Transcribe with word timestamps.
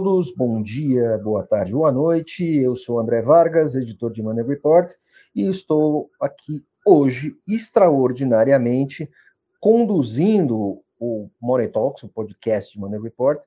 todos, 0.00 0.32
bom 0.32 0.62
dia, 0.62 1.18
boa 1.18 1.44
tarde, 1.44 1.72
boa 1.72 1.90
noite. 1.90 2.44
Eu 2.44 2.76
sou 2.76 3.00
André 3.00 3.20
Vargas, 3.20 3.74
editor 3.74 4.12
de 4.12 4.22
Money 4.22 4.46
Report, 4.46 4.88
e 5.34 5.50
estou 5.50 6.08
aqui 6.20 6.64
hoje, 6.86 7.36
extraordinariamente, 7.48 9.10
conduzindo 9.58 10.80
o 11.00 11.28
Money 11.42 11.66
Talks, 11.66 12.04
o 12.04 12.08
podcast 12.08 12.72
de 12.72 12.78
Money 12.78 13.00
Report, 13.00 13.40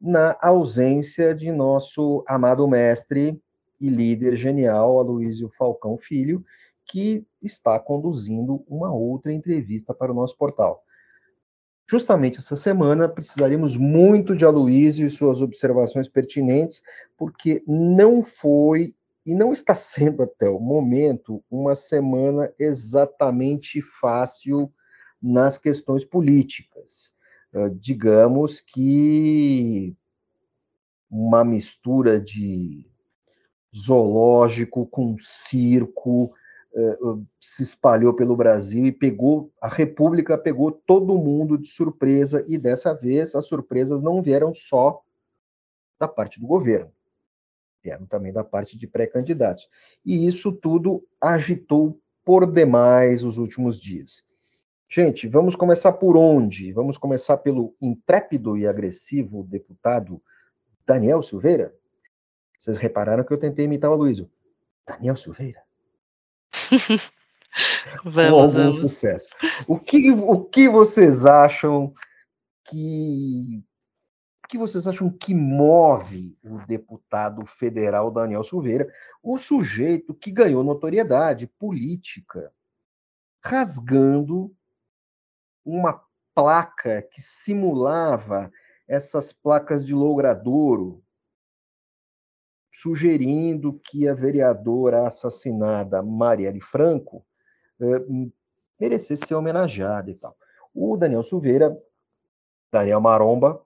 na 0.00 0.34
ausência 0.40 1.34
de 1.34 1.52
nosso 1.52 2.24
amado 2.26 2.66
mestre 2.66 3.38
e 3.78 3.90
líder 3.90 4.34
genial, 4.34 4.98
Aloysio 4.98 5.50
Falcão 5.58 5.98
Filho, 5.98 6.42
que 6.86 7.22
está 7.42 7.78
conduzindo 7.78 8.64
uma 8.66 8.90
outra 8.94 9.30
entrevista 9.30 9.92
para 9.92 10.10
o 10.10 10.14
nosso 10.14 10.38
portal. 10.38 10.82
Justamente 11.90 12.38
essa 12.38 12.54
semana 12.54 13.08
precisaremos 13.08 13.76
muito 13.76 14.36
de 14.36 14.44
Aloysio 14.44 15.06
e 15.06 15.10
suas 15.10 15.40
observações 15.40 16.06
pertinentes, 16.06 16.82
porque 17.16 17.62
não 17.66 18.22
foi 18.22 18.94
e 19.24 19.34
não 19.34 19.52
está 19.52 19.74
sendo 19.74 20.22
até 20.22 20.48
o 20.48 20.60
momento 20.60 21.42
uma 21.50 21.74
semana 21.74 22.52
exatamente 22.58 23.80
fácil 23.80 24.70
nas 25.20 25.56
questões 25.56 26.04
políticas. 26.04 27.12
Uh, 27.52 27.70
digamos 27.70 28.60
que 28.60 29.96
uma 31.10 31.42
mistura 31.42 32.20
de 32.20 32.86
zoológico 33.74 34.86
com 34.86 35.16
circo, 35.18 36.28
se 37.40 37.62
espalhou 37.62 38.14
pelo 38.14 38.36
Brasil 38.36 38.86
e 38.86 38.92
pegou, 38.92 39.52
a 39.60 39.68
República 39.68 40.36
pegou 40.36 40.70
todo 40.70 41.18
mundo 41.18 41.58
de 41.58 41.68
surpresa, 41.68 42.44
e 42.46 42.58
dessa 42.58 42.94
vez 42.94 43.34
as 43.34 43.46
surpresas 43.46 44.00
não 44.00 44.22
vieram 44.22 44.54
só 44.54 45.02
da 45.98 46.06
parte 46.06 46.38
do 46.40 46.46
governo, 46.46 46.92
vieram 47.82 48.06
também 48.06 48.32
da 48.32 48.44
parte 48.44 48.78
de 48.78 48.86
pré-candidatos. 48.86 49.68
E 50.04 50.26
isso 50.26 50.52
tudo 50.52 51.04
agitou 51.20 52.00
por 52.24 52.50
demais 52.50 53.24
os 53.24 53.38
últimos 53.38 53.80
dias. 53.80 54.22
Gente, 54.90 55.28
vamos 55.28 55.56
começar 55.56 55.92
por 55.92 56.16
onde? 56.16 56.72
Vamos 56.72 56.96
começar 56.96 57.38
pelo 57.38 57.74
intrépido 57.80 58.56
e 58.56 58.66
agressivo 58.66 59.42
deputado 59.42 60.22
Daniel 60.86 61.22
Silveira? 61.22 61.74
Vocês 62.58 62.78
repararam 62.78 63.22
que 63.22 63.32
eu 63.32 63.38
tentei 63.38 63.66
imitar 63.66 63.90
o 63.90 63.96
Luísio. 63.96 64.30
Daniel 64.86 65.16
Silveira? 65.16 65.67
vamos, 68.04 68.30
com 68.30 68.40
algum 68.40 68.48
vamos. 68.48 68.80
sucesso. 68.80 69.28
O 69.66 69.78
que, 69.78 70.10
o 70.10 70.44
que 70.44 70.68
vocês 70.68 71.26
acham 71.26 71.92
que 72.68 73.64
o 74.44 74.48
que 74.48 74.58
vocês 74.58 74.86
acham 74.86 75.10
que 75.10 75.34
move 75.34 76.38
o 76.42 76.58
deputado 76.66 77.44
federal 77.44 78.10
Daniel 78.10 78.42
Silveira, 78.42 78.90
o 79.22 79.36
sujeito 79.36 80.14
que 80.14 80.30
ganhou 80.30 80.64
notoriedade 80.64 81.46
política, 81.46 82.50
rasgando 83.44 84.50
uma 85.62 86.02
placa 86.34 87.02
que 87.02 87.20
simulava 87.20 88.50
essas 88.86 89.34
placas 89.34 89.84
de 89.84 89.94
logradouro 89.94 91.04
sugerindo 92.80 93.80
que 93.84 94.06
a 94.06 94.14
vereadora 94.14 95.06
assassinada 95.06 96.00
Marielle 96.00 96.60
Franco 96.60 97.24
eh, 97.80 98.04
merecesse 98.78 99.26
ser 99.26 99.34
homenageada 99.34 100.08
e 100.10 100.14
tal. 100.14 100.36
O 100.72 100.96
Daniel 100.96 101.24
Silveira, 101.24 101.76
Daniel 102.72 103.00
Maromba, 103.00 103.60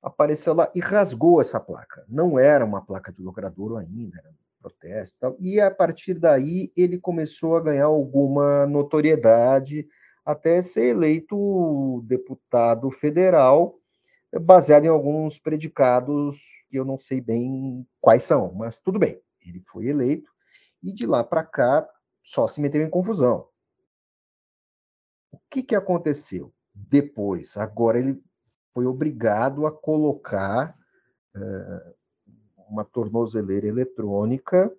apareceu 0.00 0.54
lá 0.54 0.70
e 0.72 0.78
rasgou 0.78 1.40
essa 1.40 1.58
placa. 1.58 2.04
Não 2.08 2.38
era 2.38 2.64
uma 2.64 2.80
placa 2.80 3.12
de 3.12 3.20
logradouro 3.20 3.76
ainda, 3.76 4.18
era 4.18 4.28
um 4.28 4.34
protesto 4.62 5.16
e 5.16 5.20
tal. 5.20 5.36
E 5.40 5.60
a 5.60 5.70
partir 5.70 6.14
daí 6.14 6.72
ele 6.76 6.96
começou 6.96 7.56
a 7.56 7.60
ganhar 7.60 7.86
alguma 7.86 8.66
notoriedade 8.66 9.88
até 10.24 10.62
ser 10.62 10.90
eleito 10.90 12.04
deputado 12.06 12.88
federal 12.92 13.77
baseado 14.32 14.84
em 14.84 14.88
alguns 14.88 15.38
predicados 15.38 16.38
que 16.68 16.78
eu 16.78 16.84
não 16.84 16.98
sei 16.98 17.20
bem 17.20 17.86
quais 18.00 18.24
são, 18.24 18.52
mas 18.52 18.80
tudo 18.80 18.98
bem. 18.98 19.20
Ele 19.46 19.62
foi 19.70 19.86
eleito 19.86 20.30
e 20.82 20.92
de 20.92 21.06
lá 21.06 21.24
para 21.24 21.44
cá 21.44 21.88
só 22.22 22.46
se 22.46 22.60
meteu 22.60 22.82
em 22.82 22.90
confusão. 22.90 23.48
O 25.32 25.38
que, 25.50 25.62
que 25.62 25.74
aconteceu 25.74 26.52
depois? 26.74 27.56
Agora 27.56 27.98
ele 27.98 28.22
foi 28.74 28.86
obrigado 28.86 29.66
a 29.66 29.72
colocar 29.72 30.74
uh, 31.34 31.94
uma 32.68 32.84
tornozeleira 32.84 33.66
eletrônica 33.66 34.70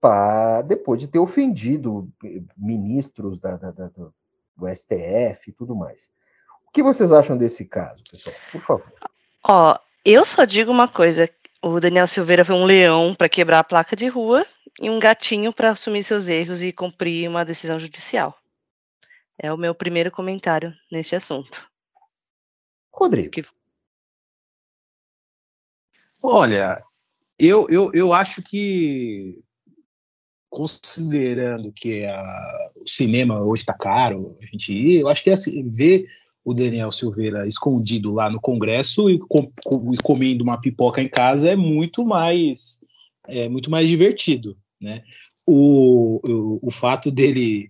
para 0.00 0.62
depois 0.62 1.00
de 1.00 1.08
ter 1.08 1.18
ofendido 1.18 2.08
ministros 2.56 3.40
da, 3.40 3.56
da, 3.56 3.72
da, 3.72 3.88
do 3.88 4.68
STF 4.68 5.50
e 5.50 5.52
tudo 5.52 5.74
mais. 5.74 6.08
O 6.68 6.72
que 6.72 6.82
vocês 6.82 7.12
acham 7.12 7.36
desse 7.36 7.64
caso, 7.64 8.02
pessoal? 8.10 8.36
Por 8.52 8.60
favor. 8.62 8.92
Ó, 9.42 9.78
eu 10.04 10.24
só 10.24 10.44
digo 10.44 10.70
uma 10.70 10.86
coisa: 10.86 11.28
o 11.62 11.80
Daniel 11.80 12.06
Silveira 12.06 12.44
foi 12.44 12.54
um 12.54 12.64
leão 12.64 13.14
para 13.14 13.28
quebrar 13.28 13.60
a 13.60 13.64
placa 13.64 13.96
de 13.96 14.06
rua 14.06 14.46
e 14.80 14.88
um 14.90 14.98
gatinho 14.98 15.52
para 15.52 15.70
assumir 15.70 16.04
seus 16.04 16.28
erros 16.28 16.62
e 16.62 16.72
cumprir 16.72 17.28
uma 17.28 17.44
decisão 17.44 17.78
judicial. 17.78 18.38
É 19.38 19.52
o 19.52 19.56
meu 19.56 19.74
primeiro 19.74 20.10
comentário 20.10 20.72
neste 20.90 21.16
assunto. 21.16 21.68
Rodrigo. 22.92 23.30
Que... 23.30 23.44
Olha, 26.22 26.82
eu, 27.38 27.66
eu, 27.70 27.90
eu 27.94 28.12
acho 28.12 28.42
que, 28.42 29.40
considerando 30.50 31.72
que 31.72 32.04
a, 32.04 32.70
o 32.76 32.88
cinema 32.88 33.40
hoje 33.40 33.62
está 33.62 33.74
caro, 33.74 34.36
a 34.42 34.46
gente 34.46 34.72
ir, 34.72 35.00
eu 35.00 35.08
acho 35.08 35.22
que 35.22 35.30
é 35.30 35.34
assim, 35.34 35.68
ver 35.70 36.08
o 36.48 36.54
Daniel 36.54 36.90
Silveira 36.90 37.46
escondido 37.46 38.10
lá 38.10 38.30
no 38.30 38.40
Congresso 38.40 39.10
e 39.10 39.18
com, 39.18 39.52
com, 39.62 39.94
comendo 40.02 40.42
uma 40.42 40.58
pipoca 40.58 41.02
em 41.02 41.08
casa 41.08 41.50
é 41.50 41.54
muito 41.54 42.06
mais 42.06 42.80
é 43.28 43.50
muito 43.50 43.70
mais 43.70 43.86
divertido, 43.86 44.56
né? 44.80 45.02
O, 45.46 46.18
o, 46.26 46.52
o 46.62 46.70
fato 46.70 47.10
dele 47.10 47.68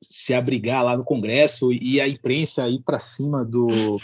se 0.00 0.32
abrigar 0.32 0.84
lá 0.84 0.96
no 0.96 1.02
Congresso 1.02 1.72
e 1.72 2.00
a 2.00 2.06
imprensa 2.06 2.68
ir 2.68 2.80
para 2.84 3.00
cima 3.00 3.44
do, 3.44 4.00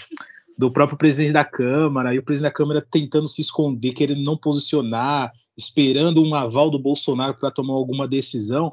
do 0.58 0.68
próprio 0.72 0.98
presidente 0.98 1.32
da 1.32 1.44
Câmara 1.44 2.12
e 2.12 2.18
o 2.18 2.22
presidente 2.22 2.50
da 2.50 2.56
Câmara 2.56 2.84
tentando 2.90 3.28
se 3.28 3.40
esconder, 3.40 3.92
querendo 3.92 4.24
não 4.24 4.36
posicionar, 4.36 5.32
esperando 5.56 6.20
um 6.20 6.34
aval 6.34 6.70
do 6.70 6.78
Bolsonaro 6.78 7.34
para 7.34 7.52
tomar 7.52 7.74
alguma 7.74 8.08
decisão, 8.08 8.72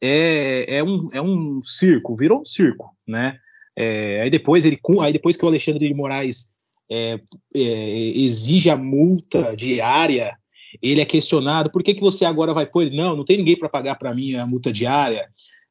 é, 0.00 0.78
é, 0.78 0.82
um, 0.82 1.08
é 1.12 1.20
um 1.20 1.62
circo, 1.62 2.16
virou 2.16 2.40
um 2.40 2.44
circo, 2.44 2.96
né? 3.06 3.38
É, 3.76 4.22
aí 4.22 4.30
depois 4.30 4.64
ele, 4.64 4.80
aí 5.02 5.12
depois 5.12 5.36
que 5.36 5.44
o 5.44 5.48
Alexandre 5.48 5.86
de 5.86 5.94
Moraes 5.94 6.50
é, 6.90 7.18
é, 7.54 8.08
exige 8.16 8.70
a 8.70 8.76
multa 8.76 9.54
diária, 9.54 10.36
ele 10.82 11.00
é 11.00 11.04
questionado: 11.04 11.70
por 11.70 11.82
que, 11.82 11.94
que 11.94 12.00
você 12.00 12.24
agora 12.24 12.54
vai 12.54 12.66
pôr? 12.66 12.90
Não, 12.92 13.16
não 13.16 13.24
tem 13.24 13.36
ninguém 13.36 13.58
para 13.58 13.68
pagar 13.68 13.96
para 13.96 14.14
mim 14.14 14.34
a 14.34 14.46
multa 14.46 14.72
diária. 14.72 15.28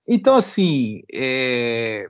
Então, 0.07 0.35
assim, 0.35 1.01
é, 1.11 2.05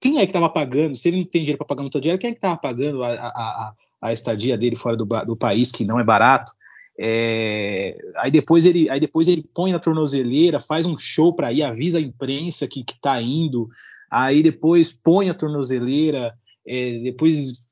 quem 0.00 0.18
é 0.18 0.20
que 0.20 0.30
estava 0.30 0.48
pagando? 0.48 0.96
Se 0.96 1.08
ele 1.08 1.18
não 1.18 1.24
tem 1.24 1.42
dinheiro 1.42 1.58
para 1.58 1.66
pagar 1.66 1.82
a 1.82 1.84
multa 1.84 2.00
diária, 2.00 2.18
quem 2.18 2.30
é 2.30 2.32
que 2.32 2.38
estava 2.38 2.56
pagando 2.56 3.04
a, 3.04 3.12
a, 3.12 3.72
a, 4.02 4.12
estadia 4.12 4.58
dele 4.58 4.74
fora 4.74 4.96
do, 4.96 5.04
do 5.04 5.36
país, 5.36 5.70
que 5.70 5.84
não 5.84 6.00
é 6.00 6.04
barato? 6.04 6.52
É, 6.98 7.96
aí 8.16 8.30
depois 8.30 8.66
ele 8.66 8.90
aí 8.90 9.00
depois 9.00 9.26
ele 9.26 9.42
põe 9.54 9.72
na 9.72 9.78
tornozeleira, 9.78 10.60
faz 10.60 10.84
um 10.84 10.98
show 10.98 11.32
para 11.32 11.52
ir, 11.52 11.62
avisa 11.62 11.98
a 11.98 12.02
imprensa 12.02 12.68
que, 12.68 12.84
que 12.84 13.00
tá 13.00 13.20
indo, 13.22 13.68
aí 14.12 14.42
depois 14.42 14.92
põe 14.92 15.30
a 15.30 15.34
tornozeleira, 15.34 16.38
é, 16.66 16.98
depois 16.98 17.66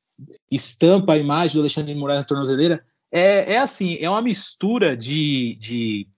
estampa 0.50 1.12
a 1.12 1.18
imagem 1.18 1.54
do 1.54 1.60
Alexandre 1.60 1.92
de 1.92 2.00
Moraes 2.00 2.24
na 2.24 2.26
tornozeleira. 2.26 2.82
É, 3.12 3.54
é 3.54 3.58
assim, 3.58 3.96
é 4.00 4.08
uma 4.08 4.22
mistura 4.22 4.96
de, 4.96 5.54
de, 5.58 6.08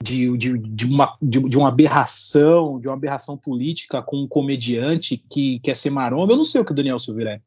de, 0.00 0.36
de, 0.36 0.58
de, 0.58 0.86
uma, 0.86 1.16
de, 1.20 1.40
de 1.40 1.58
uma 1.58 1.68
aberração, 1.68 2.78
de 2.78 2.86
uma 2.86 2.94
aberração 2.94 3.36
política 3.36 4.00
com 4.00 4.18
um 4.18 4.28
comediante 4.28 5.16
que 5.16 5.58
quer 5.58 5.74
ser 5.74 5.90
maromba. 5.90 6.32
Eu 6.32 6.36
não 6.36 6.44
sei 6.44 6.60
o 6.60 6.64
que 6.64 6.72
o 6.72 6.74
Daniel 6.74 6.98
Silveira 6.98 7.32
é. 7.32 7.40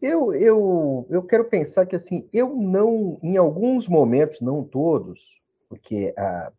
Eu, 0.00 0.32
eu, 0.34 1.06
eu 1.10 1.22
quero 1.22 1.46
pensar 1.46 1.86
que 1.86 1.96
assim, 1.96 2.28
eu 2.32 2.54
não, 2.54 3.18
em 3.22 3.36
alguns 3.36 3.88
momentos, 3.88 4.40
não 4.40 4.62
todos, 4.62 5.40
porque 5.68 6.14
a, 6.16 6.52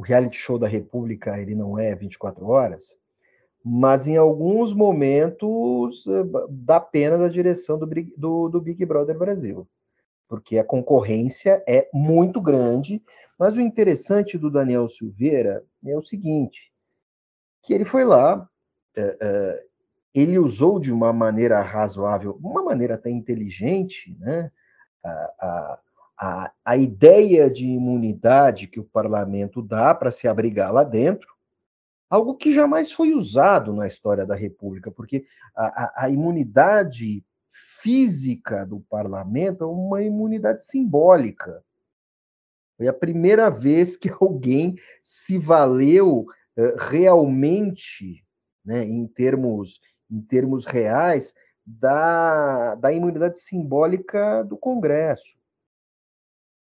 o 0.00 0.02
reality 0.02 0.38
show 0.38 0.58
da 0.58 0.66
República 0.66 1.38
ele 1.38 1.54
não 1.54 1.78
é 1.78 1.94
24 1.94 2.46
horas, 2.46 2.96
mas 3.62 4.06
em 4.06 4.16
alguns 4.16 4.72
momentos 4.72 6.06
eh, 6.06 6.24
dá 6.48 6.80
pena 6.80 7.18
da 7.18 7.28
direção 7.28 7.78
do, 7.78 7.86
do, 8.16 8.48
do 8.48 8.60
Big 8.62 8.82
Brother 8.86 9.18
Brasil, 9.18 9.68
porque 10.26 10.56
a 10.56 10.64
concorrência 10.64 11.62
é 11.68 11.86
muito 11.92 12.40
grande. 12.40 13.02
Mas 13.38 13.58
o 13.58 13.60
interessante 13.60 14.38
do 14.38 14.50
Daniel 14.50 14.88
Silveira 14.88 15.62
é 15.84 15.94
o 15.94 16.02
seguinte, 16.02 16.72
que 17.62 17.74
ele 17.74 17.84
foi 17.84 18.04
lá, 18.04 18.48
é, 18.96 19.16
é, 19.20 19.64
ele 20.14 20.38
usou 20.38 20.80
de 20.80 20.90
uma 20.90 21.12
maneira 21.12 21.60
razoável, 21.60 22.38
uma 22.42 22.62
maneira 22.62 22.94
até 22.94 23.10
inteligente, 23.10 24.16
né, 24.18 24.50
a, 25.04 25.10
a, 25.10 25.78
a 26.22 26.76
ideia 26.76 27.50
de 27.50 27.66
imunidade 27.66 28.66
que 28.66 28.78
o 28.78 28.84
parlamento 28.84 29.62
dá 29.62 29.94
para 29.94 30.10
se 30.10 30.28
abrigar 30.28 30.70
lá 30.70 30.84
dentro, 30.84 31.34
algo 32.10 32.36
que 32.36 32.52
jamais 32.52 32.92
foi 32.92 33.14
usado 33.14 33.72
na 33.72 33.86
história 33.86 34.26
da 34.26 34.34
República, 34.34 34.90
porque 34.90 35.24
a, 35.56 35.66
a, 35.66 36.04
a 36.04 36.10
imunidade 36.10 37.24
física 37.80 38.66
do 38.66 38.80
parlamento 38.80 39.64
é 39.64 39.66
uma 39.66 40.02
imunidade 40.02 40.62
simbólica. 40.64 41.64
Foi 42.76 42.86
a 42.86 42.92
primeira 42.92 43.48
vez 43.48 43.96
que 43.96 44.10
alguém 44.10 44.74
se 45.02 45.38
valeu 45.38 46.26
uh, 46.56 46.76
realmente, 46.78 48.22
né, 48.64 48.84
em 48.84 49.06
termos 49.06 49.80
em 50.10 50.20
termos 50.20 50.66
reais, 50.66 51.32
da, 51.64 52.74
da 52.74 52.92
imunidade 52.92 53.38
simbólica 53.38 54.42
do 54.42 54.56
Congresso. 54.56 55.39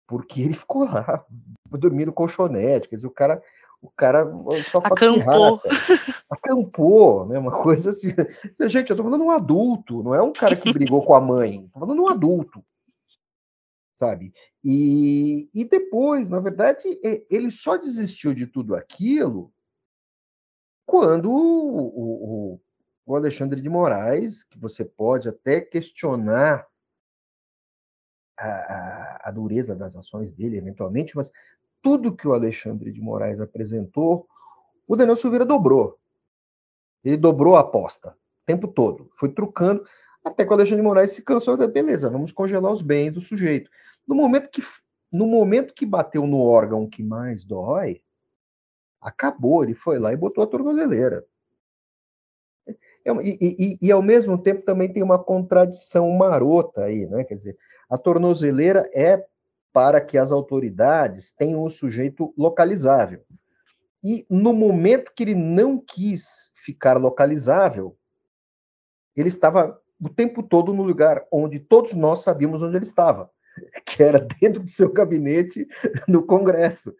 Porque 0.07 0.41
ele 0.41 0.53
ficou 0.53 0.85
lá, 0.85 1.25
dormindo 1.71 2.13
colchonete, 2.13 2.87
quer 2.87 2.95
dizer, 2.95 3.07
o 3.07 3.11
cara, 3.11 3.41
o 3.81 3.89
cara 3.89 4.25
só 4.63 4.81
faz 4.81 4.93
acampou. 4.93 5.59
Acampou, 6.29 7.27
né? 7.27 7.39
Uma 7.39 7.51
coisa 7.51 7.89
assim. 7.89 8.09
Gente, 8.67 8.89
eu 8.89 8.95
tô 8.95 9.03
falando 9.03 9.23
um 9.23 9.31
adulto, 9.31 10.03
não 10.03 10.13
é 10.13 10.21
um 10.21 10.33
cara 10.33 10.55
que 10.55 10.71
brigou 10.71 11.03
com 11.03 11.15
a 11.15 11.21
mãe, 11.21 11.67
tô 11.73 11.79
falando 11.79 12.03
um 12.03 12.07
adulto. 12.07 12.63
Sabe? 13.97 14.33
E, 14.63 15.49
e 15.53 15.63
depois, 15.63 16.29
na 16.29 16.39
verdade, 16.39 16.83
ele 17.29 17.49
só 17.49 17.77
desistiu 17.77 18.33
de 18.33 18.45
tudo 18.45 18.75
aquilo 18.75 19.53
quando 20.85 21.31
o, 21.31 22.53
o, 22.55 22.61
o 23.05 23.15
Alexandre 23.15 23.61
de 23.61 23.69
Moraes, 23.69 24.43
que 24.43 24.57
você 24.59 24.83
pode 24.83 25.29
até 25.29 25.61
questionar 25.61 26.67
a, 28.37 29.29
a, 29.29 29.31
dureza 29.31 29.75
das 29.75 29.95
ações 29.95 30.31
dele, 30.31 30.57
eventualmente, 30.57 31.15
mas 31.15 31.31
tudo 31.81 32.15
que 32.15 32.27
o 32.27 32.33
Alexandre 32.33 32.91
de 32.91 33.01
Moraes 33.01 33.39
apresentou, 33.39 34.27
o 34.87 34.95
Daniel 34.95 35.15
Silveira 35.15 35.45
dobrou. 35.45 35.97
Ele 37.03 37.17
dobrou 37.17 37.55
a 37.55 37.61
aposta 37.61 38.09
o 38.11 38.45
tempo 38.45 38.67
todo, 38.67 39.09
foi 39.15 39.29
trucando, 39.29 39.83
até 40.23 40.43
que 40.43 40.51
o 40.51 40.53
Alexandre 40.53 40.81
de 40.81 40.87
Moraes 40.87 41.11
se 41.11 41.23
cansou 41.23 41.59
e 41.61 41.67
beleza, 41.67 42.09
vamos 42.09 42.31
congelar 42.31 42.71
os 42.71 42.81
bens 42.81 43.13
do 43.13 43.21
sujeito. 43.21 43.69
No 44.07 44.15
momento 44.15 44.49
que, 44.49 44.61
no 45.11 45.25
momento 45.25 45.73
que 45.73 45.85
bateu 45.85 46.27
no 46.27 46.41
órgão 46.41 46.87
que 46.87 47.03
mais 47.03 47.43
dói, 47.43 48.01
acabou, 49.01 49.63
ele 49.63 49.75
foi 49.75 49.99
lá 49.99 50.11
e 50.11 50.17
botou 50.17 50.43
a 50.43 50.47
tornozeleira. 50.47 51.25
É 53.05 53.11
e, 53.21 53.37
e, 53.41 53.77
e, 53.79 53.91
ao 53.91 54.01
mesmo 54.01 54.35
tempo 54.35 54.63
também 54.63 54.91
tem 54.91 55.03
uma 55.03 55.23
contradição 55.23 56.09
marota 56.11 56.85
aí, 56.85 57.05
né? 57.05 57.23
Quer 57.23 57.35
dizer, 57.35 57.57
a 57.89 57.97
tornozeleira 57.97 58.89
é 58.93 59.25
para 59.73 59.99
que 59.99 60.17
as 60.17 60.31
autoridades 60.31 61.31
tenham 61.31 61.63
um 61.63 61.69
sujeito 61.69 62.33
localizável. 62.37 63.25
E 64.03 64.25
no 64.29 64.53
momento 64.53 65.11
que 65.15 65.23
ele 65.23 65.35
não 65.35 65.77
quis 65.77 66.51
ficar 66.55 66.97
localizável, 66.97 67.97
ele 69.15 69.29
estava 69.29 69.81
o 69.99 70.09
tempo 70.09 70.43
todo 70.43 70.73
no 70.73 70.83
lugar 70.83 71.25
onde 71.31 71.59
todos 71.59 71.93
nós 71.93 72.21
sabíamos 72.21 72.61
onde 72.61 72.77
ele 72.77 72.85
estava, 72.85 73.31
que 73.85 74.03
era 74.03 74.19
dentro 74.19 74.61
do 74.61 74.69
seu 74.69 74.91
gabinete 74.91 75.67
no 76.07 76.23
Congresso. 76.23 76.95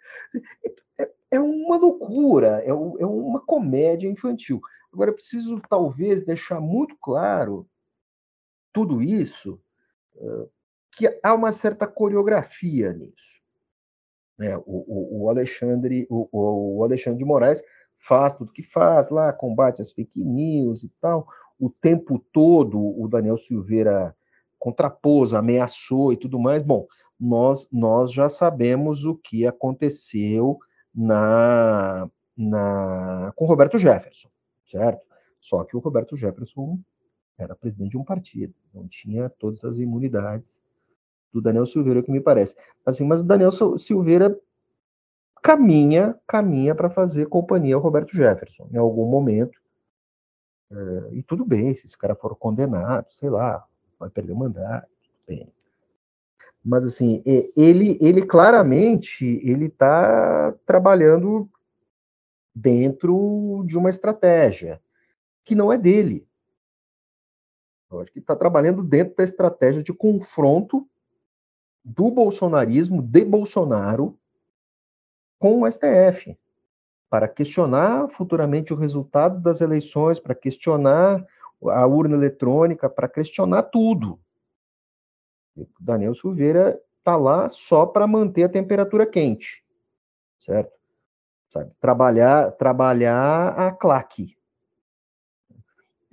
É, 0.97 1.11
é 1.31 1.39
uma 1.39 1.77
loucura, 1.77 2.61
é, 2.63 2.69
é 2.69 3.05
uma 3.05 3.39
comédia 3.41 4.09
infantil. 4.09 4.59
Agora, 4.91 5.11
eu 5.11 5.15
preciso 5.15 5.61
talvez 5.69 6.23
deixar 6.23 6.59
muito 6.59 6.97
claro 7.01 7.67
tudo 8.73 9.01
isso, 9.01 9.61
que 10.95 11.19
há 11.23 11.33
uma 11.33 11.51
certa 11.51 11.87
coreografia 11.87 12.93
nisso. 12.93 13.41
Né? 14.37 14.57
O, 14.57 14.63
o, 14.65 15.23
o, 15.23 15.29
Alexandre, 15.29 16.07
o, 16.09 16.77
o, 16.77 16.83
Alexandre 16.83 17.19
de 17.19 17.25
Moraes 17.25 17.61
faz 17.97 18.35
tudo 18.35 18.51
que 18.51 18.63
faz 18.63 19.09
lá, 19.09 19.31
combate 19.33 19.81
as 19.81 19.91
fake 19.91 20.23
news 20.23 20.83
e 20.83 20.89
tal. 20.99 21.27
O 21.59 21.69
tempo 21.69 22.19
todo 22.31 22.77
o 22.79 23.07
Daniel 23.07 23.37
Silveira 23.37 24.15
contrapôs, 24.59 25.33
ameaçou 25.33 26.11
e 26.11 26.17
tudo 26.17 26.39
mais. 26.39 26.63
Bom, 26.63 26.87
nós, 27.19 27.67
nós 27.71 28.11
já 28.11 28.27
sabemos 28.27 29.05
o 29.05 29.15
que 29.15 29.45
aconteceu 29.45 30.57
na, 30.93 32.09
na 32.35 33.31
com 33.35 33.45
Roberto 33.45 33.77
Jefferson 33.77 34.29
certo? 34.65 35.05
Só 35.39 35.63
que 35.63 35.77
o 35.77 35.79
Roberto 35.79 36.17
Jefferson 36.17 36.79
era 37.37 37.55
presidente 37.55 37.91
de 37.91 37.97
um 37.97 38.03
partido, 38.03 38.53
não 38.73 38.87
tinha 38.87 39.29
todas 39.29 39.63
as 39.63 39.79
imunidades 39.79 40.61
do 41.35 41.41
Daniel 41.41 41.65
Silveira, 41.65 42.01
que 42.01 42.11
me 42.11 42.21
parece. 42.21 42.55
Assim, 42.85 43.05
mas 43.05 43.21
o 43.21 43.25
Daniel 43.25 43.51
Silveira 43.77 44.39
caminha, 45.43 46.17
caminha 46.25 46.73
para 46.73 46.89
fazer 46.89 47.27
companhia 47.27 47.75
ao 47.75 47.81
Roberto 47.81 48.13
Jefferson 48.13 48.69
em 48.71 48.77
algum 48.77 49.05
momento. 49.05 49.59
É, 50.71 51.09
e 51.11 51.23
tudo 51.23 51.45
bem, 51.45 51.73
se 51.73 51.85
esse 51.85 51.97
cara 51.97 52.15
for 52.15 52.35
condenado, 52.35 53.07
sei 53.11 53.29
lá, 53.29 53.63
vai 53.99 54.09
perder 54.09 54.31
o 54.31 54.37
mandato, 54.37 54.87
bem. 55.27 55.51
Mas 56.63 56.83
assim, 56.85 57.21
ele, 57.55 57.97
ele 58.01 58.25
claramente 58.25 59.39
ele 59.43 59.65
está 59.65 60.53
trabalhando 60.65 61.47
dentro 62.55 63.63
de 63.67 63.77
uma 63.77 63.89
estratégia 63.89 64.81
que 65.43 65.53
não 65.53 65.71
é 65.71 65.77
dele. 65.77 66.25
Eu 67.91 68.01
acho 68.01 68.11
que 68.11 68.19
está 68.19 68.35
trabalhando 68.35 68.81
dentro 68.81 69.15
da 69.15 69.23
estratégia 69.23 69.83
de 69.83 69.93
confronto 69.93 70.87
do 71.85 72.09
bolsonarismo, 72.09 73.01
de 73.01 73.23
Bolsonaro, 73.23 74.17
com 75.37 75.61
o 75.61 75.71
STF, 75.71 76.35
para 77.09 77.27
questionar 77.27 78.09
futuramente 78.09 78.73
o 78.73 78.75
resultado 78.75 79.39
das 79.39 79.61
eleições, 79.61 80.19
para 80.19 80.33
questionar 80.33 81.23
a 81.61 81.85
urna 81.85 82.15
eletrônica, 82.15 82.89
para 82.89 83.07
questionar 83.07 83.63
tudo. 83.63 84.19
O 85.55 85.67
Daniel 85.79 86.15
Silveira 86.15 86.81
está 86.97 87.15
lá 87.15 87.47
só 87.47 87.85
para 87.85 88.07
manter 88.07 88.43
a 88.43 88.49
temperatura 88.49 89.05
quente, 89.05 89.63
certo? 90.39 90.75
sabe? 91.55 91.71
Trabalhar, 91.79 92.51
trabalhar 92.51 93.47
a 93.57 93.71
claque. 93.71 94.37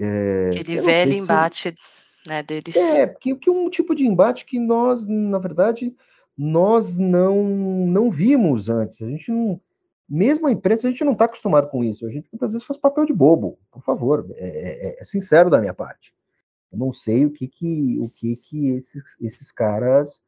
É, 0.00 0.48
Aquele 0.48 0.80
velho 0.80 1.12
embate 1.14 1.70
se... 1.70 2.01
né, 2.26 2.42
deles. 2.42 2.74
É, 2.76 3.06
que, 3.06 3.34
que 3.36 3.50
um 3.50 3.68
tipo 3.68 3.94
de 3.94 4.06
embate 4.06 4.44
que 4.44 4.58
nós, 4.58 5.06
na 5.06 5.38
verdade, 5.38 5.94
nós 6.36 6.96
não, 6.96 7.44
não 7.44 8.10
vimos 8.10 8.68
antes. 8.68 9.02
A 9.02 9.08
gente 9.08 9.30
não. 9.30 9.60
Mesmo 10.08 10.46
a 10.46 10.52
imprensa, 10.52 10.86
a 10.86 10.90
gente 10.90 11.04
não 11.04 11.12
está 11.12 11.24
acostumado 11.24 11.68
com 11.68 11.82
isso. 11.82 12.06
A 12.06 12.10
gente 12.10 12.28
muitas 12.30 12.52
vezes 12.52 12.66
faz 12.66 12.78
papel 12.78 13.06
de 13.06 13.14
bobo, 13.14 13.58
por 13.70 13.82
favor. 13.82 14.26
É, 14.34 14.90
é, 14.90 15.00
é 15.00 15.04
sincero 15.04 15.48
da 15.48 15.60
minha 15.60 15.72
parte. 15.72 16.14
Eu 16.70 16.78
não 16.78 16.92
sei 16.92 17.24
o 17.24 17.30
que 17.30 17.48
que, 17.48 17.98
o 17.98 18.08
que, 18.08 18.36
que 18.36 18.68
esses, 18.70 19.16
esses 19.20 19.50
caras 19.50 20.22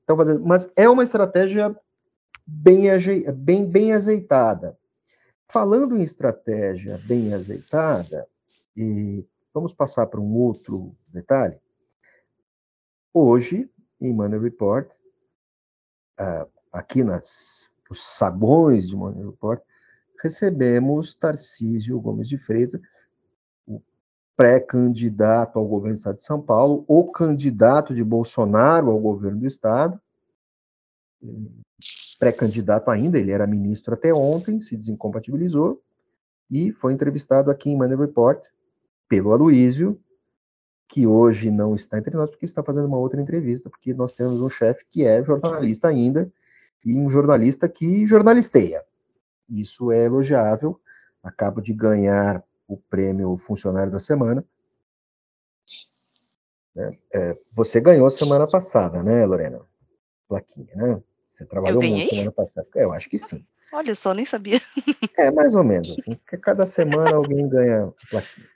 estão 0.00 0.16
fazendo. 0.16 0.44
Mas 0.44 0.68
é 0.76 0.88
uma 0.88 1.02
estratégia 1.02 1.74
bem, 2.46 2.84
bem, 3.34 3.64
bem 3.64 3.92
azeitada. 3.92 4.76
Falando 5.48 5.96
em 5.96 6.02
estratégia 6.02 6.98
bem 7.04 7.34
azeitada, 7.34 8.26
e 8.76 9.24
vamos 9.52 9.72
passar 9.72 10.06
para 10.06 10.20
um 10.20 10.34
outro 10.34 10.94
detalhe. 11.12 11.58
Hoje, 13.12 13.70
em 14.00 14.12
Money 14.12 14.38
Report, 14.38 14.92
uh, 16.20 16.48
aqui 16.72 17.02
nas 17.02 17.70
os 17.90 18.02
sabões 18.02 18.88
de 18.88 18.96
Money 18.96 19.24
Report, 19.24 19.60
recebemos 20.22 21.12
Tarcísio 21.14 22.00
Gomes 22.00 22.28
de 22.28 22.38
Freitas, 22.38 22.80
o 23.66 23.82
pré-candidato 24.36 25.58
ao 25.58 25.66
governo 25.66 25.94
do 25.94 25.98
Estado 25.98 26.16
de 26.16 26.22
São 26.22 26.40
Paulo, 26.40 26.84
o 26.86 27.10
candidato 27.10 27.92
de 27.92 28.04
Bolsonaro 28.04 28.90
ao 28.90 28.98
governo 28.98 29.40
do 29.40 29.46
Estado, 29.46 30.00
pré-candidato 32.18 32.90
ainda, 32.90 33.18
ele 33.18 33.32
era 33.32 33.46
ministro 33.46 33.94
até 33.94 34.12
ontem, 34.12 34.62
se 34.62 34.76
desincompatibilizou, 34.76 35.82
e 36.48 36.70
foi 36.72 36.92
entrevistado 36.92 37.50
aqui 37.50 37.70
em 37.70 37.76
Money 37.76 37.96
Report 37.96 38.46
pelo 39.08 39.32
Aloísio, 39.32 40.00
que 40.90 41.06
hoje 41.06 41.52
não 41.52 41.72
está 41.76 41.98
entre 41.98 42.16
nós, 42.16 42.28
porque 42.28 42.44
está 42.44 42.64
fazendo 42.64 42.86
uma 42.86 42.98
outra 42.98 43.22
entrevista, 43.22 43.70
porque 43.70 43.94
nós 43.94 44.12
temos 44.12 44.40
um 44.40 44.50
chefe 44.50 44.84
que 44.90 45.04
é 45.04 45.22
jornalista 45.22 45.86
ainda, 45.86 46.30
e 46.84 46.98
um 46.98 47.08
jornalista 47.08 47.68
que 47.68 48.06
jornalisteia. 48.08 48.84
Isso 49.48 49.92
é 49.92 50.04
elogiável. 50.04 50.80
Acabo 51.22 51.60
de 51.60 51.72
ganhar 51.72 52.42
o 52.66 52.76
prêmio 52.76 53.36
Funcionário 53.36 53.92
da 53.92 54.00
Semana. 54.00 54.44
É, 56.76 56.98
é, 57.14 57.38
você 57.52 57.80
ganhou 57.80 58.10
semana 58.10 58.48
passada, 58.48 59.02
né, 59.02 59.24
Lorena? 59.24 59.60
Plaquinha, 60.28 60.74
né? 60.74 61.02
Você 61.28 61.44
trabalhou 61.44 61.82
muito 61.82 62.10
semana 62.10 62.32
passada. 62.32 62.66
É, 62.74 62.84
eu 62.84 62.92
acho 62.92 63.08
que 63.08 63.18
sim. 63.18 63.46
Olha 63.72 63.94
só, 63.94 64.12
nem 64.12 64.24
sabia. 64.24 64.60
É, 65.16 65.30
mais 65.30 65.54
ou 65.54 65.62
menos, 65.62 65.90
assim, 65.98 66.14
porque 66.14 66.36
cada 66.38 66.66
semana 66.66 67.14
alguém 67.14 67.48
ganha 67.48 67.92
plaquinha. 68.10 68.48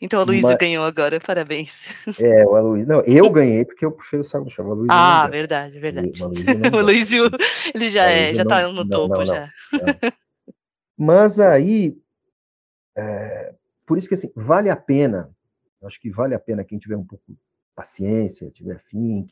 Então 0.00 0.20
a 0.20 0.24
Luísa 0.24 0.56
ganhou 0.56 0.84
agora, 0.84 1.18
parabéns. 1.20 1.94
É, 2.18 2.44
o 2.44 2.54
Aloysio. 2.54 2.86
Não, 2.86 3.00
eu 3.02 3.30
ganhei 3.30 3.64
porque 3.64 3.84
eu 3.84 3.92
puxei 3.92 4.18
o 4.18 4.24
saco 4.24 4.44
do 4.44 4.50
chão. 4.50 4.70
ah, 4.90 5.26
verdade, 5.26 5.78
verdade. 5.78 6.12
O 6.74 6.78
Aloysio, 6.78 7.24
ele 7.74 7.90
já, 7.90 8.04
é, 8.04 8.34
já 8.34 8.44
tá 8.44 8.68
no 8.68 8.84
não, 8.84 8.88
topo 8.88 9.16
não, 9.16 9.26
já. 9.26 9.48
Mas 10.96 11.38
aí, 11.40 11.96
é, 12.96 13.54
por 13.86 13.98
isso 13.98 14.08
que 14.08 14.14
assim, 14.14 14.30
vale 14.34 14.70
a 14.70 14.76
pena, 14.76 15.30
acho 15.82 16.00
que 16.00 16.10
vale 16.10 16.34
a 16.34 16.40
pena 16.40 16.64
quem 16.64 16.78
tiver 16.78 16.96
um 16.96 17.04
pouco 17.04 17.24
de 17.28 17.36
paciência, 17.74 18.50
tiver 18.50 18.80
fim, 18.80 19.26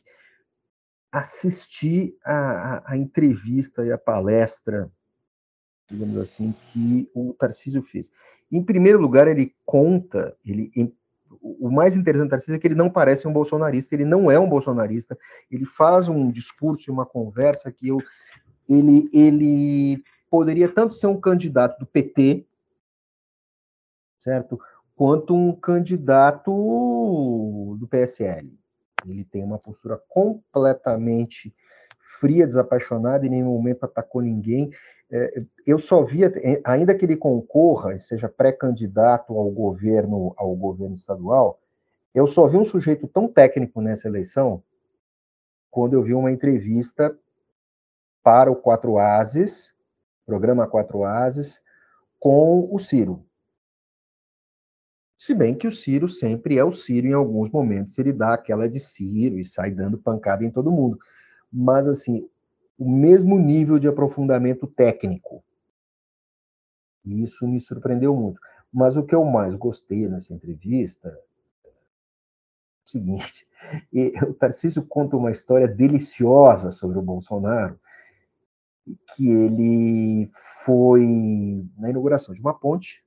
assistir 1.11 2.15
a, 2.25 2.33
a, 2.33 2.93
a 2.93 2.97
entrevista 2.97 3.85
e 3.85 3.91
a 3.91 3.97
palestra 3.97 4.91
digamos 5.89 6.17
assim, 6.17 6.53
que 6.71 7.09
o 7.13 7.33
Tarcísio 7.33 7.83
fez. 7.83 8.11
Em 8.51 8.63
primeiro 8.63 8.99
lugar, 8.99 9.27
ele 9.27 9.53
conta, 9.65 10.35
ele, 10.45 10.71
o 11.41 11.69
mais 11.69 11.95
interessante 11.95 12.27
do 12.27 12.31
Tarcísio 12.31 12.55
é 12.55 12.59
que 12.59 12.67
ele 12.67 12.75
não 12.75 12.89
parece 12.89 13.27
um 13.27 13.33
bolsonarista, 13.33 13.95
ele 13.95 14.05
não 14.05 14.29
é 14.29 14.39
um 14.39 14.47
bolsonarista, 14.47 15.17
ele 15.49 15.65
faz 15.65 16.07
um 16.07 16.31
discurso 16.31 16.91
uma 16.91 17.05
conversa 17.05 17.71
que 17.71 17.87
eu, 17.87 17.99
ele, 18.69 19.09
ele 19.13 20.03
poderia 20.29 20.69
tanto 20.69 20.93
ser 20.93 21.07
um 21.07 21.19
candidato 21.19 21.79
do 21.79 21.85
PT, 21.85 22.45
certo, 24.19 24.59
quanto 24.95 25.35
um 25.35 25.53
candidato 25.53 26.51
do 27.79 27.87
PSL. 27.87 28.57
Ele 29.05 29.25
tem 29.25 29.43
uma 29.43 29.59
postura 29.59 30.01
completamente 30.07 31.53
fria, 32.19 32.47
desapaixonada, 32.47 33.25
em 33.25 33.29
nenhum 33.29 33.51
momento 33.51 33.83
atacou 33.83 34.21
ninguém. 34.21 34.71
É, 35.11 35.43
eu 35.65 35.77
só 35.77 36.03
via, 36.03 36.31
é, 36.37 36.61
ainda 36.63 36.95
que 36.95 37.05
ele 37.05 37.15
concorra 37.15 37.93
e 37.93 37.99
seja 37.99 38.27
pré-candidato 38.27 39.37
ao 39.37 39.49
governo, 39.49 40.33
ao 40.37 40.55
governo 40.55 40.95
estadual, 40.95 41.59
eu 42.13 42.27
só 42.27 42.47
vi 42.47 42.57
um 42.57 42.65
sujeito 42.65 43.07
tão 43.07 43.27
técnico 43.27 43.81
nessa 43.81 44.07
eleição 44.07 44.63
quando 45.69 45.93
eu 45.93 46.03
vi 46.03 46.13
uma 46.13 46.31
entrevista 46.31 47.17
para 48.21 48.51
o 48.51 48.55
Quatro 48.55 48.97
Ases, 48.97 49.73
programa 50.25 50.67
Quatro 50.67 51.03
Ases, 51.03 51.61
com 52.19 52.69
o 52.71 52.79
Ciro. 52.79 53.25
Se 55.17 55.33
bem 55.33 55.55
que 55.55 55.67
o 55.67 55.71
Ciro 55.71 56.07
sempre 56.07 56.57
é 56.57 56.63
o 56.63 56.71
Ciro 56.71 57.07
em 57.07 57.13
alguns 57.13 57.49
momentos, 57.49 57.97
ele 57.97 58.13
dá 58.13 58.33
aquela 58.33 58.69
de 58.69 58.79
Ciro 58.79 59.39
e 59.39 59.43
sai 59.45 59.71
dando 59.71 59.97
pancada 59.97 60.43
em 60.43 60.51
todo 60.51 60.71
mundo 60.71 60.99
mas 61.53 61.87
assim, 61.87 62.27
o 62.83 62.89
mesmo 62.89 63.39
nível 63.39 63.79
de 63.79 63.87
aprofundamento 63.87 64.67
técnico. 64.67 65.41
E 67.05 67.23
isso 67.23 67.47
me 67.47 67.59
surpreendeu 67.61 68.13
muito. 68.13 68.41
Mas 68.71 68.97
o 68.97 69.03
que 69.03 69.15
eu 69.15 69.23
mais 69.23 69.55
gostei 69.55 70.07
nessa 70.09 70.33
entrevista 70.33 71.07
é 71.63 71.69
o 72.85 72.89
seguinte: 72.89 73.47
o 74.27 74.33
Tarcísio 74.33 74.85
conta 74.85 75.15
uma 75.15 75.31
história 75.31 75.67
deliciosa 75.67 76.71
sobre 76.71 76.97
o 76.97 77.01
Bolsonaro, 77.01 77.79
que 79.15 79.29
ele 79.29 80.29
foi 80.65 81.65
na 81.77 81.89
inauguração 81.89 82.35
de 82.35 82.41
uma 82.41 82.53
ponte 82.53 83.05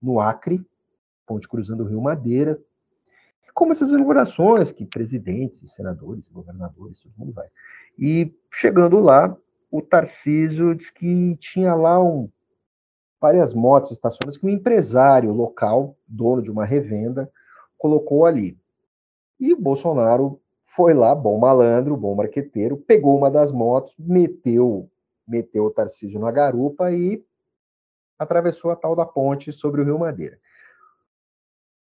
no 0.00 0.18
Acre, 0.18 0.66
ponte 1.26 1.46
cruzando 1.46 1.84
o 1.84 1.86
Rio 1.86 2.00
Madeira, 2.00 2.58
como 3.56 3.72
essas 3.72 3.90
inaugurações 3.90 4.70
que 4.70 4.84
presidentes, 4.84 5.72
senadores, 5.72 6.28
governadores, 6.28 7.00
todo 7.00 7.14
mundo 7.16 7.32
vai. 7.32 7.46
E 7.98 8.30
chegando 8.52 9.00
lá, 9.00 9.34
o 9.70 9.80
Tarcísio 9.80 10.74
diz 10.74 10.90
que 10.90 11.34
tinha 11.36 11.74
lá 11.74 11.98
um, 11.98 12.28
várias 13.18 13.54
motos 13.54 13.92
estacionadas 13.92 14.36
que 14.36 14.44
um 14.44 14.50
empresário 14.50 15.32
local, 15.32 15.96
dono 16.06 16.42
de 16.42 16.50
uma 16.50 16.66
revenda, 16.66 17.32
colocou 17.78 18.26
ali. 18.26 18.58
E 19.40 19.54
o 19.54 19.58
Bolsonaro 19.58 20.38
foi 20.66 20.92
lá, 20.92 21.14
bom 21.14 21.38
malandro, 21.38 21.96
bom 21.96 22.14
marqueteiro, 22.14 22.76
pegou 22.76 23.16
uma 23.16 23.30
das 23.30 23.50
motos, 23.50 23.94
meteu, 23.98 24.90
meteu 25.26 25.64
o 25.64 25.70
Tarcísio 25.70 26.20
na 26.20 26.30
garupa 26.30 26.92
e 26.92 27.24
atravessou 28.18 28.70
a 28.70 28.76
tal 28.76 28.94
da 28.94 29.06
ponte 29.06 29.50
sobre 29.50 29.80
o 29.80 29.84
Rio 29.84 29.98
Madeira. 29.98 30.38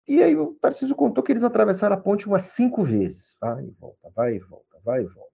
E 0.07 0.21
aí 0.21 0.35
o 0.35 0.53
Tarcísio 0.61 0.95
contou 0.95 1.23
que 1.23 1.31
eles 1.31 1.43
atravessaram 1.43 1.95
a 1.95 1.99
ponte 1.99 2.27
umas 2.27 2.43
cinco 2.43 2.83
vezes. 2.83 3.35
Vai 3.41 3.65
e 3.65 3.71
volta, 3.71 4.11
vai 4.15 4.35
e 4.35 4.39
volta, 4.39 4.77
vai 4.83 5.01
e 5.01 5.07
volta. 5.07 5.31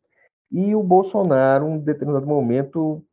E 0.52 0.76
o 0.76 0.84
Bolsonaro, 0.84 1.68
em 1.68 1.72
um 1.74 1.80
determinado 1.80 2.26
momento, 2.26 3.04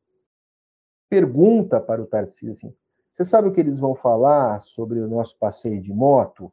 pergunta 1.09 1.81
para 1.81 2.03
o 2.03 2.07
Tarcísio 2.07 2.53
assim: 2.53 2.75
Você 3.13 3.25
sabe 3.25 3.49
o 3.49 3.53
que 3.53 3.61
eles 3.61 3.79
vão 3.79 3.95
falar 3.95 4.61
sobre 4.61 5.01
o 5.01 5.09
nosso 5.09 5.37
passeio 5.37 5.81
de 5.81 5.93
moto? 5.93 6.53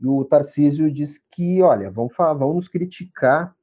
E 0.00 0.06
o 0.06 0.24
Tarcísio 0.24 0.90
diz 0.90 1.18
que, 1.30 1.60
olha, 1.62 1.90
vão, 1.90 2.08
vão 2.08 2.54
nos 2.54 2.68
criticar 2.68 3.54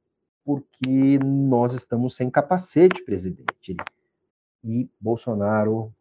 porque 0.44 1.18
nós 1.18 1.72
estamos 1.74 2.16
sem 2.16 2.30
capacete, 2.30 3.02
presidente. 3.04 3.76
E 4.64 4.90
Bolsonaro 5.00 5.92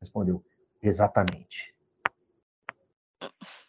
respondeu: 0.00 0.44
exatamente. 0.82 1.73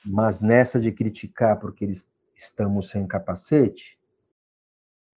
Mas 0.05 0.39
nessa 0.39 0.79
de 0.79 0.91
criticar 0.91 1.59
porque 1.59 1.83
eles 1.83 2.09
estamos 2.35 2.89
sem 2.89 3.07
capacete, 3.07 4.00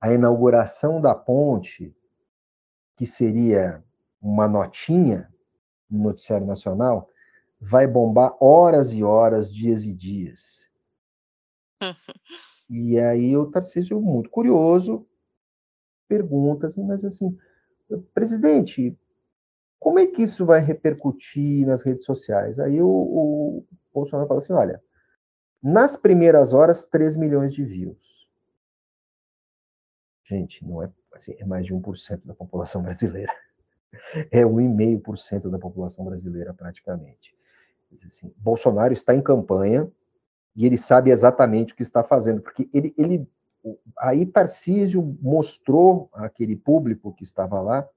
a 0.01 0.13
inauguração 0.13 1.01
da 1.01 1.15
ponte, 1.15 1.95
que 2.97 3.07
seria 3.07 3.85
uma 4.21 4.49
notinha 4.49 5.33
no 5.91 6.05
noticiário 6.05 6.47
nacional, 6.47 7.09
vai 7.61 7.87
bombar 7.87 8.37
horas 8.41 8.93
e 8.93 9.03
horas, 9.03 9.53
dias 9.53 9.85
e 9.85 9.95
dias. 9.95 10.67
e 12.71 12.99
aí 12.99 13.37
o 13.37 13.51
Tarcísio, 13.51 14.01
muito 14.01 14.31
curioso, 14.31 15.07
pergunta 16.07 16.69
assim, 16.69 16.85
mas 16.85 17.05
assim, 17.05 17.37
presidente, 18.15 18.97
como 19.79 19.99
é 19.99 20.07
que 20.07 20.23
isso 20.23 20.45
vai 20.45 20.61
repercutir 20.61 21.67
nas 21.67 21.83
redes 21.83 22.05
sociais? 22.05 22.59
Aí 22.59 22.81
o, 22.81 22.89
o 22.89 23.65
Bolsonaro 23.99 24.29
fala 24.29 24.39
assim: 24.39 24.53
olha, 24.53 24.83
nas 25.63 25.97
primeiras 25.97 26.53
horas, 26.53 26.85
3 26.85 27.17
milhões 27.17 27.53
de 27.53 27.65
views. 27.65 28.29
Gente, 30.25 30.65
não 30.65 30.83
é, 30.83 30.91
assim, 31.13 31.35
é 31.39 31.45
mais 31.45 31.65
de 31.65 31.75
1% 31.75 32.25
da 32.25 32.35
população 32.35 32.83
brasileira. 32.83 33.33
É 34.31 34.43
1,5% 34.43 35.49
da 35.49 35.59
população 35.59 36.05
brasileira, 36.05 36.53
praticamente. 36.53 37.35
Assim, 38.07 38.31
Bolsonaro 38.37 38.93
está 38.93 39.15
em 39.15 39.23
campanha 39.23 39.91
e 40.55 40.67
ele 40.67 40.77
sabe 40.77 41.11
exatamente 41.11 41.73
o 41.73 41.77
que 41.77 41.83
está 41.83 42.05
fazendo, 42.05 42.43
porque 42.43 42.69
ele, 42.75 42.95
ele 42.99 43.27
aí 43.99 44.27
Tarcísio 44.27 45.17
mostrou 45.23 46.11
àquele 46.13 46.55
público 46.55 47.15
que 47.15 47.23
estava 47.23 47.63
lá 47.63 47.89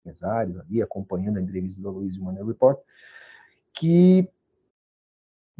empresários 0.00 0.58
ali, 0.58 0.82
acompanhando 0.82 1.38
a 1.38 1.40
entrevista 1.40 1.80
do 1.80 1.90
Luiz 1.90 2.18
Manuel 2.18 2.46
Report, 2.46 2.78
que 3.72 4.28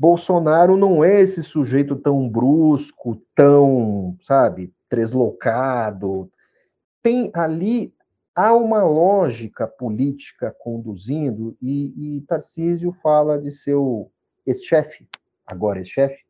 Bolsonaro 0.02 0.76
não 0.76 1.04
é 1.04 1.20
esse 1.20 1.44
sujeito 1.44 1.94
tão 1.94 2.28
brusco, 2.28 3.22
tão, 3.36 4.18
sabe, 4.20 4.74
treslocado. 4.88 6.28
Tem 7.00 7.30
ali, 7.32 7.94
há 8.34 8.52
uma 8.52 8.82
lógica 8.82 9.64
política 9.64 10.52
conduzindo, 10.58 11.56
e, 11.62 12.16
e 12.16 12.20
Tarcísio 12.22 12.90
fala 12.90 13.38
de 13.38 13.52
seu 13.52 14.10
ex-chefe, 14.44 15.08
agora 15.46 15.78
ex-chefe, 15.78 16.24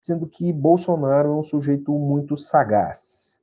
sendo 0.00 0.26
que 0.26 0.50
Bolsonaro 0.50 1.28
é 1.28 1.36
um 1.36 1.42
sujeito 1.42 1.92
muito 1.92 2.38
sagaz. 2.38 3.38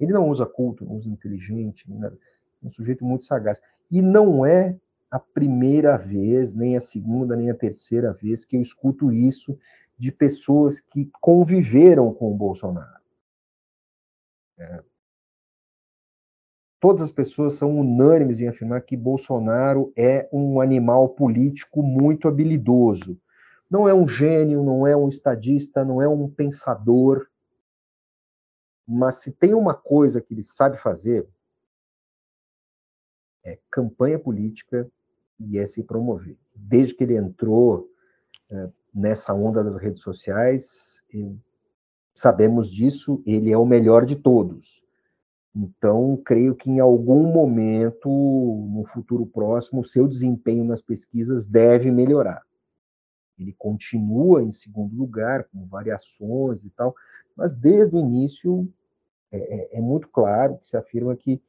Ele 0.00 0.14
não 0.14 0.30
usa 0.30 0.46
culto, 0.46 0.86
não 0.86 0.94
usa 0.94 1.10
inteligente, 1.10 1.84
nada 1.92 2.16
um 2.62 2.70
sujeito 2.70 3.04
muito 3.04 3.24
sagaz. 3.24 3.60
E 3.90 4.00
não 4.00 4.46
é 4.46 4.74
a 5.10 5.18
primeira 5.18 5.96
vez, 5.96 6.52
nem 6.52 6.76
a 6.76 6.80
segunda, 6.80 7.34
nem 7.34 7.50
a 7.50 7.54
terceira 7.54 8.12
vez 8.12 8.44
que 8.44 8.56
eu 8.56 8.60
escuto 8.60 9.10
isso 9.10 9.58
de 9.98 10.12
pessoas 10.12 10.80
que 10.80 11.10
conviveram 11.20 12.12
com 12.12 12.30
o 12.30 12.36
Bolsonaro. 12.36 13.02
É. 14.58 14.82
Todas 16.80 17.02
as 17.02 17.10
pessoas 17.10 17.54
são 17.54 17.76
unânimes 17.78 18.40
em 18.40 18.48
afirmar 18.48 18.82
que 18.82 18.96
Bolsonaro 18.96 19.92
é 19.96 20.28
um 20.32 20.60
animal 20.60 21.08
político 21.08 21.82
muito 21.82 22.28
habilidoso. 22.28 23.20
Não 23.68 23.88
é 23.88 23.94
um 23.94 24.06
gênio, 24.06 24.62
não 24.62 24.86
é 24.86 24.96
um 24.96 25.08
estadista, 25.08 25.84
não 25.84 26.00
é 26.00 26.08
um 26.08 26.30
pensador. 26.30 27.28
Mas 28.86 29.16
se 29.16 29.32
tem 29.32 29.54
uma 29.54 29.74
coisa 29.74 30.20
que 30.20 30.32
ele 30.32 30.42
sabe 30.42 30.76
fazer, 30.76 31.28
é 33.44 33.58
campanha 33.70 34.18
política 34.18 34.90
e 35.38 35.58
é 35.58 35.66
se 35.66 35.82
promover. 35.82 36.36
Desde 36.54 36.94
que 36.94 37.04
ele 37.04 37.16
entrou 37.16 37.88
é, 38.50 38.68
nessa 38.94 39.32
onda 39.32 39.62
das 39.62 39.76
redes 39.76 40.02
sociais, 40.02 41.02
sabemos 42.14 42.70
disso, 42.70 43.22
ele 43.24 43.52
é 43.52 43.56
o 43.56 43.66
melhor 43.66 44.04
de 44.04 44.16
todos. 44.16 44.82
Então, 45.54 46.20
creio 46.24 46.54
que 46.54 46.70
em 46.70 46.80
algum 46.80 47.32
momento, 47.32 48.08
no 48.08 48.84
futuro 48.84 49.26
próximo, 49.26 49.80
o 49.80 49.84
seu 49.84 50.06
desempenho 50.06 50.64
nas 50.64 50.80
pesquisas 50.80 51.46
deve 51.46 51.90
melhorar. 51.90 52.42
ele 53.38 53.54
continua 53.56 54.42
em 54.42 54.50
segundo 54.50 54.96
lugar, 54.96 55.44
com 55.44 55.64
variações 55.66 56.64
e 56.64 56.70
tal, 56.70 56.94
mas 57.36 57.54
desde 57.54 57.94
o 57.94 58.00
início 58.00 58.68
é, 59.30 59.76
é, 59.76 59.78
é 59.78 59.80
muito 59.80 60.08
claro 60.08 60.58
que 60.58 60.68
se 60.68 60.76
afirma 60.76 61.14
que, 61.14 61.40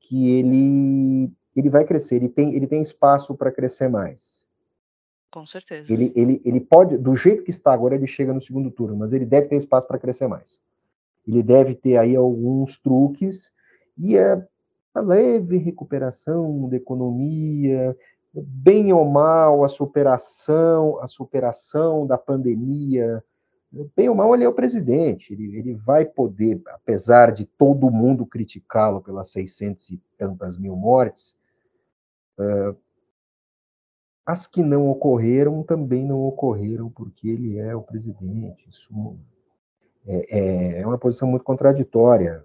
que 0.00 0.30
ele, 0.30 1.32
ele 1.56 1.70
vai 1.70 1.84
crescer, 1.84 2.16
ele 2.16 2.28
tem, 2.28 2.54
ele 2.54 2.66
tem 2.66 2.82
espaço 2.82 3.34
para 3.34 3.50
crescer 3.50 3.88
mais. 3.88 4.44
Com 5.30 5.44
certeza. 5.44 5.92
Ele, 5.92 6.12
ele, 6.14 6.40
ele 6.44 6.60
pode, 6.60 6.96
do 6.96 7.14
jeito 7.14 7.42
que 7.42 7.50
está 7.50 7.72
agora, 7.72 7.94
ele 7.94 8.06
chega 8.06 8.32
no 8.32 8.40
segundo 8.40 8.70
turno, 8.70 8.96
mas 8.96 9.12
ele 9.12 9.26
deve 9.26 9.48
ter 9.48 9.56
espaço 9.56 9.86
para 9.86 9.98
crescer 9.98 10.26
mais. 10.26 10.60
Ele 11.26 11.42
deve 11.42 11.74
ter 11.74 11.96
aí 11.96 12.14
alguns 12.16 12.78
truques, 12.78 13.52
e 13.98 14.16
é 14.16 14.46
a 14.94 15.00
leve 15.00 15.56
recuperação 15.58 16.68
da 16.68 16.76
economia, 16.76 17.96
bem 18.32 18.92
ou 18.92 19.04
mal 19.04 19.62
a 19.62 19.68
superação, 19.68 20.98
a 21.00 21.06
superação 21.06 22.06
da 22.06 22.16
pandemia, 22.16 23.22
bem 23.94 24.08
ou 24.08 24.14
mal 24.14 24.34
ele 24.34 24.44
é 24.44 24.48
o 24.48 24.54
presidente, 24.54 25.32
ele, 25.32 25.56
ele 25.56 25.74
vai 25.74 26.06
poder, 26.06 26.62
apesar 26.68 27.30
de 27.32 27.44
todo 27.44 27.90
mundo 27.90 28.24
criticá-lo 28.24 29.02
pelas 29.02 29.28
600 29.28 29.90
e 29.90 30.00
tantas 30.16 30.56
mil 30.56 30.74
mortes, 30.74 31.35
as 34.24 34.46
que 34.46 34.62
não 34.62 34.88
ocorreram 34.88 35.62
também 35.62 36.04
não 36.04 36.20
ocorreram 36.22 36.90
porque 36.90 37.28
ele 37.28 37.58
é 37.58 37.74
o 37.74 37.82
presidente. 37.82 38.68
Isso 38.68 39.18
é, 40.06 40.38
é, 40.38 40.80
é 40.80 40.86
uma 40.86 40.98
posição 40.98 41.28
muito 41.28 41.44
contraditória, 41.44 42.44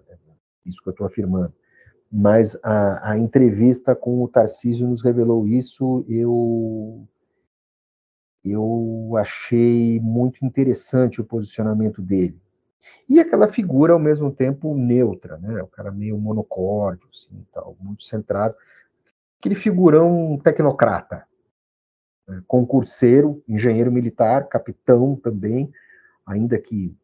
isso 0.64 0.80
que 0.82 0.88
eu 0.88 0.92
estou 0.92 1.06
afirmando 1.06 1.52
mas 2.12 2.58
a, 2.62 3.12
a, 3.12 3.18
entrevista 3.18 3.96
com 3.96 4.22
o 4.22 4.28
Tarcísio 4.28 4.86
nos 4.86 5.02
revelou 5.02 5.48
isso. 5.48 6.04
Eu 6.06 7.08
eu 8.44 9.14
achei 9.16 10.00
muito 10.00 10.44
interessante 10.44 11.20
o 11.20 11.24
posicionamento 11.24 12.02
dele. 12.02 12.38
E 13.08 13.20
aquela 13.20 13.46
figura, 13.46 13.92
ao 13.92 13.98
mesmo 14.00 14.32
tempo, 14.32 14.74
neutra, 14.74 15.38
né? 15.38 15.62
O 15.62 15.68
cara 15.68 15.92
meio 15.92 16.18
monocórdio, 16.18 17.08
assim, 17.08 17.46
tal, 17.52 17.76
muito 17.80 18.02
centrado. 18.02 18.56
Aquele 19.42 19.56
figurão 19.56 20.38
tecnocrata, 20.38 21.26
né? 22.28 22.44
concurseiro, 22.46 23.42
engenheiro 23.48 23.90
militar, 23.90 24.48
capitão 24.48 25.16
também, 25.16 25.68
ainda 26.24 26.56
que 26.60 26.96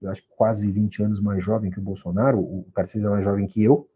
eu 0.00 0.08
acho 0.08 0.22
que 0.22 0.28
quase 0.36 0.70
20 0.70 1.02
anos 1.02 1.20
mais 1.20 1.42
jovem 1.42 1.68
que 1.68 1.80
o 1.80 1.82
Bolsonaro, 1.82 2.38
o 2.38 2.64
Tarcísio 2.72 3.08
é 3.08 3.10
mais 3.10 3.24
jovem 3.24 3.48
que 3.48 3.60
eu, 3.60 3.90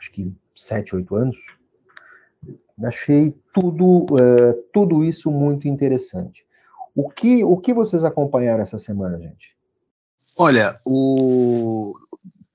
acho 0.00 0.10
que 0.12 0.34
sete, 0.56 0.96
oito 0.96 1.14
anos, 1.14 1.36
achei 2.82 3.38
tudo, 3.52 4.04
uh, 4.04 4.62
tudo 4.72 5.04
isso 5.04 5.30
muito 5.30 5.68
interessante. 5.68 6.46
O 6.94 7.10
que, 7.10 7.44
o 7.44 7.58
que 7.58 7.74
vocês 7.74 8.02
acompanharam 8.02 8.62
essa 8.62 8.78
semana, 8.78 9.18
gente? 9.18 9.54
Olha, 10.38 10.80
o... 10.86 11.92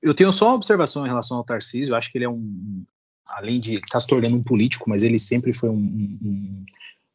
eu 0.02 0.14
tenho 0.14 0.32
só 0.32 0.48
uma 0.48 0.56
observação 0.56 1.06
em 1.06 1.10
relação 1.10 1.38
ao 1.38 1.44
Tarcísio. 1.44 1.94
Eu 1.94 1.96
acho 1.98 2.12
que 2.12 2.18
ele 2.18 2.26
é 2.26 2.30
um, 2.30 2.84
além 3.30 3.60
de 3.60 3.76
estar 3.76 3.94
tá 3.94 4.00
se 4.00 4.08
tornando 4.08 4.36
um 4.36 4.44
político, 4.44 4.90
mas 4.90 5.04
ele 5.04 5.20
sempre 5.20 5.54
foi 5.54 5.70
um, 5.70 5.76
um, 5.76 6.66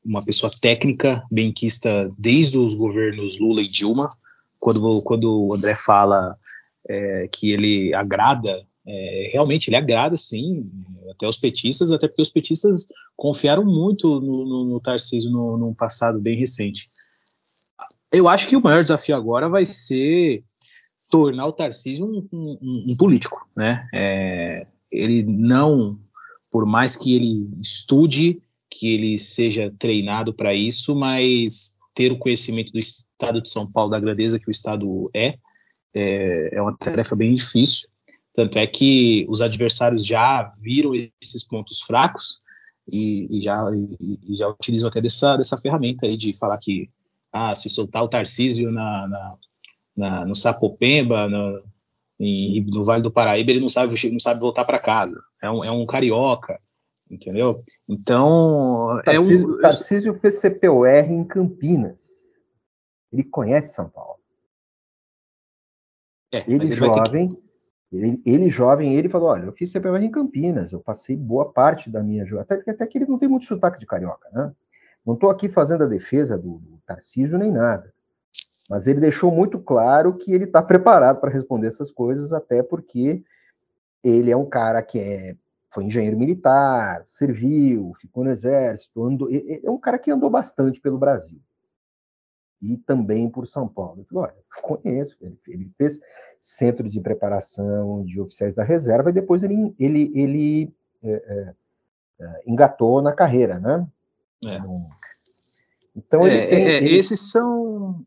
uma 0.04 0.24
pessoa 0.24 0.52
técnica, 0.60 1.22
benquista 1.30 2.10
desde 2.18 2.58
os 2.58 2.74
governos 2.74 3.38
Lula 3.38 3.62
e 3.62 3.66
Dilma. 3.66 4.08
Quando, 4.58 5.02
quando 5.02 5.46
o 5.46 5.54
André 5.54 5.74
fala 5.74 6.36
é, 6.88 7.28
que 7.32 7.50
ele 7.50 7.94
agrada 7.94 8.64
é, 8.86 9.30
realmente 9.32 9.68
ele 9.68 9.76
agrada, 9.76 10.16
sim, 10.16 10.68
até 11.10 11.26
os 11.26 11.36
petistas, 11.36 11.92
até 11.92 12.08
porque 12.08 12.22
os 12.22 12.30
petistas 12.30 12.88
confiaram 13.16 13.64
muito 13.64 14.20
no, 14.20 14.44
no, 14.44 14.64
no 14.64 14.80
Tarcísio 14.80 15.30
no, 15.30 15.56
no, 15.56 15.74
passado 15.74 16.20
bem 16.20 16.36
recente. 16.36 16.88
Eu 18.10 18.28
acho 18.28 18.48
que 18.48 18.56
o 18.56 18.62
maior 18.62 18.82
desafio 18.82 19.14
agora 19.14 19.48
vai 19.48 19.64
ser 19.64 20.44
tornar 21.12 21.46
o 21.46 21.52
Tarcísio 21.52 22.06
um, 22.06 22.26
um, 22.32 22.84
um 22.88 22.96
político, 22.96 23.46
né? 23.54 23.86
É, 23.92 24.66
ele 24.90 25.22
não, 25.22 25.98
por 26.50 26.64
mais 26.64 26.96
que 26.96 27.14
ele 27.14 27.50
estude, 27.60 28.40
que 28.70 28.88
ele 28.88 29.18
seja 29.18 29.70
treinado 29.78 30.32
para 30.32 30.54
isso, 30.54 30.94
mas 30.94 31.78
ter 31.94 32.10
o 32.10 32.18
conhecimento 32.18 32.72
do 32.72 32.78
Estado 32.78 33.42
de 33.42 33.50
São 33.50 33.70
Paulo, 33.70 33.90
da 33.90 34.00
grandeza 34.00 34.38
que 34.38 34.48
o 34.48 34.50
Estado 34.50 35.04
é, 35.14 35.34
é, 35.92 36.56
é 36.56 36.62
uma 36.62 36.74
tarefa 36.74 37.14
bem 37.14 37.34
difícil. 37.34 37.86
Tanto 38.34 38.58
é 38.58 38.66
que 38.66 39.26
os 39.28 39.42
adversários 39.42 40.06
já 40.06 40.50
viram 40.62 40.92
esses 40.94 41.46
pontos 41.46 41.82
fracos 41.82 42.40
e, 42.90 43.28
e 43.30 43.42
já, 43.42 43.70
e, 44.00 44.32
e, 44.32 44.34
já 44.34 44.48
utilizam 44.48 44.88
até 44.88 45.02
dessa, 45.02 45.36
dessa 45.36 45.58
ferramenta 45.58 46.06
aí 46.06 46.16
de 46.16 46.32
falar 46.38 46.56
que 46.56 46.88
ah, 47.30 47.54
se 47.54 47.68
soltar 47.68 48.02
o 48.02 48.08
Tarcísio 48.08 48.72
na, 48.72 49.06
na, 49.06 49.36
na 49.96 50.24
no 50.24 50.34
Sapopemba, 50.34 51.28
no, 51.28 51.62
em, 52.18 52.64
no 52.66 52.84
Vale 52.84 53.02
do 53.02 53.12
Paraíba, 53.12 53.50
ele 53.50 53.60
não 53.60 53.68
sabe, 53.68 53.94
não 54.10 54.20
sabe 54.20 54.40
voltar 54.40 54.64
para 54.64 54.78
casa. 54.78 55.20
É 55.40 55.50
um, 55.50 55.64
é 55.64 55.70
um 55.70 55.84
carioca, 55.84 56.60
entendeu? 57.10 57.62
Então. 57.88 59.00
Tarcísio, 59.04 59.50
é 59.50 59.56
um, 59.56 59.60
Tarcísio 59.60 60.20
fez 60.20 60.40
CPOR 60.40 61.10
em 61.10 61.24
Campinas. 61.24 62.36
Ele 63.12 63.24
conhece 63.24 63.74
São 63.74 63.88
Paulo. 63.88 64.18
É, 66.32 66.38
ele, 66.48 66.64
ele 66.64 66.76
jovem, 66.76 67.28
que... 67.28 67.42
Ele, 67.92 68.22
ele, 68.24 68.48
jovem, 68.48 68.94
ele 68.94 69.10
falou: 69.10 69.28
olha, 69.28 69.44
eu 69.44 69.52
fiz 69.52 69.70
CPR 69.70 70.02
em 70.02 70.10
Campinas, 70.10 70.72
eu 70.72 70.80
passei 70.80 71.14
boa 71.14 71.52
parte 71.52 71.90
da 71.90 72.02
minha 72.02 72.24
até, 72.40 72.54
até 72.66 72.86
que 72.86 72.96
ele 72.96 73.06
não 73.06 73.18
tem 73.18 73.28
muito 73.28 73.44
sotaque 73.44 73.78
de 73.78 73.86
carioca, 73.86 74.30
né? 74.32 74.50
Não 75.04 75.14
estou 75.14 75.28
aqui 75.28 75.48
fazendo 75.48 75.84
a 75.84 75.88
defesa 75.88 76.38
do, 76.38 76.58
do 76.58 76.78
Tarcísio 76.86 77.36
nem 77.36 77.50
nada. 77.50 77.92
Mas 78.72 78.86
ele 78.86 79.00
deixou 79.00 79.30
muito 79.30 79.58
claro 79.58 80.14
que 80.14 80.32
ele 80.32 80.44
está 80.44 80.62
preparado 80.62 81.20
para 81.20 81.30
responder 81.30 81.66
essas 81.66 81.90
coisas, 81.90 82.32
até 82.32 82.62
porque 82.62 83.22
ele 84.02 84.30
é 84.30 84.36
um 84.36 84.46
cara 84.46 84.82
que 84.82 84.98
é, 84.98 85.36
foi 85.70 85.84
engenheiro 85.84 86.18
militar, 86.18 87.02
serviu, 87.04 87.92
ficou 88.00 88.24
no 88.24 88.30
exército, 88.30 89.04
andou, 89.04 89.28
é 89.30 89.70
um 89.70 89.76
cara 89.76 89.98
que 89.98 90.10
andou 90.10 90.30
bastante 90.30 90.80
pelo 90.80 90.96
Brasil. 90.96 91.38
E 92.62 92.78
também 92.78 93.28
por 93.28 93.46
São 93.46 93.68
Paulo. 93.68 94.00
Eu 94.00 94.04
falei, 94.06 94.30
olha, 94.30 94.62
conheço, 94.62 95.18
ele, 95.20 95.38
ele 95.48 95.70
fez 95.76 96.00
centro 96.40 96.88
de 96.88 96.98
preparação 96.98 98.02
de 98.06 98.22
oficiais 98.22 98.54
da 98.54 98.64
reserva, 98.64 99.10
e 99.10 99.12
depois 99.12 99.42
ele, 99.42 99.74
ele, 99.78 100.10
ele 100.14 100.74
é, 101.04 101.12
é, 101.12 101.54
é 102.20 102.42
engatou 102.46 103.02
na 103.02 103.12
carreira, 103.12 103.58
né? 103.58 103.86
É. 104.46 104.58
Então, 105.94 106.26
ele, 106.26 106.46
tem, 106.46 106.68
é, 106.68 106.76
ele, 106.78 106.96
Esses 106.96 107.30
são 107.30 108.02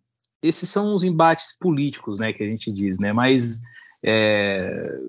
esses 0.47 0.69
são 0.69 0.93
os 0.93 1.03
embates 1.03 1.57
políticos, 1.59 2.19
né, 2.19 2.31
que 2.33 2.43
a 2.43 2.47
gente 2.47 2.71
diz, 2.71 2.99
né? 2.99 3.13
Mas 3.13 3.61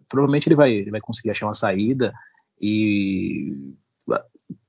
provavelmente 0.08 0.48
ele 0.48 0.56
vai, 0.56 0.72
ele 0.72 0.90
vai 0.90 1.00
conseguir 1.02 1.30
achar 1.30 1.46
uma 1.46 1.52
saída 1.52 2.14
e 2.58 3.54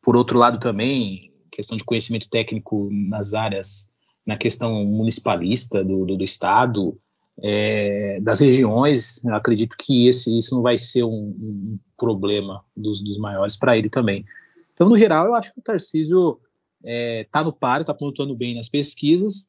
por 0.01 0.17
outro 0.17 0.37
lado 0.37 0.59
também 0.59 1.17
questão 1.49 1.77
de 1.77 1.85
conhecimento 1.85 2.29
técnico 2.29 2.89
nas 2.91 3.33
áreas 3.33 3.89
na 4.25 4.35
questão 4.35 4.83
municipalista 4.83 5.81
do, 5.81 6.05
do, 6.05 6.13
do 6.13 6.23
estado 6.25 6.97
é, 7.41 8.19
das 8.21 8.39
regiões, 8.39 9.23
acredito 9.27 9.75
que 9.77 10.07
esse, 10.07 10.37
isso 10.37 10.55
não 10.55 10.61
vai 10.61 10.77
ser 10.77 11.03
um, 11.03 11.09
um 11.09 11.79
problema 11.97 12.63
dos, 12.75 13.01
dos 13.01 13.17
maiores 13.17 13.55
para 13.55 13.77
ele 13.77 13.89
também. 13.89 14.25
Então, 14.73 14.89
no 14.89 14.97
geral, 14.97 15.27
eu 15.27 15.35
acho 15.35 15.53
que 15.53 15.59
o 15.59 15.63
Tarcísio 15.63 16.39
está 16.83 17.39
é, 17.39 17.43
no 17.43 17.53
par, 17.53 17.81
está 17.81 17.93
pontuando 17.93 18.35
bem 18.35 18.55
nas 18.55 18.69
pesquisas. 18.69 19.47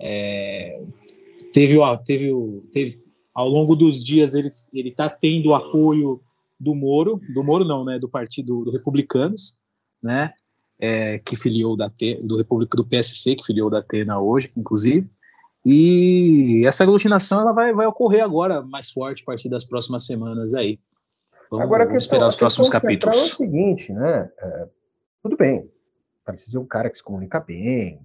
É, 0.00 0.82
teve, 1.52 1.78
ó, 1.78 1.96
teve, 1.96 2.30
teve, 2.72 3.02
ao 3.34 3.48
longo 3.48 3.74
dos 3.74 4.04
dias, 4.04 4.34
ele 4.34 4.50
está 4.88 5.08
tendo 5.08 5.50
o 5.50 5.54
apoio 5.54 6.20
do 6.58 6.74
Moro, 6.74 7.20
do 7.34 7.42
Moro 7.42 7.64
não, 7.64 7.84
né, 7.84 7.98
do 7.98 8.08
Partido 8.08 8.64
do 8.64 8.70
Republicanos, 8.70 9.58
né, 10.02 10.32
é, 10.78 11.18
que 11.18 11.36
filiou 11.36 11.76
da 11.76 11.88
T, 11.88 12.20
do 12.22 12.36
República 12.36 12.76
do 12.76 12.86
PSC, 12.86 13.36
que 13.36 13.44
filiou 13.44 13.70
da 13.70 13.78
Atena 13.78 14.20
hoje, 14.20 14.50
inclusive. 14.56 15.08
E 15.64 16.62
essa 16.64 16.84
aglutinação 16.84 17.40
ela 17.40 17.52
vai, 17.52 17.72
vai 17.72 17.86
ocorrer 17.86 18.22
agora 18.22 18.62
mais 18.62 18.90
forte 18.90 19.22
a 19.22 19.26
partir 19.26 19.48
das 19.48 19.64
próximas 19.64 20.06
semanas 20.06 20.54
aí. 20.54 20.78
Vamos, 21.50 21.64
agora 21.64 21.84
a 21.84 21.86
questão, 21.86 22.16
esperar 22.16 22.28
os 22.28 22.36
próximos 22.36 22.68
capítulos. 22.68 23.16
É 23.16 23.20
o 23.20 23.36
seguinte, 23.36 23.92
né? 23.92 24.30
É, 24.38 24.68
tudo 25.22 25.36
bem, 25.36 25.68
parece 26.24 26.50
ser 26.50 26.58
um 26.58 26.66
cara 26.66 26.88
que 26.88 26.96
se 26.96 27.02
comunica 27.02 27.40
bem, 27.40 28.00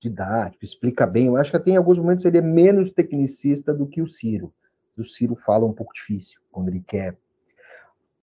didático, 0.00 0.64
explica 0.64 1.06
bem. 1.06 1.26
Eu 1.26 1.36
acho 1.36 1.50
que 1.50 1.58
tem 1.58 1.76
alguns 1.76 1.98
momentos 1.98 2.24
ele 2.24 2.38
é 2.38 2.42
menos 2.42 2.90
tecnicista 2.90 3.72
do 3.72 3.86
que 3.86 4.02
o 4.02 4.06
Ciro. 4.06 4.52
O 4.96 5.04
Ciro 5.04 5.36
fala 5.36 5.66
um 5.66 5.72
pouco 5.72 5.92
difícil 5.92 6.40
quando 6.50 6.68
ele 6.68 6.82
quer. 6.86 7.16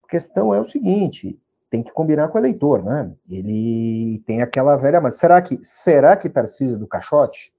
A 0.04 0.08
questão 0.08 0.54
é 0.54 0.60
o 0.60 0.66
seguinte: 0.66 1.40
tem 1.70 1.84
que 1.84 1.92
combinar 1.92 2.28
com 2.30 2.38
o 2.38 2.42
eleitor, 2.42 2.84
né? 2.84 3.14
Ele 3.30 4.22
tem 4.26 4.42
aquela 4.42 4.76
velha, 4.76 5.00
mas 5.00 5.16
será 5.16 5.42
que 5.42 5.60
será 5.62 6.16
que 6.18 6.30
Tarcísio 6.30 6.78
do 6.78 6.88
Caixote? 6.88 7.54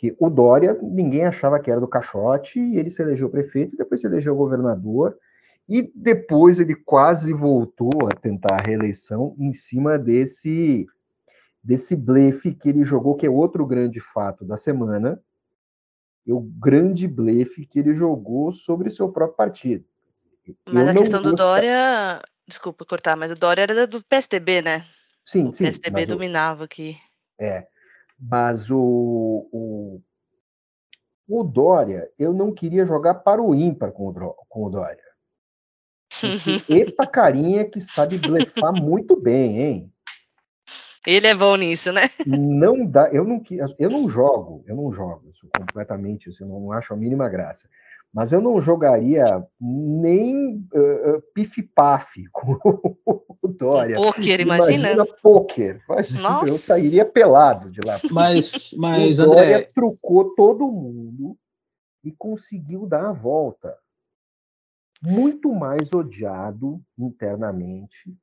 que 0.00 0.16
o 0.18 0.30
Dória, 0.30 0.78
ninguém 0.80 1.26
achava 1.26 1.60
que 1.60 1.70
era 1.70 1.78
do 1.78 1.86
caixote, 1.86 2.58
e 2.58 2.78
ele 2.78 2.88
se 2.88 3.02
elegeu 3.02 3.28
prefeito, 3.28 3.76
depois 3.76 4.00
se 4.00 4.06
elegeu 4.06 4.34
governador, 4.34 5.14
E 5.68 5.92
depois 5.94 6.58
ele 6.58 6.74
quase 6.74 7.34
voltou 7.34 8.08
a 8.10 8.16
tentar 8.16 8.54
a 8.54 8.62
reeleição 8.62 9.36
em 9.38 9.52
cima 9.52 9.98
desse 9.98 10.86
desse 11.62 11.94
blefe 11.94 12.54
que 12.54 12.68
ele 12.68 12.82
jogou, 12.84 13.14
que 13.14 13.26
é 13.26 13.30
outro 13.30 13.66
grande 13.66 14.00
fato 14.00 14.44
da 14.44 14.56
semana, 14.56 15.22
é 16.26 16.32
o 16.32 16.40
grande 16.40 17.06
blefe 17.06 17.66
que 17.66 17.78
ele 17.78 17.94
jogou 17.94 18.52
sobre 18.52 18.90
seu 18.90 19.10
próprio 19.10 19.36
partido. 19.36 19.84
Mas 20.66 20.86
Eu 20.86 20.90
a 20.90 20.94
questão 20.94 21.22
do 21.22 21.34
Dória, 21.34 22.22
desculpa 22.46 22.84
cortar, 22.84 23.16
mas 23.16 23.30
o 23.30 23.34
Dória 23.34 23.62
era 23.62 23.86
do 23.86 24.02
PSDB, 24.02 24.62
né? 24.62 24.86
Sim, 25.24 25.48
o 25.48 25.52
sim. 25.52 25.64
O 25.64 25.66
PSDB 25.66 26.06
dominava 26.06 26.64
aqui. 26.64 26.96
É, 27.38 27.66
mas 28.18 28.70
o, 28.70 29.48
o, 29.52 30.02
o 31.28 31.42
Dória, 31.44 32.10
eu 32.18 32.32
não 32.32 32.52
queria 32.52 32.84
jogar 32.84 33.14
para 33.14 33.42
o 33.42 33.54
ímpar 33.54 33.92
com 33.92 34.08
o, 34.08 34.34
com 34.48 34.64
o 34.64 34.70
Dória. 34.70 35.10
eita 36.68 37.06
carinha 37.06 37.64
que 37.64 37.80
sabe 37.80 38.18
blefar 38.18 38.72
muito 38.72 39.18
bem, 39.20 39.58
hein? 39.60 39.92
Ele 41.06 41.26
é 41.26 41.34
bom 41.34 41.56
nisso, 41.56 41.92
né? 41.92 42.10
Não 42.26 42.84
dá, 42.84 43.08
eu 43.10 43.24
não, 43.24 43.42
eu 43.78 43.90
não 43.90 44.08
jogo, 44.08 44.62
eu 44.66 44.76
não 44.76 44.92
jogo 44.92 45.30
isso 45.30 45.48
completamente, 45.56 46.28
isso, 46.28 46.44
eu 46.44 46.48
não 46.48 46.72
acho 46.72 46.92
a 46.92 46.96
mínima 46.96 47.28
graça. 47.28 47.68
Mas 48.12 48.32
eu 48.32 48.40
não 48.40 48.60
jogaria 48.60 49.24
nem 49.60 50.56
uh, 50.74 51.16
uh, 51.16 51.22
pif-paf 51.32 52.22
com 52.32 52.58
o 53.40 53.48
Dória. 53.48 53.96
Poker, 53.96 54.40
imagina. 54.40 54.90
Imagina 54.90 55.06
poker. 55.22 55.80
Eu 56.46 56.58
sairia 56.58 57.04
pelado 57.04 57.70
de 57.70 57.80
lá. 57.86 58.00
Mas, 58.10 58.74
mas 58.78 59.20
o 59.20 59.26
Dória 59.26 59.58
André... 59.58 59.68
trucou 59.72 60.34
todo 60.34 60.70
mundo 60.72 61.38
e 62.02 62.10
conseguiu 62.10 62.84
dar 62.86 63.06
a 63.06 63.12
volta. 63.12 63.76
Muito 65.02 65.54
mais 65.54 65.92
odiado 65.92 66.82
internamente 66.98 68.14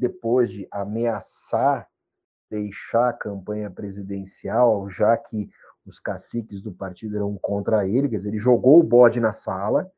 depois 0.00 0.50
de 0.50 0.66
ameaçar 0.70 1.86
deixar 2.50 3.10
a 3.10 3.12
campanha 3.12 3.70
presidencial, 3.70 4.90
já 4.90 5.16
que 5.16 5.48
os 5.86 6.00
caciques 6.00 6.60
do 6.60 6.72
partido 6.72 7.16
eram 7.16 7.38
contra 7.38 7.86
ele, 7.86 8.08
quer 8.08 8.16
dizer, 8.16 8.30
ele 8.30 8.38
jogou 8.38 8.80
o 8.80 8.82
bode 8.82 9.20
na 9.20 9.32
sala, 9.32 9.90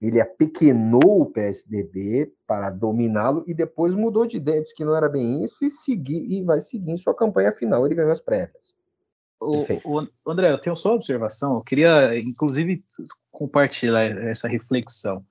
ele 0.00 0.20
apequenou 0.20 1.22
o 1.22 1.26
PSDB 1.26 2.32
para 2.46 2.68
dominá-lo 2.68 3.44
e 3.46 3.54
depois 3.54 3.94
mudou 3.94 4.26
de 4.26 4.36
ideia, 4.36 4.60
disse 4.60 4.74
que 4.74 4.84
não 4.84 4.94
era 4.94 5.08
bem 5.08 5.42
isso 5.44 5.56
e, 5.64 5.70
seguir, 5.70 6.20
e 6.20 6.42
vai 6.42 6.60
seguir 6.60 6.90
em 6.90 6.96
sua 6.96 7.14
campanha 7.14 7.52
final. 7.52 7.86
Ele 7.86 7.94
ganhou 7.94 8.12
as 8.12 8.20
prévias. 8.20 8.74
O, 9.40 9.64
o, 9.84 10.06
André, 10.26 10.50
eu 10.50 10.60
tenho 10.60 10.76
só 10.76 10.90
uma 10.90 10.96
observação, 10.96 11.56
eu 11.56 11.62
queria, 11.62 12.18
inclusive, 12.18 12.84
compartilhar 13.30 14.04
essa 14.04 14.48
reflexão. 14.48 15.24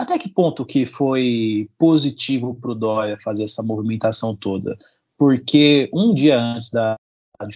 Até 0.00 0.18
que 0.18 0.30
ponto 0.30 0.64
que 0.64 0.86
foi 0.86 1.68
positivo 1.76 2.54
para 2.54 2.70
o 2.70 2.74
Dória 2.74 3.18
fazer 3.22 3.44
essa 3.44 3.62
movimentação 3.62 4.34
toda? 4.34 4.74
Porque 5.18 5.90
um 5.92 6.14
dia 6.14 6.40
antes 6.40 6.70
da, 6.70 6.96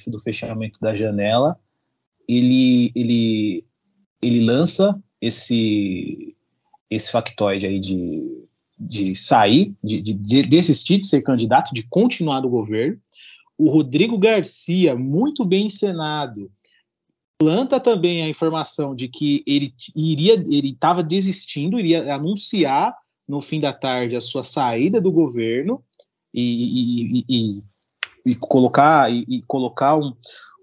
do 0.07 0.21
fechamento 0.21 0.79
da 0.79 0.95
janela, 0.95 1.59
ele, 2.29 2.93
ele, 2.95 3.65
ele 4.21 4.45
lança 4.45 4.95
esse, 5.23 6.37
esse 6.91 7.11
factoide 7.11 7.67
aí 7.67 7.81
de, 7.81 8.47
de 8.79 9.17
sair, 9.17 9.75
de, 9.83 10.03
de, 10.03 10.13
de 10.13 10.43
desistir 10.43 10.99
de 10.99 11.07
ser 11.07 11.23
candidato, 11.23 11.73
de 11.73 11.85
continuar 11.89 12.43
no 12.43 12.51
governo. 12.51 13.01
O 13.57 13.71
Rodrigo 13.71 14.19
Garcia, 14.19 14.95
muito 14.95 15.47
bem 15.47 15.69
encenado, 15.69 16.53
planta 17.38 17.81
também 17.81 18.23
a 18.23 18.29
informação 18.29 18.94
de 18.94 19.09
que 19.09 19.42
ele 19.47 19.75
iria, 19.94 20.35
ele 20.49 20.70
estava 20.70 21.03
desistindo, 21.03 21.79
iria 21.79 22.14
anunciar 22.14 22.94
no 23.27 23.40
fim 23.40 23.59
da 23.59 23.73
tarde 23.73 24.16
a 24.16 24.20
sua 24.20 24.42
saída 24.42 25.01
do 25.01 25.11
governo 25.11 25.83
e, 26.33 27.20
e, 27.20 27.25
e, 27.29 27.62
e 28.27 28.35
colocar, 28.35 29.11
e, 29.12 29.42
colocar 29.47 29.97
um, 29.97 30.12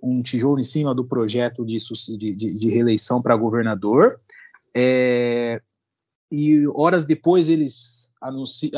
um, 0.01 0.21
tijolo 0.21 0.60
em 0.60 0.63
cima 0.63 0.93
do 0.93 1.05
projeto 1.05 1.65
de, 1.65 1.77
de, 2.17 2.53
de 2.53 2.69
reeleição 2.69 3.21
para 3.21 3.36
governador. 3.36 4.19
É, 4.75 5.62
e 6.31 6.65
horas 6.69 7.03
depois 7.03 7.49
eles 7.49 8.13
anunciam, 8.21 8.71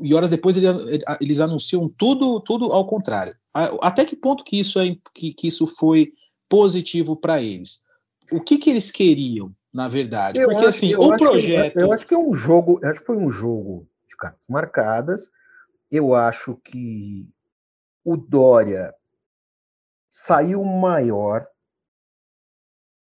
e 0.00 0.14
horas 0.14 0.30
depois 0.30 0.56
eles, 0.56 1.02
eles 1.20 1.40
anunciam 1.40 1.88
tudo, 1.88 2.40
tudo 2.40 2.72
ao 2.72 2.86
contrário. 2.86 3.36
Até 3.82 4.04
que 4.04 4.16
ponto 4.16 4.44
que 4.44 4.58
isso 4.58 4.78
é 4.80 4.96
que, 5.14 5.34
que 5.34 5.48
isso 5.48 5.66
foi 5.66 6.12
positivo 6.48 7.16
para 7.16 7.40
eles. 7.42 7.84
O 8.30 8.40
que, 8.40 8.58
que 8.58 8.70
eles 8.70 8.90
queriam, 8.90 9.54
na 9.72 9.88
verdade? 9.88 10.40
Eu 10.40 10.48
Porque 10.48 10.66
acho, 10.66 10.76
assim, 10.76 10.94
o 10.94 11.16
projeto. 11.16 11.72
Que, 11.74 11.80
eu 11.80 11.92
acho 11.92 12.06
que 12.06 12.14
é 12.14 12.18
um 12.18 12.34
jogo, 12.34 12.80
acho 12.84 13.00
que 13.00 13.06
foi 13.06 13.16
um 13.16 13.30
jogo 13.30 13.88
de 14.08 14.16
cartas 14.16 14.46
marcadas. 14.48 15.30
Eu 15.90 16.14
acho 16.14 16.56
que 16.56 17.28
o 18.04 18.16
Dória 18.16 18.94
saiu 20.08 20.64
maior 20.64 21.46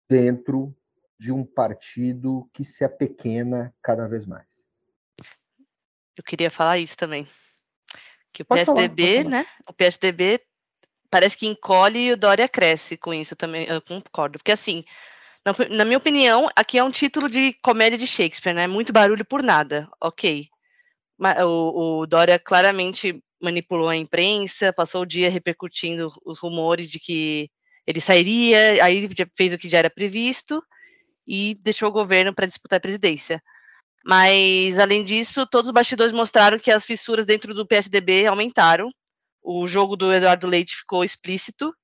dentro 0.08 0.74
de 1.18 1.32
um 1.32 1.44
partido 1.44 2.48
que 2.52 2.64
se 2.64 2.84
apequena 2.84 3.74
cada 3.82 4.06
vez 4.06 4.24
mais. 4.24 4.66
Eu 6.16 6.24
queria 6.24 6.50
falar 6.50 6.78
isso 6.78 6.96
também. 6.96 7.26
Que 8.32 8.42
o 8.42 8.44
pode 8.44 8.64
PSDB, 8.64 9.16
falar, 9.16 9.30
né? 9.30 9.46
O 9.68 9.72
PSDB 9.72 10.40
parece 11.10 11.36
que 11.36 11.46
encolhe 11.46 11.98
e 11.98 12.12
o 12.12 12.16
Dória 12.16 12.48
cresce 12.48 12.96
com 12.96 13.12
isso 13.12 13.34
também, 13.36 13.66
eu 13.66 13.80
concordo. 13.82 14.38
Porque 14.38 14.52
assim, 14.52 14.84
na, 15.44 15.52
na, 15.76 15.84
minha 15.84 15.98
opinião, 15.98 16.48
aqui 16.54 16.78
é 16.78 16.84
um 16.84 16.90
título 16.90 17.28
de 17.28 17.54
comédia 17.62 17.98
de 17.98 18.06
Shakespeare, 18.06 18.54
né? 18.54 18.66
Muito 18.66 18.92
barulho 18.92 19.24
por 19.24 19.42
nada, 19.42 19.88
ok. 20.00 20.46
O, 21.44 22.00
o 22.00 22.06
Dória 22.06 22.38
claramente 22.38 23.22
manipulou 23.40 23.88
a 23.88 23.96
imprensa, 23.96 24.72
passou 24.72 25.02
o 25.02 25.06
dia 25.06 25.30
repercutindo 25.30 26.12
os 26.24 26.38
rumores 26.38 26.90
de 26.90 26.98
que 26.98 27.50
ele 27.86 28.00
sairia, 28.00 28.84
aí 28.84 29.08
fez 29.36 29.52
o 29.52 29.58
que 29.58 29.68
já 29.68 29.78
era 29.78 29.90
previsto 29.90 30.62
e 31.26 31.54
deixou 31.62 31.88
o 31.88 31.92
governo 31.92 32.34
para 32.34 32.46
disputar 32.46 32.78
a 32.78 32.80
presidência. 32.80 33.42
Mas, 34.04 34.78
além 34.78 35.04
disso, 35.04 35.46
todos 35.46 35.68
os 35.68 35.72
bastidores 35.72 36.12
mostraram 36.12 36.58
que 36.58 36.70
as 36.70 36.84
fissuras 36.84 37.26
dentro 37.26 37.54
do 37.54 37.66
PSDB 37.66 38.26
aumentaram 38.26 38.90
o 39.50 39.66
jogo 39.66 39.96
do 39.96 40.12
Eduardo 40.12 40.46
Leite 40.46 40.76
ficou 40.76 41.02
explícito. 41.02 41.74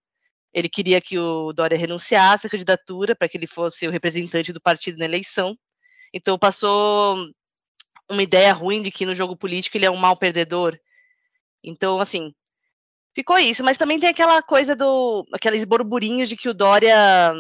Ele 0.53 0.68
queria 0.68 1.00
que 1.00 1.18
o 1.18 1.50
Dória 1.55 1.79
renunciasse 1.79 2.46
à 2.46 2.50
candidatura 2.50 3.16
para 3.16 3.27
que 3.27 3.38
ele 3.38 3.46
fosse 3.46 3.88
o 3.88 3.90
representante 3.90 4.53
do 4.53 4.61
partido 4.61 4.98
na 4.98 5.07
eleição. 5.07 5.57
Então 6.12 6.38
passou 6.38 7.16
uma 8.07 8.22
ideia 8.22 8.53
ruim 8.53 8.83
de 8.83 8.90
que 8.90 9.07
no 9.07 9.14
jogo 9.14 9.35
político 9.35 9.79
ele 9.79 9.87
é 9.87 9.90
um 9.90 9.96
mau 9.96 10.14
perdedor. 10.14 10.79
Então, 11.62 12.00
assim, 12.00 12.35
ficou 13.14 13.38
isso. 13.38 13.64
Mas 13.64 13.79
também 13.79 13.98
tem 13.98 14.11
aquela 14.11 14.42
coisa 14.42 14.77
do. 14.77 15.27
aqueles 15.33 15.64
burburinhos 15.64 16.29
de 16.29 16.37
que 16.37 16.50
o 16.50 16.55
Dória 16.55 17.33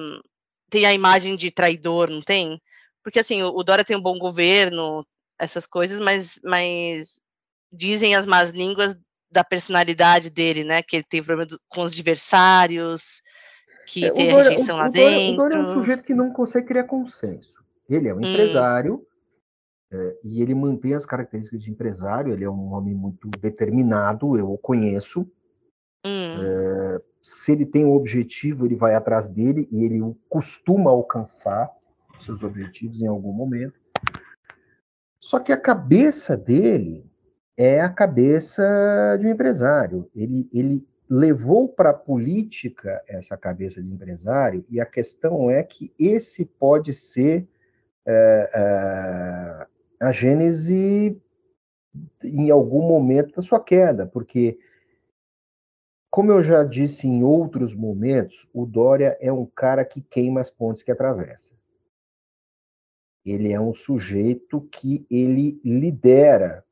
tem 0.70 0.86
a 0.86 0.94
imagem 0.94 1.36
de 1.36 1.50
traidor, 1.50 2.08
não 2.08 2.22
tem? 2.22 2.58
Porque, 3.02 3.18
assim, 3.18 3.42
o, 3.42 3.48
o 3.48 3.62
Dória 3.62 3.84
tem 3.84 3.94
um 3.94 4.02
bom 4.02 4.18
governo, 4.18 5.06
essas 5.38 5.66
coisas, 5.66 6.00
mas, 6.00 6.40
mas 6.42 7.20
dizem 7.70 8.14
as 8.14 8.24
más 8.24 8.52
línguas 8.52 8.96
da 9.34 9.42
personalidade 9.42 10.30
dele, 10.30 10.62
né? 10.62 10.80
Que 10.82 10.96
ele 10.96 11.06
tem 11.08 11.22
problema 11.22 11.58
com 11.68 11.82
os 11.82 11.92
adversários, 11.92 13.20
que 13.86 14.06
é, 14.06 14.10
tem 14.12 14.30
Dória, 14.30 14.46
a 14.46 14.50
rejeição 14.50 14.76
o, 14.76 14.78
lá 14.78 14.88
o 14.88 14.92
Dória, 14.92 15.10
dentro. 15.10 15.32
O 15.32 15.36
Dória 15.36 15.54
é 15.56 15.60
um 15.60 15.64
sujeito 15.64 16.04
que 16.04 16.14
não 16.14 16.32
consegue 16.32 16.68
criar 16.68 16.84
consenso. 16.84 17.62
Ele 17.90 18.08
é 18.08 18.14
um 18.14 18.18
hum. 18.18 18.20
empresário 18.20 19.04
é, 19.92 20.18
e 20.22 20.40
ele 20.40 20.54
mantém 20.54 20.94
as 20.94 21.04
características 21.04 21.64
de 21.64 21.70
empresário. 21.70 22.32
Ele 22.32 22.44
é 22.44 22.50
um 22.50 22.72
homem 22.72 22.94
muito 22.94 23.28
determinado, 23.40 24.38
eu 24.38 24.52
o 24.52 24.56
conheço. 24.56 25.28
Hum. 26.06 26.38
É, 26.40 27.02
se 27.20 27.50
ele 27.50 27.66
tem 27.66 27.84
um 27.84 27.94
objetivo, 27.94 28.64
ele 28.64 28.76
vai 28.76 28.94
atrás 28.94 29.28
dele 29.28 29.66
e 29.72 29.84
ele 29.84 30.00
costuma 30.28 30.90
alcançar 30.90 31.68
seus 32.20 32.42
objetivos 32.42 33.02
em 33.02 33.08
algum 33.08 33.32
momento. 33.32 33.80
Só 35.18 35.40
que 35.40 35.50
a 35.50 35.56
cabeça 35.56 36.36
dele 36.36 37.10
é 37.56 37.80
a 37.80 37.88
cabeça 37.88 39.16
de 39.20 39.26
um 39.26 39.30
empresário. 39.30 40.10
Ele, 40.14 40.48
ele 40.52 40.86
levou 41.08 41.68
para 41.68 41.90
a 41.90 41.94
política 41.94 43.02
essa 43.06 43.36
cabeça 43.36 43.82
de 43.82 43.92
empresário, 43.92 44.64
e 44.68 44.80
a 44.80 44.86
questão 44.86 45.50
é 45.50 45.62
que 45.62 45.92
esse 45.98 46.44
pode 46.44 46.92
ser 46.92 47.46
é, 48.06 48.50
é, 48.54 49.66
a 50.00 50.12
gênese 50.12 51.20
em 52.24 52.50
algum 52.50 52.82
momento 52.82 53.36
da 53.36 53.42
sua 53.42 53.62
queda, 53.62 54.06
porque, 54.06 54.58
como 56.10 56.32
eu 56.32 56.42
já 56.42 56.64
disse 56.64 57.06
em 57.06 57.22
outros 57.22 57.74
momentos, 57.74 58.48
o 58.52 58.66
Dória 58.66 59.16
é 59.20 59.32
um 59.32 59.46
cara 59.46 59.84
que 59.84 60.00
queima 60.00 60.40
as 60.40 60.50
pontes 60.50 60.82
que 60.82 60.90
atravessa. 60.90 61.54
Ele 63.24 63.52
é 63.52 63.60
um 63.60 63.72
sujeito 63.72 64.60
que 64.72 65.06
ele 65.08 65.60
lidera 65.64 66.64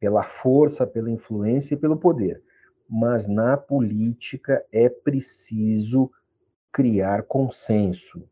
pela 0.00 0.24
força, 0.24 0.86
pela 0.86 1.10
influência 1.10 1.74
e 1.74 1.76
pelo 1.76 1.96
poder. 1.96 2.42
Mas 2.88 3.26
na 3.26 3.56
política 3.56 4.64
é 4.72 4.88
preciso 4.88 6.10
criar 6.72 7.22
consenso. 7.24 8.28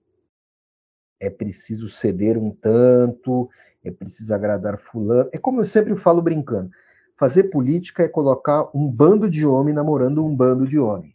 é 1.20 1.28
preciso 1.28 1.88
ceder 1.88 2.38
um 2.38 2.50
tanto, 2.50 3.50
é 3.85 3.90
preciso 3.90 4.33
agradar 4.35 4.78
fulano. 4.78 5.28
É 5.33 5.38
como 5.38 5.61
eu 5.61 5.64
sempre 5.64 5.96
falo 5.96 6.22
brincando, 6.22 6.70
fazer 7.16 7.44
política 7.44 8.04
é 8.04 8.09
colocar 8.09 8.70
um 8.74 8.90
bando 8.90 9.28
de 9.28 9.44
homem 9.44 9.74
namorando 9.74 10.24
um 10.24 10.35
bando 10.35 10.66
de 10.66 10.78
homem. 10.78 11.14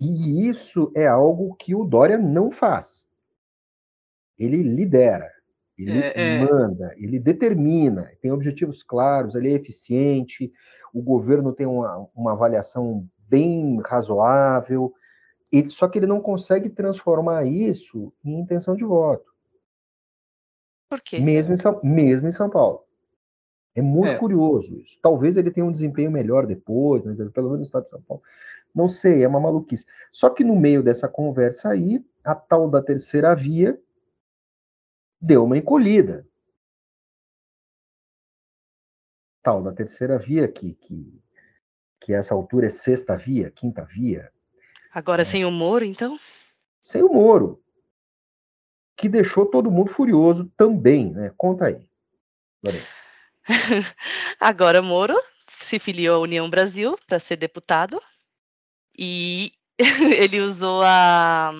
E 0.00 0.48
isso 0.48 0.90
é 0.94 1.06
algo 1.06 1.54
que 1.56 1.74
o 1.74 1.84
Dória 1.84 2.18
não 2.18 2.50
faz. 2.50 3.06
Ele 4.38 4.62
lidera, 4.62 5.30
ele 5.78 5.98
é, 5.98 6.12
é... 6.14 6.44
manda, 6.44 6.94
ele 6.96 7.18
determina, 7.18 8.10
tem 8.20 8.30
objetivos 8.30 8.82
claros, 8.82 9.34
ele 9.34 9.48
é 9.48 9.54
eficiente, 9.54 10.52
o 10.92 11.02
governo 11.02 11.52
tem 11.52 11.66
uma, 11.66 12.08
uma 12.14 12.32
avaliação 12.32 13.06
bem 13.28 13.80
razoável, 13.84 14.92
ele, 15.50 15.70
só 15.70 15.88
que 15.88 15.98
ele 15.98 16.06
não 16.06 16.20
consegue 16.20 16.68
transformar 16.70 17.44
isso 17.44 18.12
em 18.24 18.40
intenção 18.40 18.76
de 18.76 18.84
voto. 18.84 19.32
Por 20.88 21.00
quê? 21.00 21.18
Mesmo 21.18 21.54
em 21.54 21.56
São, 21.56 21.80
mesmo 21.82 22.28
em 22.28 22.32
São 22.32 22.48
Paulo. 22.48 22.84
É 23.74 23.82
muito 23.82 24.10
é. 24.10 24.18
curioso 24.18 24.78
isso. 24.78 24.96
Talvez 25.02 25.36
ele 25.36 25.50
tenha 25.50 25.66
um 25.66 25.72
desempenho 25.72 26.10
melhor 26.10 26.46
depois, 26.46 27.04
né, 27.04 27.14
pelo 27.32 27.48
menos 27.48 27.60
no 27.60 27.66
estado 27.66 27.84
de 27.84 27.90
São 27.90 28.02
Paulo. 28.02 28.22
Não 28.72 28.88
sei, 28.88 29.24
é 29.24 29.28
uma 29.28 29.40
maluquice. 29.40 29.86
Só 30.12 30.30
que 30.30 30.44
no 30.44 30.54
meio 30.54 30.82
dessa 30.82 31.08
conversa 31.08 31.70
aí, 31.70 32.04
a 32.24 32.34
tal 32.34 32.68
da 32.68 32.80
terceira 32.80 33.34
via 33.34 33.78
deu 35.24 35.44
uma 35.44 35.56
encolhida. 35.56 36.26
Tal 39.42 39.62
da 39.62 39.72
terceira 39.72 40.18
via, 40.18 40.46
que, 40.46 40.74
que, 40.74 41.22
que 42.00 42.12
essa 42.12 42.34
altura 42.34 42.66
é 42.66 42.70
sexta 42.70 43.16
via, 43.16 43.50
quinta 43.50 43.84
via. 43.84 44.30
Agora 44.92 45.22
é. 45.22 45.24
sem 45.24 45.44
o 45.44 45.50
Moro, 45.50 45.84
então? 45.84 46.18
Sem 46.82 47.02
o 47.02 47.12
Moro. 47.12 47.62
Que 48.96 49.08
deixou 49.08 49.46
todo 49.46 49.70
mundo 49.70 49.90
furioso 49.90 50.50
também, 50.56 51.10
né? 51.10 51.32
Conta 51.36 51.66
aí. 51.66 51.88
Agora 54.38 54.80
Moro 54.80 55.14
se 55.62 55.78
filiou 55.78 56.16
à 56.16 56.18
União 56.20 56.48
Brasil 56.48 56.96
para 57.06 57.18
ser 57.18 57.36
deputado 57.36 58.00
e 58.96 59.52
ele 60.18 60.40
usou 60.40 60.82
a. 60.82 61.52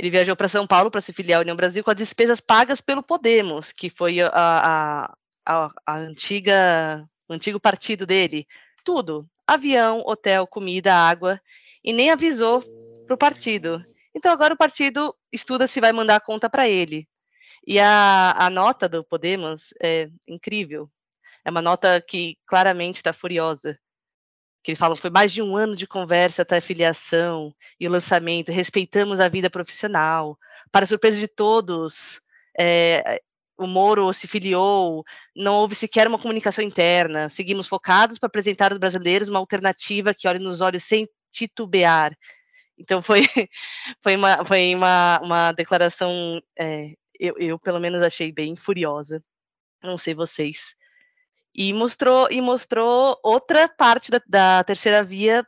Ele 0.00 0.08
viajou 0.08 0.34
para 0.34 0.48
São 0.48 0.66
Paulo 0.66 0.90
para 0.90 1.02
se 1.02 1.12
filiar 1.12 1.40
à 1.40 1.42
União 1.42 1.54
Brasil 1.54 1.84
com 1.84 1.90
as 1.90 1.96
despesas 1.96 2.40
pagas 2.40 2.80
pelo 2.80 3.02
Podemos, 3.02 3.70
que 3.70 3.90
foi 3.90 4.18
a, 4.18 4.30
a, 4.32 5.14
a, 5.44 5.70
a 5.86 5.98
antiga, 5.98 7.06
o 7.28 7.34
antigo 7.34 7.60
partido 7.60 8.06
dele. 8.06 8.46
Tudo: 8.82 9.28
avião, 9.46 10.02
hotel, 10.06 10.46
comida, 10.46 10.94
água, 10.94 11.38
e 11.84 11.92
nem 11.92 12.10
avisou 12.10 12.62
para 13.04 13.14
o 13.14 13.18
partido. 13.18 13.84
Então 14.14 14.32
agora 14.32 14.54
o 14.54 14.56
partido 14.56 15.14
estuda 15.30 15.66
se 15.66 15.82
vai 15.82 15.92
mandar 15.92 16.16
a 16.16 16.20
conta 16.20 16.48
para 16.48 16.66
ele. 16.66 17.06
E 17.66 17.78
a, 17.78 18.32
a 18.38 18.48
nota 18.48 18.88
do 18.88 19.04
Podemos 19.04 19.74
é 19.82 20.08
incrível. 20.26 20.90
É 21.44 21.50
uma 21.50 21.60
nota 21.60 22.00
que 22.00 22.38
claramente 22.46 22.96
está 22.96 23.12
furiosa 23.12 23.78
que 24.62 24.70
eles 24.70 24.78
falam 24.78 24.96
foi 24.96 25.10
mais 25.10 25.32
de 25.32 25.42
um 25.42 25.56
ano 25.56 25.74
de 25.74 25.86
conversa 25.86 26.42
até 26.42 26.58
a 26.58 26.60
filiação 26.60 27.54
e 27.78 27.86
o 27.86 27.90
lançamento, 27.90 28.52
respeitamos 28.52 29.20
a 29.20 29.28
vida 29.28 29.48
profissional. 29.48 30.38
Para 30.70 30.86
surpresa 30.86 31.18
de 31.18 31.28
todos, 31.28 32.20
é, 32.58 33.20
o 33.56 33.66
Moro 33.66 34.12
se 34.12 34.26
filiou, 34.26 35.04
não 35.34 35.54
houve 35.56 35.74
sequer 35.74 36.06
uma 36.06 36.18
comunicação 36.18 36.64
interna, 36.64 37.28
seguimos 37.28 37.66
focados 37.66 38.18
para 38.18 38.26
apresentar 38.26 38.72
aos 38.72 38.78
brasileiros 38.78 39.28
uma 39.28 39.38
alternativa 39.38 40.14
que 40.14 40.28
olhe 40.28 40.38
nos 40.38 40.60
olhos 40.60 40.84
sem 40.84 41.06
titubear. 41.32 42.16
Então 42.78 43.02
foi, 43.02 43.22
foi, 44.02 44.16
uma, 44.16 44.44
foi 44.44 44.74
uma, 44.74 45.20
uma 45.22 45.52
declaração, 45.52 46.40
é, 46.58 46.94
eu, 47.18 47.34
eu 47.38 47.58
pelo 47.58 47.80
menos 47.80 48.02
achei 48.02 48.32
bem 48.32 48.56
furiosa, 48.56 49.22
não 49.82 49.96
sei 49.96 50.14
vocês 50.14 50.74
e 51.60 51.74
mostrou 51.74 52.26
e 52.30 52.40
mostrou 52.40 53.18
outra 53.22 53.68
parte 53.68 54.10
da, 54.10 54.22
da 54.26 54.64
terceira 54.64 55.04
via 55.04 55.46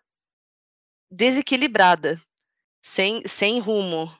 desequilibrada, 1.11 2.21
sem, 2.83 3.27
sem 3.27 3.59
rumo. 3.59 4.15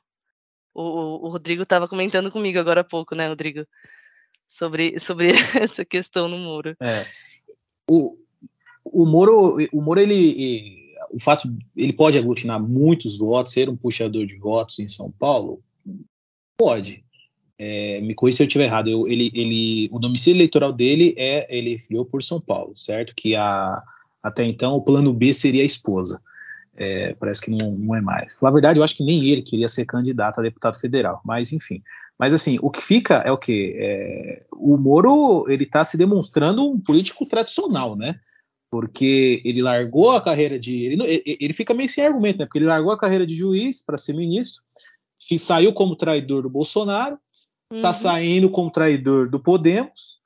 O, 0.73 1.27
o 1.27 1.29
Rodrigo 1.29 1.65
estava 1.65 1.87
comentando 1.87 2.33
comigo 2.33 2.59
agora 2.59 2.81
há 2.81 2.85
pouco, 2.85 3.15
né, 3.15 3.29
Rodrigo? 3.29 3.67
Sobre, 4.49 4.99
sobre 4.99 5.33
essa 5.61 5.85
questão 5.85 6.29
no 6.29 6.39
Moro. 6.39 6.75
É. 6.81 7.07
O, 7.87 8.17
o 8.83 9.05
Moro, 9.05 9.59
o 9.71 9.83
Moro 9.83 10.01
ele, 10.01 10.97
o 11.11 11.21
fato, 11.21 11.47
ele 11.77 11.93
pode 11.93 12.17
aglutinar 12.17 12.59
muitos 12.59 13.19
votos, 13.19 13.53
ser 13.53 13.69
um 13.69 13.77
puxador 13.77 14.25
de 14.25 14.39
votos 14.39 14.79
em 14.79 14.89
São 14.89 15.11
Paulo? 15.11 15.63
Pode. 16.57 17.05
É, 17.59 18.01
me 18.01 18.15
corrija 18.15 18.39
se 18.39 18.43
eu 18.43 18.47
estiver 18.47 18.65
errado. 18.65 18.89
Eu, 18.89 19.07
ele, 19.07 19.31
ele, 19.35 19.89
o 19.93 19.99
domicílio 19.99 20.39
eleitoral 20.39 20.73
dele 20.73 21.15
é 21.17 21.47
ele 21.57 21.79
filiou 21.79 22.05
por 22.05 22.23
São 22.23 22.41
Paulo, 22.41 22.73
certo? 22.77 23.15
Que 23.15 23.37
a, 23.37 23.83
até 24.23 24.45
então 24.45 24.75
o 24.75 24.83
plano 24.83 25.13
B 25.13 25.33
seria 25.35 25.63
a 25.63 25.67
esposa. 25.67 26.21
É, 26.75 27.15
parece 27.21 27.43
que 27.43 27.51
não, 27.51 27.73
não 27.73 27.95
é 27.95 28.01
mais. 28.01 28.35
Na 28.41 28.51
verdade, 28.51 28.79
eu 28.79 28.85
acho 28.85 28.97
que 28.97 29.05
nem 29.05 29.29
ele 29.29 29.43
queria 29.43 29.69
ser 29.69 29.85
candidato 29.85 30.39
a 30.39 30.43
deputado 30.43 30.79
federal, 30.79 31.21
mas 31.25 31.53
enfim. 31.53 31.83
Mas 32.19 32.33
assim, 32.33 32.59
o 32.63 32.71
que 32.71 32.81
fica 32.81 33.17
é 33.27 33.33
o 33.33 33.39
que 33.39 33.75
é, 33.77 34.45
o 34.53 34.77
Moro 34.77 35.45
ele 35.51 35.65
está 35.65 35.85
se 35.85 35.99
demonstrando 35.99 36.65
um 36.69 36.81
político 36.81 37.27
tradicional, 37.27 37.97
né? 37.97 38.19
Porque 38.71 39.43
ele 39.45 39.61
largou 39.61 40.13
a 40.13 40.23
carreira 40.23 40.59
de 40.59 40.85
ele, 40.85 41.23
ele 41.27 41.53
fica 41.53 41.75
meio 41.75 41.89
sem 41.89 42.07
argumento, 42.07 42.39
né? 42.39 42.47
Porque 42.47 42.59
ele 42.59 42.67
largou 42.67 42.93
a 42.93 42.99
carreira 42.99 43.27
de 43.27 43.35
juiz 43.35 43.85
para 43.85 43.99
ser 43.99 44.15
ministro, 44.15 44.63
saiu 45.39 45.73
como 45.73 45.97
traidor 45.97 46.43
do 46.43 46.51
Bolsonaro, 46.51 47.19
Está 47.77 47.89
uhum. 47.89 47.95
saindo 47.95 48.51
como 48.51 48.71
traidor 48.71 49.29
do 49.29 49.41
Podemos. 49.41 50.21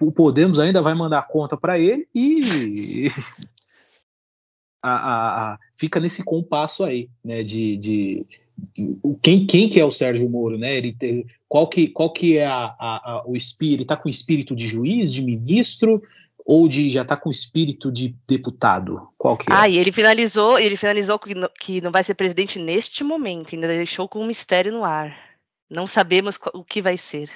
O 0.00 0.12
Podemos 0.12 0.58
ainda 0.58 0.80
vai 0.80 0.94
mandar 0.94 1.26
conta 1.28 1.56
para 1.56 1.78
ele 1.78 2.08
e 2.14 3.08
a, 4.82 4.92
a, 4.92 5.52
a, 5.52 5.58
fica 5.76 5.98
nesse 5.98 6.24
compasso 6.24 6.84
aí, 6.84 7.08
né? 7.24 7.42
De, 7.42 7.76
de, 7.76 8.26
de, 8.56 8.96
quem, 9.20 9.46
quem 9.46 9.68
que 9.68 9.80
é 9.80 9.84
o 9.84 9.90
Sérgio 9.90 10.28
Moro, 10.30 10.56
né? 10.56 10.76
Ele 10.76 10.92
tem, 10.92 11.26
qual 11.48 11.66
que 11.68 11.88
qual 11.88 12.12
que 12.12 12.38
é 12.38 12.46
a, 12.46 13.22
o 13.26 13.36
espírito? 13.36 13.82
Está 13.82 13.96
com 13.96 14.08
espírito 14.08 14.54
de 14.54 14.66
juiz, 14.66 15.12
de 15.12 15.22
ministro? 15.22 16.02
ou 16.44 16.68
de 16.68 16.90
já 16.90 17.02
está 17.02 17.16
com 17.16 17.30
espírito 17.30 17.90
de 17.90 18.14
deputado? 18.26 19.08
Qual 19.16 19.36
que 19.36 19.50
é? 19.50 19.54
Ah, 19.54 19.68
e 19.68 19.78
ele 19.78 19.92
finalizou, 19.92 20.58
ele 20.58 20.76
finalizou 20.76 21.18
que, 21.18 21.34
que 21.60 21.80
não 21.80 21.90
vai 21.90 22.02
ser 22.02 22.14
presidente 22.14 22.58
neste 22.58 23.04
momento, 23.04 23.54
ainda 23.54 23.68
deixou 23.68 24.08
com 24.08 24.20
um 24.20 24.26
mistério 24.26 24.72
no 24.72 24.84
ar. 24.84 25.16
Não 25.72 25.86
sabemos 25.86 26.38
o 26.52 26.62
que 26.62 26.82
vai 26.82 26.98
ser. 26.98 27.30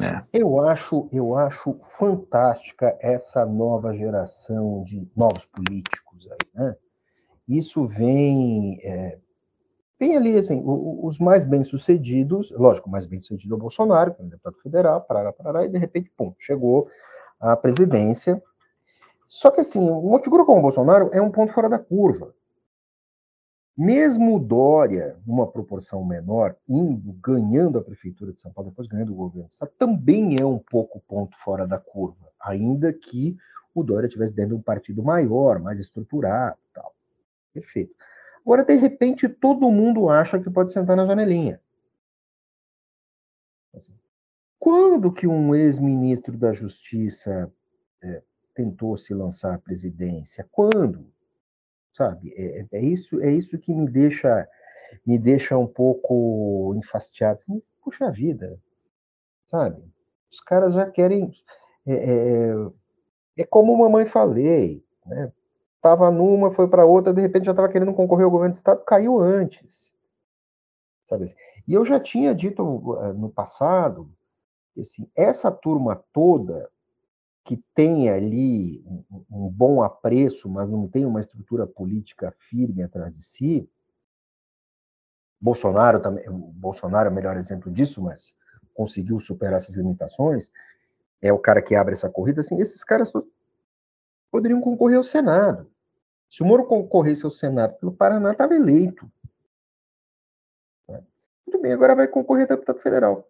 É. 0.00 0.22
Eu 0.32 0.58
acho, 0.66 1.06
eu 1.12 1.36
acho 1.36 1.78
fantástica 1.98 2.96
essa 2.98 3.44
nova 3.44 3.94
geração 3.94 4.82
de 4.82 5.06
novos 5.14 5.44
políticos 5.44 6.26
aí, 6.30 6.48
né? 6.54 6.74
Isso 7.46 7.86
vem, 7.86 8.80
é, 8.82 9.18
vem 10.00 10.16
ali, 10.16 10.38
assim, 10.38 10.62
os 10.64 11.18
mais 11.18 11.44
bem-sucedidos, 11.44 12.50
lógico, 12.52 12.88
o 12.88 12.92
mais 12.92 13.04
bem-sucedido 13.04 13.54
é 13.54 13.56
o 13.58 13.60
Bolsonaro, 13.60 14.14
que 14.14 14.22
é 14.22 14.24
um 14.24 14.28
deputado 14.28 14.56
federal, 14.62 15.02
parará, 15.02 15.30
parará, 15.30 15.66
e 15.66 15.68
de 15.68 15.76
repente, 15.76 16.10
pum, 16.16 16.34
chegou 16.38 16.88
à 17.38 17.54
presidência. 17.54 18.42
Só 19.26 19.50
que, 19.50 19.60
assim, 19.60 19.90
uma 19.90 20.20
figura 20.20 20.46
como 20.46 20.60
o 20.60 20.62
Bolsonaro 20.62 21.10
é 21.12 21.20
um 21.20 21.30
ponto 21.30 21.52
fora 21.52 21.68
da 21.68 21.78
curva. 21.78 22.34
Mesmo 23.76 24.38
Dória, 24.38 25.16
numa 25.26 25.50
proporção 25.50 26.04
menor, 26.04 26.54
indo, 26.68 27.12
ganhando 27.14 27.78
a 27.78 27.82
prefeitura 27.82 28.32
de 28.32 28.40
São 28.40 28.52
Paulo, 28.52 28.70
depois 28.70 28.86
ganhando 28.86 29.12
o 29.12 29.16
governo, 29.16 29.48
também 29.78 30.36
é 30.38 30.44
um 30.44 30.58
pouco 30.58 31.00
ponto 31.00 31.36
fora 31.38 31.66
da 31.66 31.78
curva, 31.78 32.28
ainda 32.38 32.92
que 32.92 33.36
o 33.74 33.82
Dória 33.82 34.06
estivesse 34.06 34.34
dentro 34.34 34.50
de 34.50 34.60
um 34.60 34.62
partido 34.62 35.02
maior, 35.02 35.58
mais 35.58 35.78
estruturado, 35.78 36.58
tal. 36.74 36.94
Perfeito. 37.54 37.94
Agora, 38.44 38.64
de 38.64 38.74
repente, 38.74 39.28
todo 39.28 39.70
mundo 39.70 40.08
acha 40.08 40.38
que 40.38 40.50
pode 40.50 40.72
sentar 40.72 40.96
na 40.96 41.06
janelinha. 41.06 41.60
Quando 44.58 45.12
que 45.12 45.26
um 45.26 45.54
ex-ministro 45.54 46.36
da 46.36 46.52
Justiça 46.52 47.52
é, 48.02 48.22
tentou 48.54 48.96
se 48.96 49.14
lançar 49.14 49.54
à 49.54 49.58
presidência? 49.58 50.46
Quando? 50.52 51.11
Sabe? 51.92 52.32
É, 52.36 52.66
é, 52.72 52.80
isso, 52.80 53.20
é 53.20 53.30
isso 53.30 53.58
que 53.58 53.72
me 53.72 53.88
deixa 53.88 54.48
me 55.06 55.18
deixa 55.18 55.56
um 55.56 55.66
pouco 55.66 56.74
enfastiado. 56.76 57.34
Assim, 57.34 57.62
Puxa 57.82 58.10
vida, 58.10 58.60
sabe? 59.46 59.82
Os 60.30 60.40
caras 60.40 60.74
já 60.74 60.88
querem. 60.88 61.32
É, 61.84 61.92
é, 61.92 62.50
é, 63.36 63.42
é 63.42 63.44
como 63.44 63.76
mamãe 63.76 64.06
falei, 64.06 64.84
né? 65.04 65.32
Tava 65.80 66.12
numa, 66.12 66.52
foi 66.52 66.68
para 66.68 66.86
outra, 66.86 67.12
de 67.12 67.20
repente 67.20 67.46
já 67.46 67.50
estava 67.50 67.68
querendo 67.68 67.92
concorrer 67.92 68.24
ao 68.24 68.30
governo 68.30 68.52
do 68.52 68.56
estado, 68.56 68.84
caiu 68.84 69.18
antes, 69.18 69.92
sabe? 71.06 71.24
E 71.66 71.74
eu 71.74 71.84
já 71.84 71.98
tinha 71.98 72.32
dito 72.32 72.62
uh, 72.62 73.12
no 73.14 73.28
passado, 73.28 74.08
assim, 74.78 75.10
essa 75.16 75.50
turma 75.50 75.96
toda 76.12 76.70
que 77.44 77.62
tem 77.74 78.08
ali 78.08 78.84
um, 79.30 79.48
bom 79.48 79.82
apreço, 79.82 80.48
mas 80.48 80.68
não 80.68 80.86
tem 80.86 81.04
uma 81.04 81.20
estrutura 81.20 81.66
política 81.66 82.32
firme 82.38 82.82
atrás 82.82 83.12
de 83.12 83.22
si, 83.22 83.68
Bolsonaro 85.40 86.00
também, 86.00 86.24
Bolsonaro 86.30 87.08
é 87.08 87.10
o 87.10 87.14
melhor 87.14 87.36
exemplo 87.36 87.70
disso, 87.70 88.00
mas 88.00 88.32
conseguiu 88.72 89.18
superar 89.18 89.54
essas 89.54 89.74
limitações, 89.74 90.52
é 91.20 91.32
o 91.32 91.38
cara 91.38 91.60
que 91.60 91.74
abre 91.74 91.94
essa 91.94 92.08
corrida, 92.08 92.42
assim, 92.42 92.60
esses 92.60 92.84
caras 92.84 93.12
poderiam 94.30 94.60
concorrer 94.60 94.96
ao 94.96 95.04
Senado. 95.04 95.68
Se 96.30 96.42
o 96.42 96.46
Moro 96.46 96.64
concorresse 96.64 97.24
ao 97.24 97.30
Senado 97.30 97.74
pelo 97.74 97.92
Paraná, 97.92 98.32
estava 98.32 98.54
eleito. 98.54 99.10
Tudo 101.44 101.60
bem, 101.60 101.72
agora 101.72 101.96
vai 101.96 102.06
concorrer 102.06 102.44
a 102.44 102.54
deputado 102.54 102.78
federal. 102.78 103.28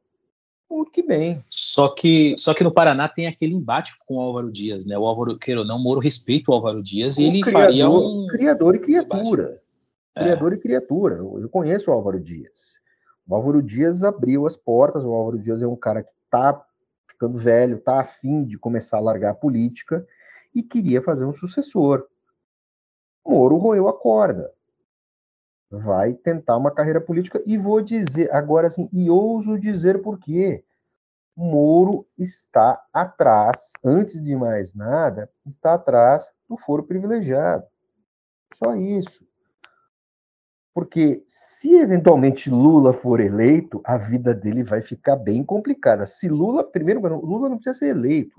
Muito 0.73 0.91
que 0.91 1.03
bem. 1.03 1.45
Só 1.51 1.95
que, 1.95 2.35
só 2.39 2.55
que 2.55 2.65
no 2.65 2.73
Paraná 2.73 3.07
tem 3.07 3.27
aquele 3.27 3.55
embate 3.55 3.93
com 4.07 4.17
o 4.17 4.23
Álvaro 4.23 4.51
Dias, 4.51 4.87
né? 4.87 4.97
O 4.97 5.05
Álvaro, 5.05 5.39
queira 5.39 5.61
ou 5.61 5.67
não, 5.67 5.79
Moro 5.79 6.01
respeita 6.01 6.51
o 6.51 6.55
Álvaro 6.55 6.83
Dias 6.83 7.19
e 7.19 7.25
ele 7.25 7.43
criador, 7.43 7.61
faria 7.61 7.91
um. 7.91 8.27
Criador 8.31 8.75
e 8.75 8.79
criatura. 8.79 9.61
É. 10.17 10.23
Criador 10.23 10.53
e 10.55 10.59
criatura. 10.59 11.17
Eu, 11.17 11.47
conheço 11.51 11.91
o 11.91 11.93
Álvaro 11.93 12.19
Dias. 12.19 12.73
O 13.29 13.35
Álvaro 13.35 13.61
Dias 13.63 14.03
abriu 14.03 14.47
as 14.47 14.57
portas. 14.57 15.05
O 15.05 15.13
Álvaro 15.13 15.39
Dias 15.39 15.63
é 15.63 15.67
um 15.67 15.77
cara 15.77 16.03
que 16.03 16.11
está 16.25 16.65
ficando 17.07 17.37
velho, 17.37 17.77
está 17.77 18.01
afim 18.01 18.43
de 18.43 18.57
começar 18.57 18.97
a 18.97 19.01
largar 19.01 19.33
a 19.33 19.35
política 19.35 20.07
e 20.55 20.63
queria 20.63 21.03
fazer 21.03 21.27
um 21.27 21.33
sucessor. 21.33 22.07
Moro 23.27 23.59
roeu 23.59 23.89
a 23.89 23.93
corda 23.93 24.51
vai 25.79 26.13
tentar 26.13 26.57
uma 26.57 26.71
carreira 26.71 27.01
política 27.01 27.43
e 27.47 27.57
vou 27.57 27.81
dizer 27.81 28.33
agora 28.33 28.67
assim, 28.67 28.89
e 28.93 29.09
ouso 29.09 29.59
dizer 29.59 30.03
por 30.03 30.19
quê. 30.19 30.65
Moro 31.35 32.07
está 32.19 32.83
atrás, 32.93 33.73
antes 33.83 34.23
de 34.23 34.37
mais 34.37 34.75
nada, 34.75 35.31
está 35.47 35.75
atrás 35.75 36.29
do 36.47 36.59
foro 36.59 36.83
privilegiado. 36.83 37.65
Só 38.55 38.75
isso. 38.75 39.27
Porque 40.75 41.25
se 41.27 41.75
eventualmente 41.75 42.51
Lula 42.51 42.93
for 42.93 43.21
eleito, 43.21 43.81
a 43.85 43.97
vida 43.97 44.35
dele 44.35 44.63
vai 44.63 44.83
ficar 44.83 45.17
bem 45.17 45.43
complicada. 45.43 46.05
Se 46.05 46.29
Lula, 46.29 46.63
primeiro, 46.65 47.01
Lula 47.01 47.49
não 47.49 47.57
precisa 47.57 47.79
ser 47.79 47.97
eleito. 47.97 48.35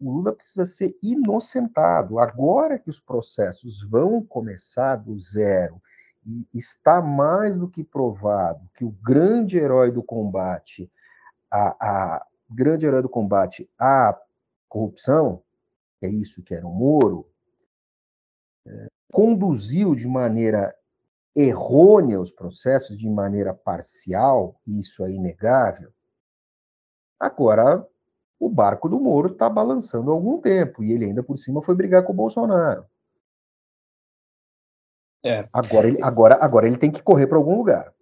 O 0.00 0.10
Lula 0.10 0.32
precisa 0.32 0.64
ser 0.64 0.96
inocentado. 1.00 2.18
Agora 2.18 2.78
que 2.78 2.90
os 2.90 2.98
processos 2.98 3.82
vão 3.82 4.20
começar 4.24 4.96
do 4.96 5.18
zero 5.20 5.80
e 6.24 6.46
está 6.52 7.00
mais 7.00 7.56
do 7.56 7.68
que 7.68 7.82
provado 7.82 8.68
que 8.74 8.84
o 8.84 8.90
grande 8.90 9.56
herói 9.56 9.90
do 9.90 10.02
combate, 10.02 10.90
a, 11.50 11.76
a 11.80 12.26
grande 12.48 12.86
herói 12.86 13.02
do 13.02 13.08
combate 13.08 13.68
à 13.78 14.18
corrupção, 14.68 15.42
é 16.00 16.08
isso 16.08 16.42
que 16.42 16.54
era 16.54 16.66
o 16.66 16.72
Moro, 16.72 17.26
é, 18.66 18.86
conduziu 19.12 19.94
de 19.94 20.06
maneira 20.06 20.74
errônea 21.34 22.20
os 22.20 22.30
processos, 22.30 22.98
de 22.98 23.08
maneira 23.08 23.54
parcial, 23.54 24.60
isso 24.66 25.04
é 25.04 25.10
inegável. 25.10 25.92
Agora, 27.18 27.86
o 28.38 28.48
barco 28.48 28.88
do 28.88 28.98
Moro 28.98 29.32
está 29.32 29.48
balançando 29.48 30.10
há 30.10 30.14
algum 30.14 30.40
tempo 30.40 30.82
e 30.82 30.92
ele 30.92 31.04
ainda 31.04 31.22
por 31.22 31.38
cima 31.38 31.62
foi 31.62 31.74
brigar 31.74 32.02
com 32.04 32.12
o 32.12 32.16
Bolsonaro. 32.16 32.84
É. 35.24 35.46
Agora, 35.52 35.88
ele, 35.88 35.98
agora, 36.02 36.38
agora 36.40 36.66
ele 36.66 36.76
tem 36.76 36.90
que 36.90 37.02
correr 37.02 37.26
para 37.26 37.36
algum 37.36 37.56
lugar. 37.56 37.92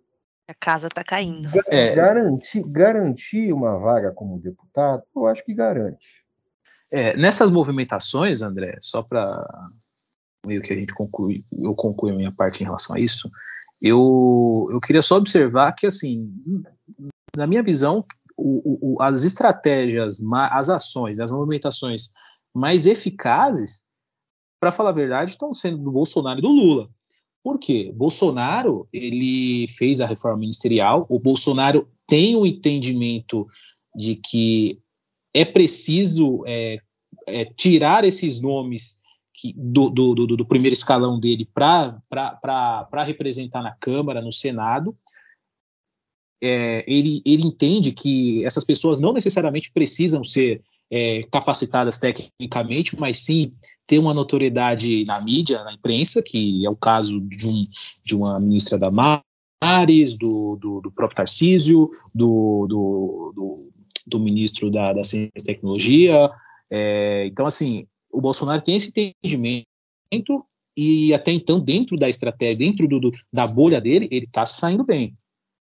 A 0.47 0.55
casa 0.55 0.87
está 0.87 1.05
caindo. 1.05 1.49
É. 1.67 1.95
Garantir, 1.95 2.63
garantir 2.67 3.53
uma 3.53 3.79
vaga 3.79 4.13
como 4.13 4.41
deputado, 4.41 5.03
eu 5.15 5.27
acho 5.27 5.45
que 5.45 5.55
garante. 5.55 6.25
É, 6.91 7.15
nessas 7.17 7.51
movimentações, 7.51 8.41
André, 8.41 8.79
só 8.81 9.03
para 9.03 9.29
meio 10.47 10.63
que 10.63 10.73
a 10.73 10.77
gente 10.77 10.95
conclui, 10.95 11.45
eu 11.53 11.75
concluo 11.75 12.13
a 12.13 12.17
minha 12.17 12.33
parte 12.33 12.63
em 12.63 12.65
relação 12.65 12.97
a 12.97 12.99
isso, 12.99 13.31
eu, 13.83 14.69
eu 14.73 14.81
queria 14.81 15.03
só 15.03 15.17
observar 15.17 15.73
que, 15.73 15.87
assim, 15.87 16.33
na 17.37 17.47
minha 17.47 17.63
visão, 17.63 18.05
o, 18.37 18.95
o, 18.95 19.03
as 19.03 19.25
estratégias, 19.25 20.19
as 20.51 20.69
ações, 20.69 21.21
as 21.21 21.31
movimentações 21.31 22.13
mais 22.55 22.87
eficazes, 22.87 23.87
para 24.61 24.73
falar 24.73 24.91
a 24.91 24.95
verdade, 24.95 25.33
estão 25.33 25.53
sendo 25.53 25.79
do 25.79 25.93
Bolsonaro 25.93 26.39
e 26.39 26.43
do 26.43 26.49
Lula. 26.49 26.89
Por 27.49 27.59
quê? 27.59 27.91
Bolsonaro, 27.95 28.87
ele 28.93 29.67
fez 29.69 30.03
a 30.03 30.07
reforma 30.07 30.37
ministerial, 30.37 31.07
o 31.09 31.19
Bolsonaro 31.19 31.89
tem 32.07 32.37
o 32.37 32.45
entendimento 32.45 33.47
de 33.97 34.17
que 34.17 34.83
é 35.33 35.47
preciso 35.47 36.45
é, 36.47 36.79
é, 37.27 37.47
tirar 37.47 38.05
esses 38.05 38.39
nomes 38.39 39.01
que, 39.33 39.55
do, 39.57 39.89
do, 39.89 40.15
do, 40.15 40.37
do, 40.37 40.45
primeiro 40.45 40.75
escalão 40.75 41.19
dele 41.19 41.49
para 41.55 42.03
representar 43.03 43.63
na 43.63 43.75
Câmara, 43.75 44.21
no 44.21 44.31
Senado. 44.31 44.95
É, 46.43 46.85
ele, 46.87 47.23
ele 47.25 47.47
entende 47.47 47.93
que 47.93 48.45
essas 48.45 48.63
pessoas 48.63 49.01
não 49.01 49.15
necessariamente 49.15 49.73
precisam 49.73 50.23
ser 50.23 50.63
é, 50.91 51.23
capacitadas 51.31 51.99
tecnicamente, 51.99 52.99
mas 52.99 53.19
sim 53.19 53.53
ter 53.87 53.99
uma 53.99 54.15
notoriedade 54.15 55.05
na 55.07 55.21
mídia, 55.23 55.63
na 55.65 55.73
imprensa, 55.73 56.23
que 56.23 56.65
é 56.65 56.69
o 56.71 56.77
caso 56.77 57.21
de, 57.21 57.47
um, 57.47 57.63
de 58.05 58.15
uma 58.15 58.39
ministra 58.41 58.79
da 58.79 58.91
Mares, 58.91 60.17
do, 60.17 60.57
do, 60.57 60.81
do 60.81 60.93
próprio 60.93 61.17
Tarcísio, 61.17 61.89
do, 62.15 62.67
do, 62.69 63.33
do, 63.35 63.57
do, 64.07 64.21
ministro 64.21 64.71
da, 64.71 64.93
da 64.93 65.05
Ciência 65.05 65.31
e 65.37 65.45
Tecnologia. 65.45 66.31
É, 66.71 67.27
então, 67.27 67.47
assim, 67.47 67.87
o 68.11 68.21
Bolsonaro 68.21 68.63
tem 68.63 68.77
esse 68.77 68.89
entendimento 68.89 69.67
e 70.77 71.13
até 71.13 71.33
então, 71.33 71.59
dentro 71.59 71.97
da 71.97 72.09
estratégia, 72.09 72.57
dentro 72.57 72.87
do, 72.87 73.11
da 73.33 73.47
bolha 73.47 73.81
dele, 73.81 74.07
ele 74.11 74.27
está 74.27 74.47
saindo 74.47 74.85
bem. 74.85 75.15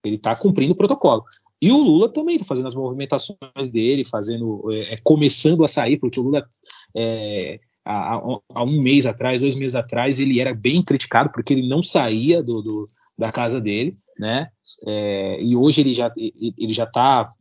Ele 0.05 0.17
está 0.17 0.35
cumprindo 0.35 0.73
o 0.73 0.77
protocolo. 0.77 1.25
E 1.63 1.71
o 1.71 1.81
Lula 1.81 2.13
também 2.13 2.41
tá 2.41 2.45
fazendo 2.45 2.67
as 2.67 2.75
movimentações 2.75 3.71
dele, 3.71 4.05
fazendo, 4.05 4.69
é, 4.73 4.95
é, 4.95 4.97
começando 5.05 5.63
a 5.63 5.69
sair, 5.69 5.97
porque 5.97 6.19
o 6.19 6.25
Lula 6.25 6.45
é, 6.93 7.61
há, 7.85 8.15
há, 8.53 8.65
um 8.65 8.83
mês 8.83 9.07
atrás, 9.07 9.41
dois 9.41 9.55
meses 9.55 9.77
atrás, 9.77 10.19
ele 10.19 10.41
era 10.41 10.53
bem 10.53 10.83
criticado 10.83 11.31
porque 11.33 11.53
ele 11.53 11.69
não 11.69 11.81
saía 11.81 12.43
do, 12.43 12.61
do 12.63 12.89
da 13.17 13.31
casa 13.31 13.61
dele, 13.61 13.93
né? 14.19 14.49
É, 14.89 15.41
e 15.41 15.55
hoje 15.55 15.83
ele 15.83 15.95
já 15.95 16.13
ele 16.17 16.73
já 16.73 16.85
está 16.85 17.33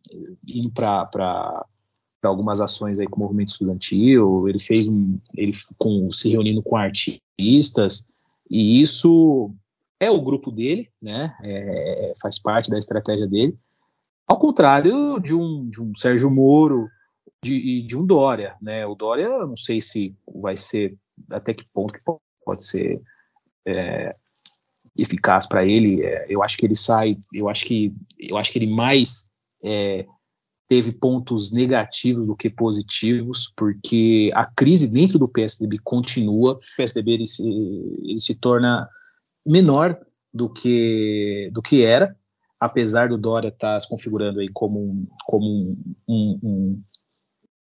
indo 0.47 0.69
para 0.69 1.65
algumas 2.21 2.62
ações 2.62 2.99
aí 2.99 3.07
com 3.07 3.21
o 3.21 3.23
movimento 3.23 3.47
estudantil. 3.47 4.47
Ele 4.47 4.60
fez 4.60 4.88
um 4.88 5.17
ele 5.36 5.53
com 5.79 6.12
se 6.12 6.29
reunindo 6.29 6.62
com 6.62 6.75
artistas 6.75 8.07
e 8.47 8.79
isso 8.79 9.51
é 9.99 10.12
o 10.12 10.21
grupo 10.21 10.51
dele, 10.51 10.89
né? 11.01 11.36
É, 11.43 12.13
faz 12.21 12.38
parte 12.38 12.69
da 12.69 12.77
estratégia 12.77 13.25
dele. 13.25 13.57
Ao 14.31 14.39
contrário 14.39 15.19
de 15.19 15.35
um, 15.35 15.69
de 15.69 15.81
um 15.81 15.93
Sérgio 15.93 16.31
Moro 16.31 16.87
e 17.43 17.81
de, 17.81 17.81
de, 17.81 17.97
um 17.97 18.05
Dória, 18.05 18.55
né? 18.61 18.87
O 18.87 18.95
Dória, 18.95 19.27
não 19.27 19.57
sei 19.57 19.81
se 19.81 20.15
vai 20.25 20.55
ser 20.55 20.97
até 21.29 21.53
que 21.53 21.65
ponto 21.73 21.91
que 21.91 21.99
pode 22.45 22.63
ser 22.63 23.01
é, 23.67 24.09
eficaz 24.97 25.45
para 25.45 25.65
ele. 25.65 26.01
É, 26.05 26.27
eu 26.29 26.41
acho 26.41 26.57
que 26.57 26.65
ele 26.65 26.77
sai, 26.77 27.11
eu 27.33 27.49
acho 27.49 27.65
que 27.65 27.93
eu 28.17 28.37
acho 28.37 28.53
que 28.53 28.59
ele 28.59 28.73
mais 28.73 29.29
é, 29.61 30.05
teve 30.69 30.93
pontos 30.93 31.51
negativos 31.51 32.25
do 32.25 32.33
que 32.33 32.49
positivos, 32.49 33.51
porque 33.57 34.31
a 34.33 34.45
crise 34.45 34.89
dentro 34.89 35.19
do 35.19 35.27
PSDB 35.27 35.77
continua. 35.83 36.53
O 36.53 36.59
PSDB 36.77 37.11
ele 37.11 37.27
se, 37.27 37.45
ele 37.45 38.19
se 38.21 38.35
torna 38.35 38.87
menor 39.45 39.93
do 40.33 40.49
que 40.49 41.49
do 41.51 41.61
que 41.61 41.83
era 41.83 42.15
apesar 42.62 43.10
do 43.10 43.17
Dória 43.17 43.47
estar 43.47 43.74
tá 43.74 43.80
se 43.80 43.89
configurando 43.89 44.39
aí 44.39 44.47
como 44.54 44.80
um, 44.80 45.08
como 45.26 45.47
um, 45.47 45.78
um, 46.08 46.39
um 46.43 46.84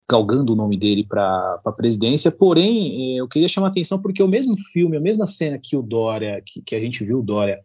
galgando 0.08 0.52
o 0.52 0.56
nome 0.56 0.76
dele 0.76 1.06
para 1.06 1.58
a 1.64 1.72
presidência, 1.72 2.30
porém, 2.30 3.14
eh, 3.14 3.20
eu 3.20 3.28
queria 3.28 3.48
chamar 3.48 3.68
a 3.68 3.70
atenção 3.70 4.02
porque 4.02 4.22
o 4.22 4.28
mesmo 4.28 4.54
filme, 4.72 4.98
a 4.98 5.00
mesma 5.00 5.26
cena 5.26 5.58
que 5.58 5.74
o 5.76 5.82
Dória, 5.82 6.42
que, 6.44 6.60
que 6.60 6.74
a 6.74 6.80
gente 6.80 7.02
viu 7.02 7.20
o 7.20 7.22
Dória 7.22 7.60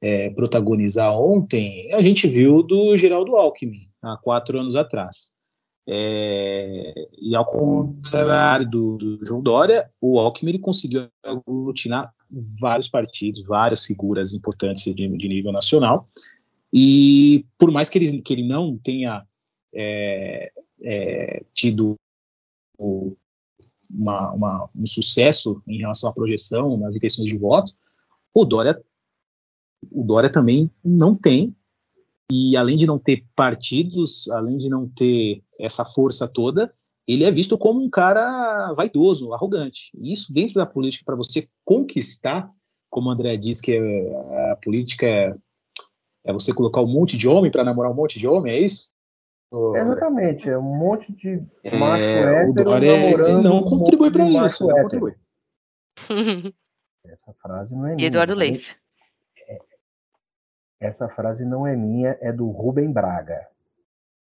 é, 0.00 0.30
protagonizar 0.30 1.12
ontem, 1.12 1.92
a 1.92 2.00
gente 2.00 2.26
viu 2.26 2.62
do 2.62 2.96
Geraldo 2.96 3.36
Alckmin, 3.36 3.72
há 4.00 4.16
quatro 4.16 4.58
anos 4.58 4.74
atrás. 4.74 5.34
É, 5.90 6.94
e 7.20 7.34
ao 7.34 7.44
contrário 7.44 8.68
do, 8.68 8.96
do, 8.96 9.26
João 9.26 9.42
Dória, 9.42 9.90
o 10.00 10.18
Alckmin 10.20 10.50
ele 10.50 10.58
conseguiu 10.58 11.08
aglutinar 11.24 12.12
vários 12.60 12.88
partidos, 12.88 13.42
várias 13.44 13.84
figuras 13.84 14.32
importantes 14.32 14.84
de, 14.84 15.08
de 15.08 15.28
nível 15.28 15.50
nacional, 15.50 16.08
e 16.72 17.44
por 17.58 17.70
mais 17.70 17.88
que 17.88 17.98
ele, 17.98 18.22
que 18.22 18.32
ele 18.32 18.46
não 18.46 18.76
tenha 18.76 19.26
é, 19.74 20.52
é, 20.82 21.44
tido 21.54 21.96
uma, 22.78 24.32
uma, 24.32 24.70
um 24.74 24.86
sucesso 24.86 25.62
em 25.66 25.78
relação 25.78 26.10
à 26.10 26.14
projeção 26.14 26.76
nas 26.76 26.94
intenções 26.94 27.28
de 27.28 27.36
voto, 27.36 27.72
o 28.34 28.44
Dória, 28.44 28.80
o 29.92 30.04
Dória 30.04 30.30
também 30.30 30.70
não 30.84 31.14
tem, 31.14 31.54
e 32.30 32.56
além 32.56 32.76
de 32.76 32.86
não 32.86 32.98
ter 32.98 33.24
partidos, 33.34 34.28
além 34.30 34.58
de 34.58 34.68
não 34.68 34.86
ter 34.88 35.42
essa 35.58 35.84
força 35.84 36.28
toda, 36.28 36.72
ele 37.06 37.24
é 37.24 37.32
visto 37.32 37.56
como 37.56 37.82
um 37.82 37.88
cara 37.88 38.74
vaidoso, 38.74 39.32
arrogante. 39.32 39.90
E 39.98 40.12
isso 40.12 40.32
dentro 40.32 40.56
da 40.56 40.66
política, 40.66 41.04
para 41.06 41.16
você 41.16 41.48
conquistar, 41.64 42.46
como 42.90 43.08
o 43.08 43.10
André 43.10 43.38
diz 43.38 43.62
que 43.62 43.78
a 44.50 44.56
política 44.56 45.34
é 46.24 46.30
É 46.30 46.32
você 46.32 46.52
colocar 46.54 46.80
um 46.80 46.86
monte 46.86 47.16
de 47.16 47.28
homem 47.28 47.50
para 47.50 47.64
namorar 47.64 47.92
um 47.92 47.94
monte 47.94 48.18
de 48.18 48.26
homem, 48.26 48.52
é 48.52 48.58
isso? 48.58 48.90
Exatamente, 49.50 50.48
é 50.48 50.58
um 50.58 50.62
monte 50.62 51.10
de 51.12 51.42
É, 51.64 51.76
macho 51.76 52.04
o 52.04 52.28
hétero 52.28 52.80
namorando 52.80 53.44
não 53.44 53.56
um 53.58 53.64
contribui 53.64 54.10
para 54.10 54.26
isso. 54.46 54.66
Não 54.66 54.82
contribui. 54.82 55.14
Essa 57.06 57.32
frase 57.40 57.74
não 57.74 57.86
é 57.86 57.92
E 57.92 57.96
minha. 57.96 58.08
Eduardo 58.08 58.34
tá? 58.34 58.38
Leite. 58.38 58.78
Essa 60.80 61.08
frase 61.08 61.44
não 61.44 61.66
é 61.66 61.74
minha, 61.74 62.16
é 62.20 62.30
do 62.30 62.48
Rubem 62.50 62.92
Braga. 62.92 63.46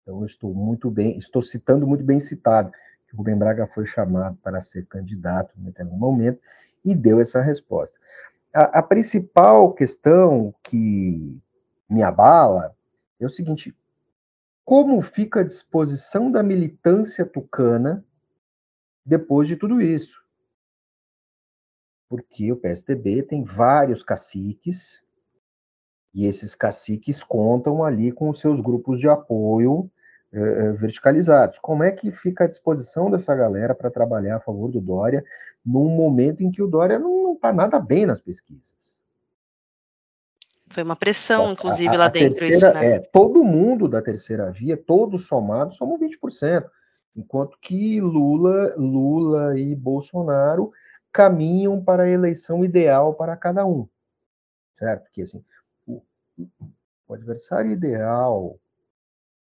Então 0.03 0.19
eu 0.21 0.27
estou 0.27 0.53
muito 0.55 0.91
bem, 0.91 1.17
estou 1.17 1.43
citando 1.43 1.87
muito 1.87 2.03
bem 2.03 2.19
citado. 2.19 2.73
que 3.07 3.15
O 3.15 3.19
Rubem 3.19 3.37
Braga 3.37 3.67
foi 3.69 3.87
chamado 3.87 4.37
para 4.43 4.61
ser 4.61 4.87
candidato 4.87 5.55
em 5.59 5.65
determinado 5.65 6.01
momento 6.01 6.41
e 6.85 6.95
deu 6.95 7.21
essa 7.21 7.41
resposta. 7.41 7.99
A, 8.53 8.79
a 8.79 8.83
principal 8.83 9.73
questão 9.73 10.55
que 10.65 11.39
me 11.93 12.03
abala 12.03 12.75
é 13.21 13.27
o 13.27 13.31
seguinte: 13.31 13.77
como 14.65 15.01
fica 15.03 15.41
a 15.41 15.45
disposição 15.45 16.31
da 16.31 16.43
militância 16.43 17.25
tucana 17.27 18.05
depois 19.05 19.47
de 19.47 19.57
tudo 19.57 19.81
isso? 19.81 20.23
Porque 22.09 22.53
o 22.53 22.57
PSDB 22.57 23.23
tem 23.23 23.45
vários 23.45 24.03
caciques 24.03 25.03
e 26.15 26.27
esses 26.27 26.55
caciques 26.55 27.25
contam 27.25 27.83
ali 27.83 28.13
com 28.13 28.29
os 28.29 28.39
seus 28.39 28.61
grupos 28.61 29.01
de 29.01 29.09
apoio 29.09 29.91
eh, 30.31 30.39
eh, 30.39 30.73
verticalizados. 30.73 31.59
Como 31.59 31.83
é 31.83 31.91
que 31.91 32.13
fica 32.13 32.45
a 32.45 32.49
disposição 32.49 33.11
dessa 33.11 33.35
galera 33.35 33.75
para 33.75 33.91
trabalhar 33.91 34.37
a 34.37 34.41
favor 34.41 34.71
do 34.71 34.81
Dória 34.81 35.25
num 35.65 35.89
momento 35.89 36.43
em 36.43 36.51
que 36.51 36.63
o 36.63 36.69
Dória 36.69 36.99
não 36.99 37.33
está 37.33 37.53
nada 37.53 37.81
bem 37.81 38.05
nas 38.05 38.21
pesquisas? 38.21 39.02
Foi 40.73 40.83
uma 40.83 40.97
pressão, 40.97 41.47
A- 41.49 41.53
inclusive, 41.53 41.95
a- 41.95 41.99
lá 41.99 42.05
a 42.07 42.09
dentro, 42.09 42.39
terceira, 42.39 42.57
isso, 42.69 42.75
né? 42.75 42.87
É, 42.95 42.99
todo 42.99 43.45
mundo 43.45 43.89
da 43.89 44.01
terceira 44.03 44.51
via, 44.51 44.77
todos 44.77 45.27
somados, 45.27 45.77
somam 45.77 45.99
20%. 45.99 46.69
Enquanto 47.15 47.59
que 47.61 48.01
Lula, 48.01 48.75
Lula 48.77 49.59
e 49.59 49.75
Bolsonaro 49.77 50.73
caminham 51.13 51.83
para 51.83 52.05
a 52.05 52.09
eleição 52.09 52.65
ideal 52.65 53.15
para 53.15 53.37
cada 53.37 53.67
um. 53.67 53.87
Certo? 54.79 55.03
Porque 55.05 55.23
assim, 55.23 55.45
o, 55.87 56.03
o 57.07 57.13
adversário 57.15 57.71
ideal 57.71 58.59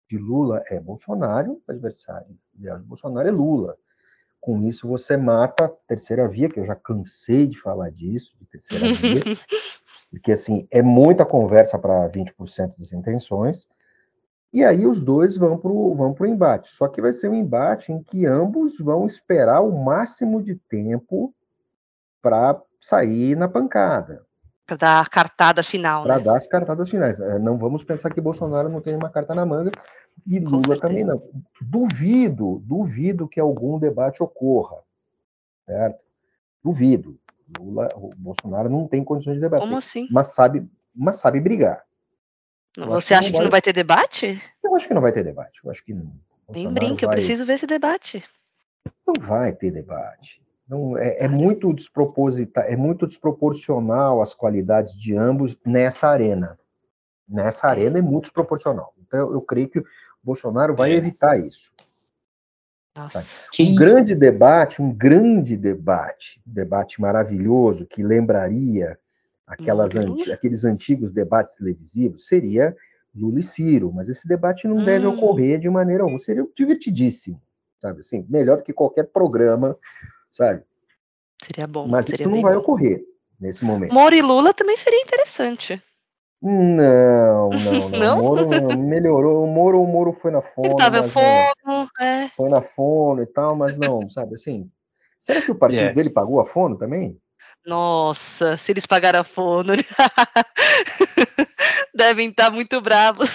de 0.06 0.18
Lula 0.18 0.62
é 0.66 0.78
Bolsonaro, 0.78 1.62
o 1.66 1.70
adversário 1.72 2.36
ideal 2.54 2.78
de 2.78 2.84
Bolsonaro 2.84 3.26
é 3.26 3.30
Lula. 3.30 3.76
Com 4.38 4.60
isso, 4.62 4.86
você 4.86 5.16
mata 5.16 5.64
a 5.64 5.68
terceira 5.68 6.28
via, 6.28 6.48
que 6.48 6.60
eu 6.60 6.64
já 6.64 6.74
cansei 6.74 7.46
de 7.46 7.58
falar 7.58 7.90
disso, 7.90 8.36
de 8.38 8.44
terceira 8.44 8.86
via. 8.92 9.22
Porque, 10.12 10.30
assim, 10.32 10.68
é 10.70 10.82
muita 10.82 11.24
conversa 11.24 11.78
para 11.78 12.06
20% 12.08 12.76
das 12.78 12.92
intenções. 12.92 13.66
E 14.52 14.62
aí 14.62 14.86
os 14.86 15.00
dois 15.00 15.38
vão 15.38 15.56
para 15.56 15.72
o 15.72 15.94
vão 15.94 16.12
pro 16.12 16.26
embate. 16.26 16.68
Só 16.68 16.86
que 16.86 17.00
vai 17.00 17.14
ser 17.14 17.28
um 17.30 17.34
embate 17.34 17.90
em 17.90 18.02
que 18.02 18.26
ambos 18.26 18.78
vão 18.78 19.06
esperar 19.06 19.62
o 19.62 19.72
máximo 19.72 20.42
de 20.42 20.54
tempo 20.54 21.34
para 22.20 22.60
sair 22.80 23.34
na 23.36 23.48
pancada, 23.48 24.24
Pra 24.66 24.76
dar 24.76 25.00
a 25.00 25.06
cartada 25.08 25.62
final, 25.62 26.02
para 26.04 26.18
né? 26.18 26.24
dar 26.24 26.36
as 26.36 26.46
cartadas 26.46 26.88
finais. 26.88 27.18
Eh, 27.18 27.38
Não 27.38 27.56
vamos 27.58 27.82
pensar 27.82 28.10
que 28.12 28.20
Bolsonaro 28.20 28.68
não 28.68 28.80
tem 28.80 28.94
uma 28.94 29.08
carta 29.10 29.34
na 29.34 29.44
manga 29.46 29.72
e 30.26 30.38
Com 30.40 30.50
Lula 30.50 30.62
certeza. 30.66 30.80
também 30.88 31.04
não. 31.04 31.20
Duvido, 31.60 32.62
duvido 32.64 33.26
que 33.26 33.40
algum 33.40 33.78
debate 33.78 34.22
ocorra. 34.22 34.76
Certo? 35.66 35.98
Duvido. 36.62 37.18
Lula, 37.58 37.88
o 37.96 38.10
Bolsonaro 38.18 38.68
não 38.68 38.86
tem 38.86 39.04
condições 39.04 39.34
de 39.34 39.40
debater. 39.40 39.66
Como 39.66 39.78
assim? 39.78 40.06
mas 40.10 40.28
sabe, 40.28 40.66
mas 40.94 41.16
sabe 41.16 41.40
brigar. 41.40 41.82
Eu 42.76 42.86
Você 42.86 43.08
que 43.08 43.14
acha 43.14 43.22
não 43.22 43.26
que 43.30 43.32
não 43.32 43.40
vai- 43.44 43.50
vai 43.50 43.62
ter 43.62 43.72
debate? 43.72 44.42
Eu 44.64 44.74
acho 44.74 44.88
que 44.88 44.94
não 44.94 45.02
vai 45.02 45.12
ter 45.12 45.22
debate. 45.24 45.60
Eu 45.64 45.70
acho 45.70 45.84
que 45.84 45.92
não. 45.92 46.04
Nem 46.04 46.64
Bolsonaro 46.64 46.74
brinque, 46.74 47.04
eu 47.04 47.08
vai- 47.08 47.16
preciso 47.16 47.44
ver 47.44 47.54
esse 47.54 47.66
debate. 47.66 48.24
Não 49.06 49.14
vai 49.26 49.52
ter 49.52 49.70
debate. 49.70 50.40
Não, 50.68 50.96
é, 50.96 51.24
é 51.24 51.28
muito 51.28 51.72
desproposita, 51.74 52.60
é 52.60 52.76
muito 52.76 53.06
desproporcional 53.06 54.22
as 54.22 54.32
qualidades 54.32 54.94
de 54.98 55.14
ambos 55.14 55.56
nessa 55.66 56.08
arena. 56.08 56.58
Nessa 57.28 57.68
arena 57.68 57.98
é 57.98 58.02
muito 58.02 58.24
desproporcional. 58.24 58.94
Então 58.98 59.20
eu, 59.20 59.34
eu 59.34 59.40
creio 59.42 59.68
que 59.68 59.80
o 59.80 59.84
Bolsonaro 60.22 60.74
vai 60.74 60.92
É. 60.92 60.96
evitar 60.96 61.38
isso. 61.38 61.70
Nossa. 62.94 63.20
Um 63.20 63.22
Quem, 63.52 63.74
grande 63.74 64.14
debate, 64.14 64.82
um 64.82 64.92
grande 64.92 65.56
debate, 65.56 66.40
um 66.46 66.52
debate 66.52 67.00
maravilhoso 67.00 67.86
que 67.86 68.02
lembraria 68.02 68.98
aquelas 69.46 69.94
Lula? 69.94 70.10
anti- 70.10 70.30
aqueles 70.32 70.64
antigos 70.64 71.10
debates 71.10 71.56
televisivos 71.56 72.26
seria 72.26 72.76
Lula 73.14 73.40
e 73.40 73.42
Ciro, 73.42 73.90
mas 73.92 74.08
esse 74.08 74.28
debate 74.28 74.68
não 74.68 74.82
deve 74.84 75.06
Hum. 75.06 75.10
ocorrer 75.10 75.58
de 75.58 75.70
maneira 75.70 76.02
alguma. 76.02 76.18
Seria 76.18 76.46
divertidíssimo, 76.54 77.40
sabe? 77.80 78.00
Assim, 78.00 78.26
melhor 78.28 78.58
do 78.58 78.62
que 78.62 78.72
qualquer 78.72 79.04
programa, 79.04 79.74
sabe? 80.30 80.62
Seria 81.42 81.66
bom. 81.66 81.86
Mas 81.88 82.06
seria 82.06 82.24
isso 82.26 82.30
não 82.34 82.42
vai 82.42 82.54
bom. 82.54 82.60
ocorrer 82.60 83.02
nesse 83.40 83.64
momento. 83.64 83.92
Moro 83.92 84.14
e 84.14 84.20
Lula 84.22 84.52
também 84.54 84.76
seria 84.76 85.00
interessante. 85.02 85.82
Não, 86.40 87.50
não, 87.50 87.88
não. 87.88 87.90
Não? 87.98 88.18
O 88.18 88.22
Moro 88.22 88.76
melhorou. 88.76 89.44
O 89.44 89.46
Moro, 89.46 89.80
o 89.82 89.86
Moro 89.86 90.12
foi 90.12 90.30
na 90.30 90.40
fono, 90.42 90.68
Ele 90.68 90.76
tava 90.76 91.02
mas 91.02 91.14
não- 91.14 91.81
foi 92.36 92.48
na 92.48 92.62
fono 92.62 93.22
e 93.22 93.26
tal, 93.26 93.56
mas 93.56 93.76
não, 93.76 94.00
sabe 94.10 94.34
assim. 94.34 94.70
Será 95.20 95.42
que 95.42 95.50
o 95.50 95.54
partido 95.54 95.82
É. 95.84 95.92
dele 95.92 96.10
pagou 96.10 96.40
a 96.40 96.46
fono 96.46 96.76
também? 96.76 97.18
Nossa, 97.64 98.56
se 98.56 98.72
eles 98.72 98.86
pagaram 98.86 99.20
a 99.20 99.24
fono. 99.24 99.74
Devem 101.94 102.30
estar 102.30 102.50
muito 102.50 102.80
bravos. 102.80 103.30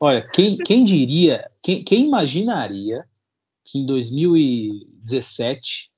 olha, 0.00 0.26
quem, 0.28 0.56
quem 0.58 0.82
diria, 0.82 1.46
quem, 1.62 1.84
quem 1.84 2.06
imaginaria 2.06 3.04
que 3.64 3.78
em 3.78 3.86
2017 3.86 5.90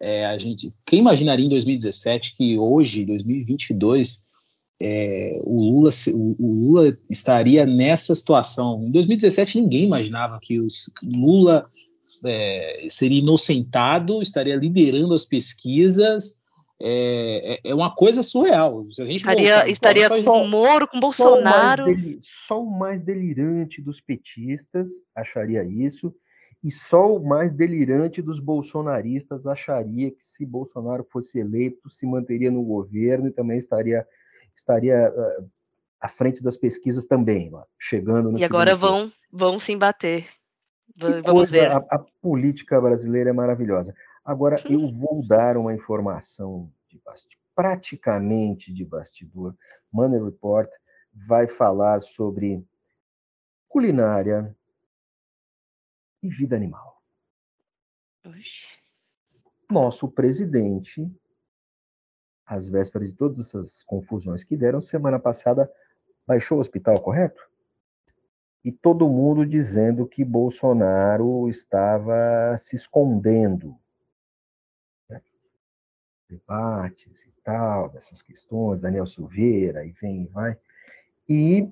é, 0.00 0.26
a 0.26 0.36
gente, 0.38 0.72
quem 0.86 1.00
imaginaria 1.00 1.44
em 1.44 1.48
2017 1.48 2.36
que 2.36 2.56
hoje, 2.58 3.04
2022, 3.04 4.26
é, 4.80 5.40
o, 5.44 5.60
Lula, 5.72 5.90
o, 6.14 6.36
o 6.38 6.52
Lula 6.66 6.98
estaria 7.10 7.66
nessa 7.66 8.14
situação? 8.14 8.82
Em 8.84 8.90
2017 8.90 9.60
ninguém 9.60 9.84
imaginava 9.84 10.38
que 10.40 10.60
os 10.60 10.90
Lula 11.16 11.68
é, 12.24 12.86
seria 12.88 13.18
inocentado, 13.18 14.22
estaria 14.22 14.56
liderando 14.56 15.14
as 15.14 15.24
pesquisas. 15.24 16.38
É, 16.80 17.54
é- 17.64 17.70
é 17.70 17.74
uma 17.74 17.92
coisa 17.92 18.22
surreal. 18.22 18.84
Se 18.84 19.02
a 19.02 19.04
gente 19.04 19.16
Estaria, 19.16 19.54
voltar 19.56 19.68
estaria 19.70 20.08
com 20.08 20.42
o 20.42 20.46
Moro, 20.48 20.86
com 20.86 20.98
o 20.98 21.12
Só 21.12 21.24
o, 21.24 21.28
Bolsonaro. 21.32 21.84
deli- 21.86 22.18
só 22.20 22.62
o 22.62 22.70
mais 22.78 23.00
delirante 23.02 23.82
dos 23.82 24.00
petistas 24.00 24.88
acharia 25.12 25.64
isso, 25.64 26.14
e 26.62 26.70
só 26.70 27.16
o 27.16 27.24
mais 27.24 27.52
delirante 27.52 28.22
dos 28.22 28.38
bolsonaristas 28.38 29.44
acharia 29.46 30.10
que 30.12 30.24
se 30.24 30.46
Bolsonaro 30.46 31.04
fosse 31.10 31.40
eleito, 31.40 31.90
se 31.90 32.06
manteria 32.06 32.50
no 32.50 32.62
governo 32.62 33.26
e 33.26 33.32
também 33.32 33.58
estaria, 33.58 34.06
estaria 34.58 35.08
ah, 35.08 35.44
à 36.00 36.08
frente 36.08 36.42
das 36.42 36.56
pesquisas 36.56 37.06
também, 37.06 37.50
chegando 37.78 38.32
no 38.32 38.38
E 38.38 38.44
agora 38.44 38.74
vão, 38.74 39.10
vão 39.32 39.58
se 39.58 39.72
embater. 39.72 40.28
Que 40.98 41.20
Vamos 41.22 41.50
ver. 41.50 41.70
a, 41.70 41.76
a 41.76 41.98
política 42.20 42.80
brasileira 42.80 43.30
é 43.30 43.32
maravilhosa. 43.32 43.94
Agora, 44.24 44.56
eu 44.68 44.90
vou 44.90 45.26
dar 45.26 45.56
uma 45.56 45.74
informação 45.74 46.72
de 46.88 46.98
basti- 47.04 47.38
praticamente 47.54 48.72
de 48.72 48.84
bastidor. 48.84 49.54
Money 49.92 50.22
Report 50.22 50.68
vai 51.26 51.46
falar 51.46 52.00
sobre 52.00 52.64
culinária 53.68 54.56
e 56.22 56.28
vida 56.28 56.56
animal. 56.56 57.00
Nosso 59.70 60.08
presidente, 60.08 61.10
às 62.48 62.66
vésperas 62.66 63.10
de 63.10 63.14
todas 63.14 63.38
essas 63.38 63.82
confusões 63.82 64.42
que 64.42 64.56
deram, 64.56 64.80
semana 64.80 65.18
passada 65.18 65.70
baixou 66.26 66.56
o 66.56 66.60
hospital, 66.60 66.98
correto? 67.00 67.42
E 68.64 68.72
todo 68.72 69.08
mundo 69.08 69.44
dizendo 69.44 70.06
que 70.06 70.24
Bolsonaro 70.24 71.48
estava 71.48 72.56
se 72.56 72.74
escondendo. 72.74 73.76
né? 75.10 75.20
Debates 76.28 77.24
e 77.24 77.40
tal, 77.42 77.90
dessas 77.90 78.22
questões, 78.22 78.80
Daniel 78.80 79.06
Silveira, 79.06 79.84
e 79.84 79.92
vem 79.92 80.22
e 80.22 80.26
vai. 80.26 80.54
E 81.28 81.68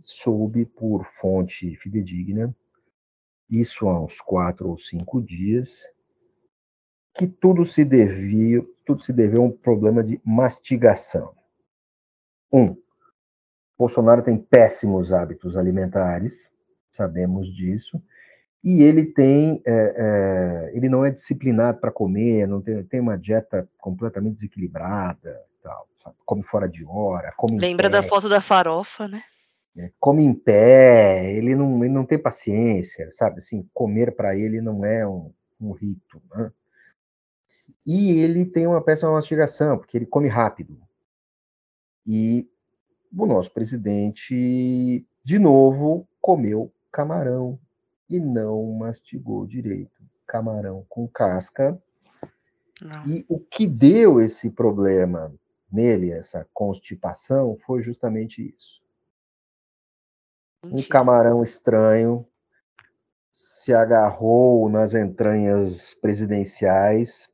soube 0.00 0.64
por 0.64 1.04
fonte 1.04 1.76
fidedigna, 1.76 2.54
isso 3.50 3.88
há 3.88 4.00
uns 4.02 4.20
quatro 4.20 4.68
ou 4.68 4.76
cinco 4.76 5.22
dias, 5.22 5.88
que 7.16 7.26
tudo 7.26 7.64
se 7.64 7.84
devia, 7.84 8.64
tudo 8.84 9.02
se 9.02 9.12
deveu 9.12 9.42
a 9.42 9.46
um 9.46 9.50
problema 9.50 10.02
de 10.02 10.20
mastigação. 10.24 11.32
Um, 12.52 12.76
Bolsonaro 13.78 14.22
tem 14.22 14.36
péssimos 14.36 15.12
hábitos 15.12 15.56
alimentares, 15.56 16.48
sabemos 16.92 17.54
disso, 17.54 18.00
e 18.62 18.82
ele 18.82 19.04
tem, 19.04 19.62
é, 19.64 19.94
é, 19.96 20.76
ele 20.76 20.88
não 20.88 21.04
é 21.04 21.10
disciplinado 21.10 21.78
para 21.78 21.92
comer, 21.92 22.46
não 22.46 22.60
tem, 22.60 22.82
tem 22.84 23.00
uma 23.00 23.16
dieta 23.16 23.68
completamente 23.78 24.34
desequilibrada, 24.34 25.40
tal. 25.62 25.88
Sabe? 26.02 26.16
Come 26.24 26.42
fora 26.42 26.68
de 26.68 26.84
hora, 26.84 27.32
come 27.36 27.58
Lembra 27.58 27.88
da 27.88 28.02
foto 28.02 28.28
da 28.28 28.40
farofa, 28.40 29.08
né? 29.08 29.22
É, 29.78 29.90
come 30.00 30.24
em 30.24 30.34
pé, 30.34 31.32
ele 31.34 31.54
não, 31.54 31.84
ele 31.84 31.92
não 31.92 32.06
tem 32.06 32.18
paciência, 32.18 33.10
sabe? 33.12 33.38
Assim, 33.38 33.68
comer 33.74 34.16
para 34.16 34.34
ele 34.34 34.60
não 34.60 34.84
é 34.84 35.06
um, 35.06 35.32
um 35.60 35.72
rito, 35.72 36.22
né? 36.34 36.50
E 37.84 38.20
ele 38.20 38.44
tem 38.44 38.66
uma 38.66 38.82
péssima 38.82 39.12
mastigação, 39.12 39.78
porque 39.78 39.96
ele 39.96 40.06
come 40.06 40.28
rápido. 40.28 40.80
E 42.06 42.48
o 43.16 43.26
nosso 43.26 43.50
presidente, 43.52 45.06
de 45.24 45.38
novo, 45.38 46.06
comeu 46.20 46.72
camarão 46.90 47.58
e 48.08 48.18
não 48.18 48.72
mastigou 48.72 49.46
direito. 49.46 50.02
Camarão 50.26 50.84
com 50.88 51.06
casca. 51.06 51.80
Não. 52.80 53.06
E 53.06 53.24
o 53.28 53.38
que 53.38 53.66
deu 53.66 54.20
esse 54.20 54.50
problema 54.50 55.34
nele, 55.70 56.10
essa 56.10 56.46
constipação, 56.52 57.56
foi 57.66 57.82
justamente 57.82 58.54
isso. 58.56 58.82
Um 60.64 60.82
camarão 60.82 61.42
estranho 61.42 62.26
se 63.30 63.74
agarrou 63.74 64.68
nas 64.68 64.94
entranhas 64.94 65.94
presidenciais, 65.94 67.28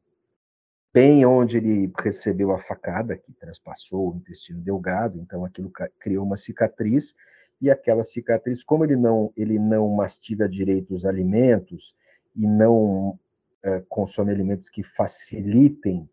bem 0.92 1.24
onde 1.24 1.56
ele 1.56 1.90
recebeu 1.98 2.52
a 2.52 2.58
facada, 2.58 3.16
que 3.16 3.32
transpassou 3.34 4.12
o 4.12 4.16
intestino 4.16 4.60
delgado, 4.60 5.18
então 5.20 5.44
aquilo 5.44 5.70
criou 5.98 6.24
uma 6.24 6.36
cicatriz, 6.36 7.14
e 7.60 7.70
aquela 7.70 8.02
cicatriz, 8.02 8.62
como 8.62 8.84
ele 8.84 8.96
não, 8.96 9.32
ele 9.36 9.58
não 9.58 9.88
mastiga 9.90 10.48
direito 10.48 10.94
os 10.94 11.06
alimentos 11.06 11.94
e 12.34 12.46
não 12.46 13.18
eh, 13.62 13.82
consome 13.88 14.32
alimentos 14.32 14.68
que 14.68 14.82
facilitem 14.82 16.08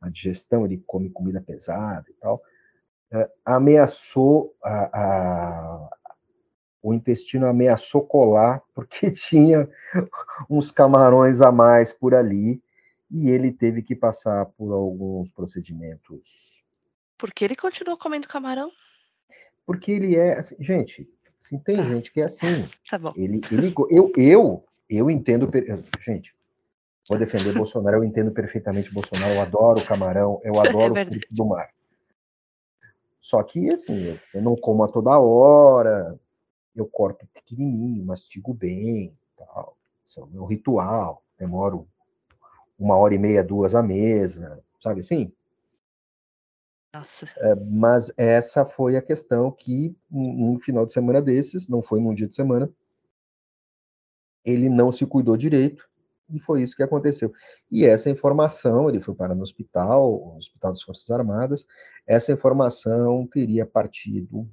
a 0.00 0.08
digestão, 0.08 0.64
ele 0.64 0.82
come 0.86 1.10
comida 1.10 1.40
pesada 1.40 2.06
e 2.08 2.14
tal, 2.14 2.40
eh, 3.12 3.30
ameaçou 3.44 4.54
a, 4.62 5.00
a- 5.86 5.90
o 6.82 6.92
intestino 6.94 7.46
ameaçou 7.46 8.02
colar 8.02 8.62
porque 8.74 9.10
tinha 9.12 9.68
uns 10.50 10.70
camarões 10.70 11.40
a 11.40 11.52
mais 11.52 11.92
por 11.92 12.14
ali 12.14 12.60
e 13.12 13.28
ele 13.28 13.52
teve 13.52 13.82
que 13.82 13.94
passar 13.94 14.46
por 14.46 14.72
alguns 14.72 15.30
procedimentos. 15.30 16.64
Porque 17.18 17.44
ele 17.44 17.54
continuou 17.54 17.98
comendo 17.98 18.26
camarão? 18.26 18.72
Porque 19.66 19.92
ele 19.92 20.16
é, 20.16 20.38
assim, 20.38 20.56
gente, 20.58 21.06
assim, 21.40 21.58
tem 21.58 21.76
Tá. 21.76 21.84
gente 21.84 22.10
que 22.10 22.22
é 22.22 22.24
assim. 22.24 22.46
Tá 22.90 22.98
bom. 22.98 23.12
Ele, 23.14 23.42
ele, 23.52 23.72
eu, 23.90 24.10
eu, 24.16 24.64
eu 24.88 25.10
entendo, 25.10 25.48
gente, 26.00 26.34
vou 27.06 27.18
defender 27.18 27.52
Bolsonaro, 27.52 27.98
eu 27.98 28.04
entendo 28.04 28.32
perfeitamente 28.32 28.92
Bolsonaro, 28.92 29.34
eu 29.34 29.40
adoro 29.42 29.84
camarão, 29.84 30.40
eu 30.42 30.54
adoro 30.58 30.92
o 30.92 30.94
verdade. 30.94 31.20
fruto 31.20 31.34
do 31.34 31.44
mar. 31.44 31.68
Só 33.20 33.42
que, 33.42 33.70
assim, 33.70 34.04
eu, 34.08 34.18
eu 34.34 34.42
não 34.42 34.56
como 34.56 34.82
a 34.82 34.88
toda 34.90 35.18
hora, 35.18 36.18
eu 36.74 36.86
corto 36.86 37.26
pequenininho, 37.32 38.04
mastigo 38.04 38.52
bem, 38.54 39.16
tal. 39.36 39.76
Esse 40.04 40.18
é 40.18 40.22
o 40.22 40.26
meu 40.26 40.44
ritual, 40.44 41.22
demoro 41.38 41.86
uma 42.82 42.96
hora 42.96 43.14
e 43.14 43.18
meia, 43.18 43.44
duas 43.44 43.74
à 43.74 43.82
mesa, 43.82 44.62
sabe 44.82 45.00
assim? 45.00 45.32
Nossa. 46.92 47.26
Mas 47.70 48.12
essa 48.16 48.64
foi 48.64 48.96
a 48.96 49.02
questão 49.02 49.50
que, 49.50 49.96
num 50.10 50.52
num 50.52 50.60
final 50.60 50.84
de 50.84 50.92
semana 50.92 51.22
desses, 51.22 51.68
não 51.68 51.80
foi 51.80 52.00
num 52.00 52.14
dia 52.14 52.28
de 52.28 52.34
semana, 52.34 52.70
ele 54.44 54.68
não 54.68 54.90
se 54.90 55.06
cuidou 55.06 55.36
direito 55.36 55.88
e 56.28 56.38
foi 56.40 56.62
isso 56.62 56.76
que 56.76 56.82
aconteceu. 56.82 57.32
E 57.70 57.86
essa 57.86 58.10
informação, 58.10 58.88
ele 58.88 59.00
foi 59.00 59.14
parar 59.14 59.34
no 59.34 59.42
hospital, 59.42 60.12
o 60.12 60.36
Hospital 60.36 60.72
das 60.72 60.82
Forças 60.82 61.10
Armadas, 61.10 61.66
essa 62.06 62.32
informação 62.32 63.26
teria 63.26 63.64
partido, 63.64 64.48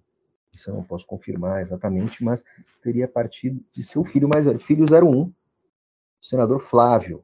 isso 0.54 0.70
eu 0.70 0.76
não 0.76 0.84
posso 0.84 1.06
confirmar 1.06 1.62
exatamente, 1.62 2.24
mas 2.24 2.44
teria 2.82 3.08
partido 3.08 3.64
de 3.74 3.84
seu 3.84 4.04
filho 4.04 4.30
mais 4.30 4.46
velho, 4.46 4.60
filho 4.60 4.86
01, 4.86 5.24
o 5.24 5.34
senador 6.22 6.60
Flávio, 6.60 7.24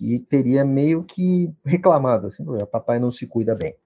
que 0.00 0.18
teria 0.18 0.64
meio 0.64 1.04
que 1.04 1.52
reclamado, 1.62 2.26
assim, 2.28 2.42
"Pô, 2.42 2.66
papai 2.66 2.98
não 2.98 3.10
se 3.10 3.26
cuida 3.26 3.54
bem. 3.54 3.76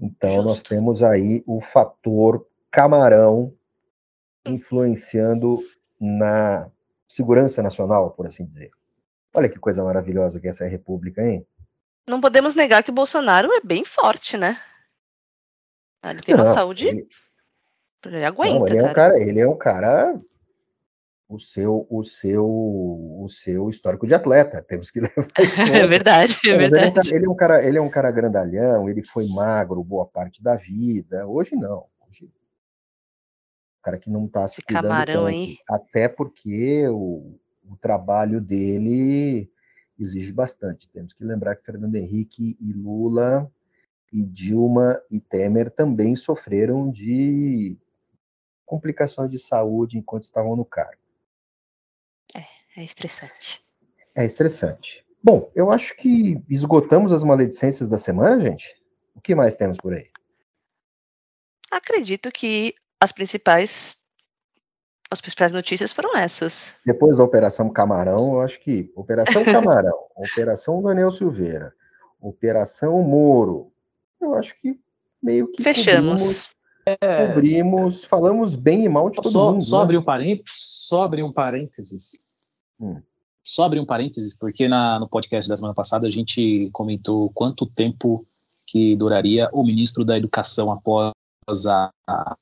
Então, 0.00 0.36
nós 0.42 0.58
Justo. 0.58 0.68
temos 0.68 1.02
aí 1.02 1.42
o 1.48 1.60
fator 1.60 2.46
camarão 2.70 3.52
influenciando 4.46 5.58
na 6.00 6.70
segurança 7.08 7.60
nacional, 7.60 8.12
por 8.12 8.26
assim 8.26 8.44
dizer. 8.44 8.70
Olha 9.34 9.48
que 9.48 9.58
coisa 9.58 9.82
maravilhosa 9.82 10.38
que 10.38 10.46
essa 10.46 10.62
é 10.62 10.68
a 10.68 10.70
República, 10.70 11.22
hein? 11.26 11.44
Não 12.06 12.20
podemos 12.20 12.54
negar 12.54 12.84
que 12.84 12.90
o 12.90 12.94
Bolsonaro 12.94 13.52
é 13.52 13.60
bem 13.60 13.84
forte, 13.84 14.36
né? 14.36 14.56
Ah, 16.02 16.12
Ele 16.12 16.20
tem 16.22 16.34
uma 16.36 16.44
Não, 16.44 16.54
saúde. 16.54 16.86
ele- 16.86 17.08
Ele 18.06 18.24
aguenta, 18.24 18.58
não, 18.58 18.66
ele 18.68 18.76
é 18.78 18.82
um 18.82 18.84
cara. 18.86 18.94
cara, 18.94 19.18
ele 19.20 19.40
é 19.40 19.48
um 19.48 19.56
cara 19.56 20.20
o 21.28 21.38
seu 21.38 21.86
o 21.90 22.02
seu 22.04 22.44
o 22.46 23.26
seu 23.28 23.68
histórico 23.68 24.06
de 24.06 24.14
atleta, 24.14 24.62
temos 24.68 24.90
que 24.90 25.00
levar 25.00 25.26
É 25.84 25.86
verdade, 25.86 26.38
é 26.46 26.56
mas 26.56 26.72
é 26.72 26.86
um 26.86 26.92
verdade. 26.92 26.94
cara, 26.94 27.16
ele 27.16 27.26
é 27.26 27.30
um 27.30 27.34
cara, 27.36 27.66
ele 27.66 27.78
é 27.78 27.82
um 27.82 27.90
cara 27.90 28.10
grandalhão, 28.10 28.88
ele 28.88 29.04
foi 29.06 29.26
magro 29.28 29.82
boa 29.82 30.06
parte 30.06 30.42
da 30.42 30.56
vida. 30.56 31.26
Hoje 31.26 31.56
não. 31.56 31.86
Hoje, 32.08 32.26
o 32.26 33.82
cara 33.82 33.98
que 33.98 34.10
não 34.10 34.26
está 34.26 34.46
se 34.48 34.60
Esse 34.60 34.62
cuidando 34.62 34.82
camarão 34.82 35.26
tanto. 35.26 35.26
aí. 35.26 35.56
Até 35.68 36.08
porque 36.08 36.86
o, 36.88 37.38
o 37.64 37.76
trabalho 37.80 38.40
dele 38.40 39.50
exige 39.98 40.32
bastante. 40.32 40.88
Temos 40.90 41.12
que 41.14 41.24
lembrar 41.24 41.56
que 41.56 41.64
Fernando 41.64 41.94
Henrique 41.96 42.56
e 42.60 42.72
Lula 42.72 43.50
e 44.12 44.22
Dilma 44.22 45.00
e 45.10 45.20
Temer 45.20 45.70
também 45.70 46.14
sofreram 46.16 46.90
de 46.90 47.78
complicações 48.64 49.30
de 49.30 49.38
saúde 49.38 49.98
enquanto 49.98 50.22
estavam 50.22 50.56
no 50.56 50.64
cargo. 50.64 51.03
É 52.76 52.84
estressante. 52.84 53.62
É 54.14 54.24
estressante. 54.24 55.04
Bom, 55.22 55.50
eu 55.54 55.70
acho 55.70 55.96
que 55.96 56.42
esgotamos 56.48 57.12
as 57.12 57.24
maledicências 57.24 57.88
da 57.88 57.96
semana, 57.96 58.40
gente. 58.40 58.74
O 59.14 59.20
que 59.20 59.34
mais 59.34 59.56
temos 59.56 59.78
por 59.78 59.94
aí? 59.94 60.10
Acredito 61.70 62.30
que 62.30 62.74
as 63.00 63.12
principais 63.12 63.96
as 65.10 65.20
principais 65.20 65.52
notícias 65.52 65.92
foram 65.92 66.16
essas. 66.16 66.74
Depois 66.84 67.18
da 67.18 67.24
Operação 67.24 67.70
Camarão, 67.70 68.34
eu 68.34 68.40
acho 68.40 68.58
que 68.60 68.90
Operação 68.96 69.44
Camarão, 69.44 69.96
Operação 70.16 70.82
Daniel 70.82 71.10
Silveira, 71.10 71.72
Operação 72.20 73.00
Moro, 73.02 73.72
eu 74.20 74.34
acho 74.34 74.58
que 74.60 74.78
meio 75.22 75.46
que 75.46 75.58
cobrimos, 75.62 75.76
Fechamos. 75.84 76.50
cobrimos, 77.28 78.04
falamos 78.04 78.56
bem 78.56 78.84
e 78.84 78.88
mal 78.88 79.08
de 79.08 79.16
todo 79.16 79.30
Só, 79.30 79.52
mundo. 79.52 79.62
só, 79.62 79.78
né? 79.78 79.82
abrir 79.84 79.98
um 79.98 80.04
parênteses, 80.04 80.58
só 80.88 81.02
abrir 81.04 81.22
um 81.22 81.32
parênteses. 81.32 82.23
Hum. 82.84 83.02
Só 83.42 83.64
abrir 83.64 83.80
um 83.80 83.86
parênteses, 83.86 84.34
porque 84.36 84.66
na, 84.68 84.98
no 84.98 85.08
podcast 85.08 85.48
da 85.48 85.56
semana 85.56 85.74
passada 85.74 86.06
a 86.06 86.10
gente 86.10 86.70
comentou 86.72 87.30
quanto 87.30 87.66
tempo 87.66 88.26
que 88.66 88.96
duraria 88.96 89.48
o 89.52 89.62
ministro 89.62 90.04
da 90.04 90.16
Educação 90.16 90.72
após 90.72 91.12
a, 91.66 91.90
a- 92.06 92.36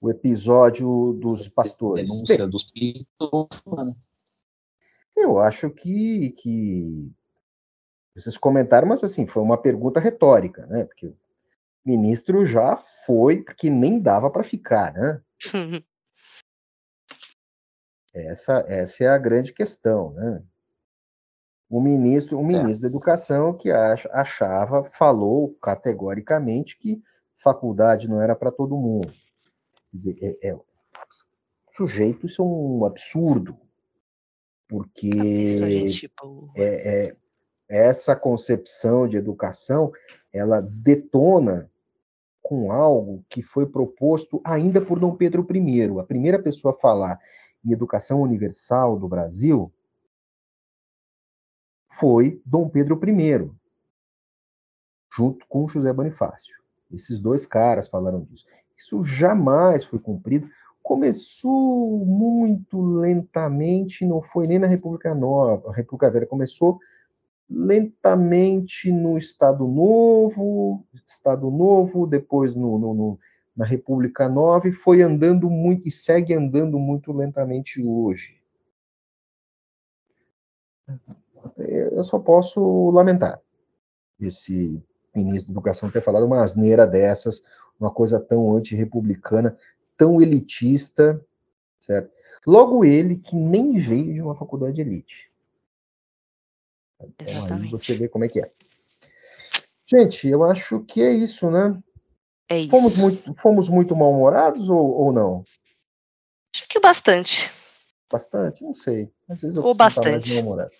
O 0.00 0.10
episódio 0.10 1.12
dos 1.20 1.48
pastores. 1.48 2.08
denúncia 2.08 2.38
Bem, 2.38 2.48
dos 2.48 2.72
eu 5.16 5.38
acho 5.40 5.68
que, 5.70 6.30
que 6.38 7.10
vocês 8.14 8.38
comentaram, 8.38 8.86
mas 8.88 9.02
assim, 9.02 9.26
foi 9.26 9.42
uma 9.42 9.58
pergunta 9.58 9.98
retórica, 9.98 10.66
né? 10.66 10.84
Porque 10.84 11.08
o 11.08 11.16
ministro 11.84 12.46
já 12.46 12.76
foi, 12.76 13.42
porque 13.42 13.68
nem 13.70 13.98
dava 14.00 14.30
para 14.30 14.44
ficar, 14.44 14.92
né? 14.92 15.20
Essa, 18.26 18.64
essa 18.66 19.04
é 19.04 19.08
a 19.08 19.18
grande 19.18 19.52
questão, 19.52 20.12
né? 20.12 20.42
O 21.70 21.80
ministro, 21.80 22.38
o 22.38 22.44
ministro 22.44 22.82
da 22.82 22.88
Educação 22.88 23.52
que 23.52 23.70
acha- 23.70 24.08
achava, 24.12 24.84
falou 24.84 25.54
categoricamente 25.60 26.78
que 26.78 27.02
faculdade 27.42 28.08
não 28.08 28.22
era 28.22 28.34
para 28.34 28.50
todo 28.50 28.76
mundo. 28.76 29.12
Quer 29.90 29.96
dizer, 29.96 30.18
é, 30.22 30.48
é- 30.48 30.58
sujeito, 31.76 32.26
isso 32.26 32.42
é 32.42 32.44
um 32.44 32.84
absurdo, 32.84 33.56
porque 34.66 35.90
pô. 36.16 36.50
é, 36.56 37.08
é, 37.08 37.16
essa 37.68 38.16
concepção 38.16 39.06
de 39.06 39.16
educação, 39.16 39.92
ela 40.32 40.60
detona 40.60 41.70
com 42.42 42.72
algo 42.72 43.22
que 43.28 43.42
foi 43.42 43.66
proposto 43.66 44.40
ainda 44.42 44.80
por 44.80 44.98
Dom 44.98 45.14
Pedro 45.14 45.46
I. 45.54 46.00
A 46.00 46.04
primeira 46.04 46.42
pessoa 46.42 46.74
a 46.74 46.78
falar 46.78 47.20
em 47.64 47.72
educação 47.72 48.20
universal 48.22 48.98
do 48.98 49.08
Brasil 49.08 49.72
foi 51.90 52.40
Dom 52.44 52.68
Pedro 52.68 53.00
I, 53.04 53.50
junto 55.12 55.46
com 55.48 55.68
José 55.68 55.92
Bonifácio. 55.92 56.56
Esses 56.92 57.18
dois 57.18 57.44
caras 57.44 57.88
falaram 57.88 58.22
disso. 58.22 58.44
Isso 58.76 59.02
jamais 59.04 59.84
foi 59.84 59.98
cumprido. 59.98 60.48
Começou 60.82 62.04
muito 62.04 62.80
lentamente, 62.80 64.06
não 64.06 64.22
foi 64.22 64.46
nem 64.46 64.58
na 64.58 64.66
República 64.66 65.14
Nova, 65.14 65.70
a 65.70 65.74
República 65.74 66.10
Velha 66.10 66.26
começou 66.26 66.78
lentamente 67.50 68.90
no 68.92 69.18
Estado 69.18 69.66
Novo, 69.66 70.84
Estado 71.06 71.50
Novo, 71.50 72.06
depois 72.06 72.54
no, 72.54 72.78
no, 72.78 72.94
no, 72.94 73.18
na 73.58 73.66
República 73.66 74.28
Nova, 74.28 74.68
e 74.68 74.72
foi 74.72 75.02
andando 75.02 75.50
muito, 75.50 75.88
e 75.88 75.90
segue 75.90 76.32
andando 76.32 76.78
muito 76.78 77.12
lentamente 77.12 77.82
hoje. 77.82 78.40
Eu 81.56 82.04
só 82.04 82.20
posso 82.20 82.90
lamentar 82.90 83.42
esse 84.20 84.80
ministro 85.12 85.48
da 85.48 85.54
Educação 85.54 85.90
ter 85.90 86.00
falado 86.00 86.24
uma 86.24 86.40
asneira 86.40 86.86
dessas, 86.86 87.42
uma 87.80 87.90
coisa 87.90 88.20
tão 88.20 88.56
antirrepublicana, 88.56 89.58
tão 89.96 90.22
elitista, 90.22 91.20
certo? 91.80 92.12
Logo 92.46 92.84
ele 92.84 93.16
que 93.16 93.34
nem 93.34 93.76
veio 93.76 94.14
de 94.14 94.22
uma 94.22 94.36
faculdade 94.36 94.76
de 94.76 94.82
elite. 94.82 95.32
Então 97.00 97.56
aí 97.56 97.68
você 97.68 97.94
vê 97.94 98.08
como 98.08 98.24
é 98.24 98.28
que 98.28 98.40
é. 98.40 98.52
Gente, 99.84 100.28
eu 100.28 100.44
acho 100.44 100.80
que 100.84 101.02
é 101.02 101.10
isso, 101.12 101.50
né? 101.50 101.76
É 102.48 102.58
isso. 102.58 102.70
Fomos 102.70 102.96
muito, 102.96 103.34
fomos 103.34 103.68
muito 103.68 103.94
mal-humorados 103.94 104.68
ou, 104.70 104.78
ou 104.78 105.12
não? 105.12 105.44
Acho 106.54 106.66
que 106.68 106.80
bastante. 106.80 107.50
Bastante? 108.10 108.64
Não 108.64 108.74
sei. 108.74 109.10
Às 109.28 109.40
vezes 109.42 109.56
eu 109.56 109.64
Ou 109.64 109.74
bastante. 109.74 110.08
mais 110.10 110.28
mal-humorado. 110.30 110.70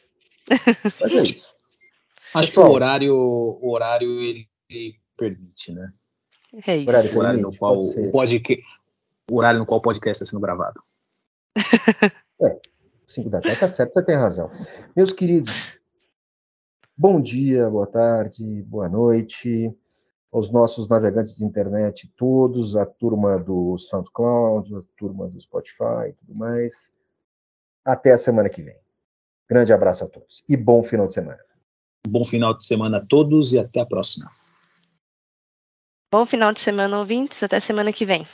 Mas 1.01 1.13
é 1.13 1.23
isso. 1.23 1.55
Acho 2.35 2.53
que 2.53 2.59
o 2.61 2.71
horário, 2.71 3.15
o 3.15 3.71
horário 3.71 4.21
ele, 4.23 4.49
ele 4.69 4.99
permite, 5.17 5.73
né? 5.73 5.93
É 6.67 6.77
isso. 6.77 6.89
Horário 6.89 7.15
O 7.15 7.19
horário 7.19 7.41
no 7.41 7.57
qual 7.57 7.79
o, 7.79 8.11
podca- 8.11 8.57
o 9.31 9.39
horário 9.39 9.59
no 9.61 9.67
qual 9.67 9.79
o 9.81 9.83
podcast 9.83 10.23
está 10.23 10.31
sendo 10.31 10.41
gravado. 10.41 10.79
5 13.07 13.31
da 13.31 13.41
tarde, 13.41 13.59
tá 13.61 13.69
certo, 13.69 13.93
você 13.93 14.05
tem 14.05 14.17
razão. 14.17 14.51
Meus 14.95 15.13
queridos, 15.15 15.79
bom 16.97 17.21
dia, 17.21 17.69
boa 17.71 17.87
tarde, 17.87 18.63
boa 18.65 18.89
noite 18.89 19.75
aos 20.33 20.51
nossos 20.51 20.89
navegantes 20.89 21.37
de 21.37 21.45
internet 21.45 22.11
todos, 22.17 22.77
a 22.77 22.85
turma 22.85 23.39
do 23.39 23.77
SoundCloud, 23.79 24.75
a 24.75 24.81
turma 24.97 25.29
do 25.29 25.41
Spotify 25.41 26.11
e 26.11 26.13
tudo 26.13 26.35
mais. 26.35 26.91
Até 27.85 28.13
a 28.13 28.19
semana 28.19 28.49
que 28.49 28.63
vem. 28.63 28.77
Grande 29.49 29.73
abraço 29.73 30.05
a 30.05 30.09
todos 30.09 30.45
e 30.49 30.57
bom 30.57 30.83
final 30.83 31.07
de 31.07 31.15
semana. 31.15 31.41
Bom 32.07 32.25
final 32.25 32.57
de 32.57 32.65
semana 32.65 32.99
a 32.99 33.05
todos 33.05 33.53
e 33.53 33.59
até 33.59 33.81
a 33.81 33.87
próxima. 33.87 34.29
Bom 36.13 36.25
final 36.25 36.53
de 36.53 36.61
semana, 36.61 36.99
ouvintes. 36.99 37.43
Até 37.43 37.61
semana 37.61 37.93
que 37.93 38.07
vem. 38.07 38.27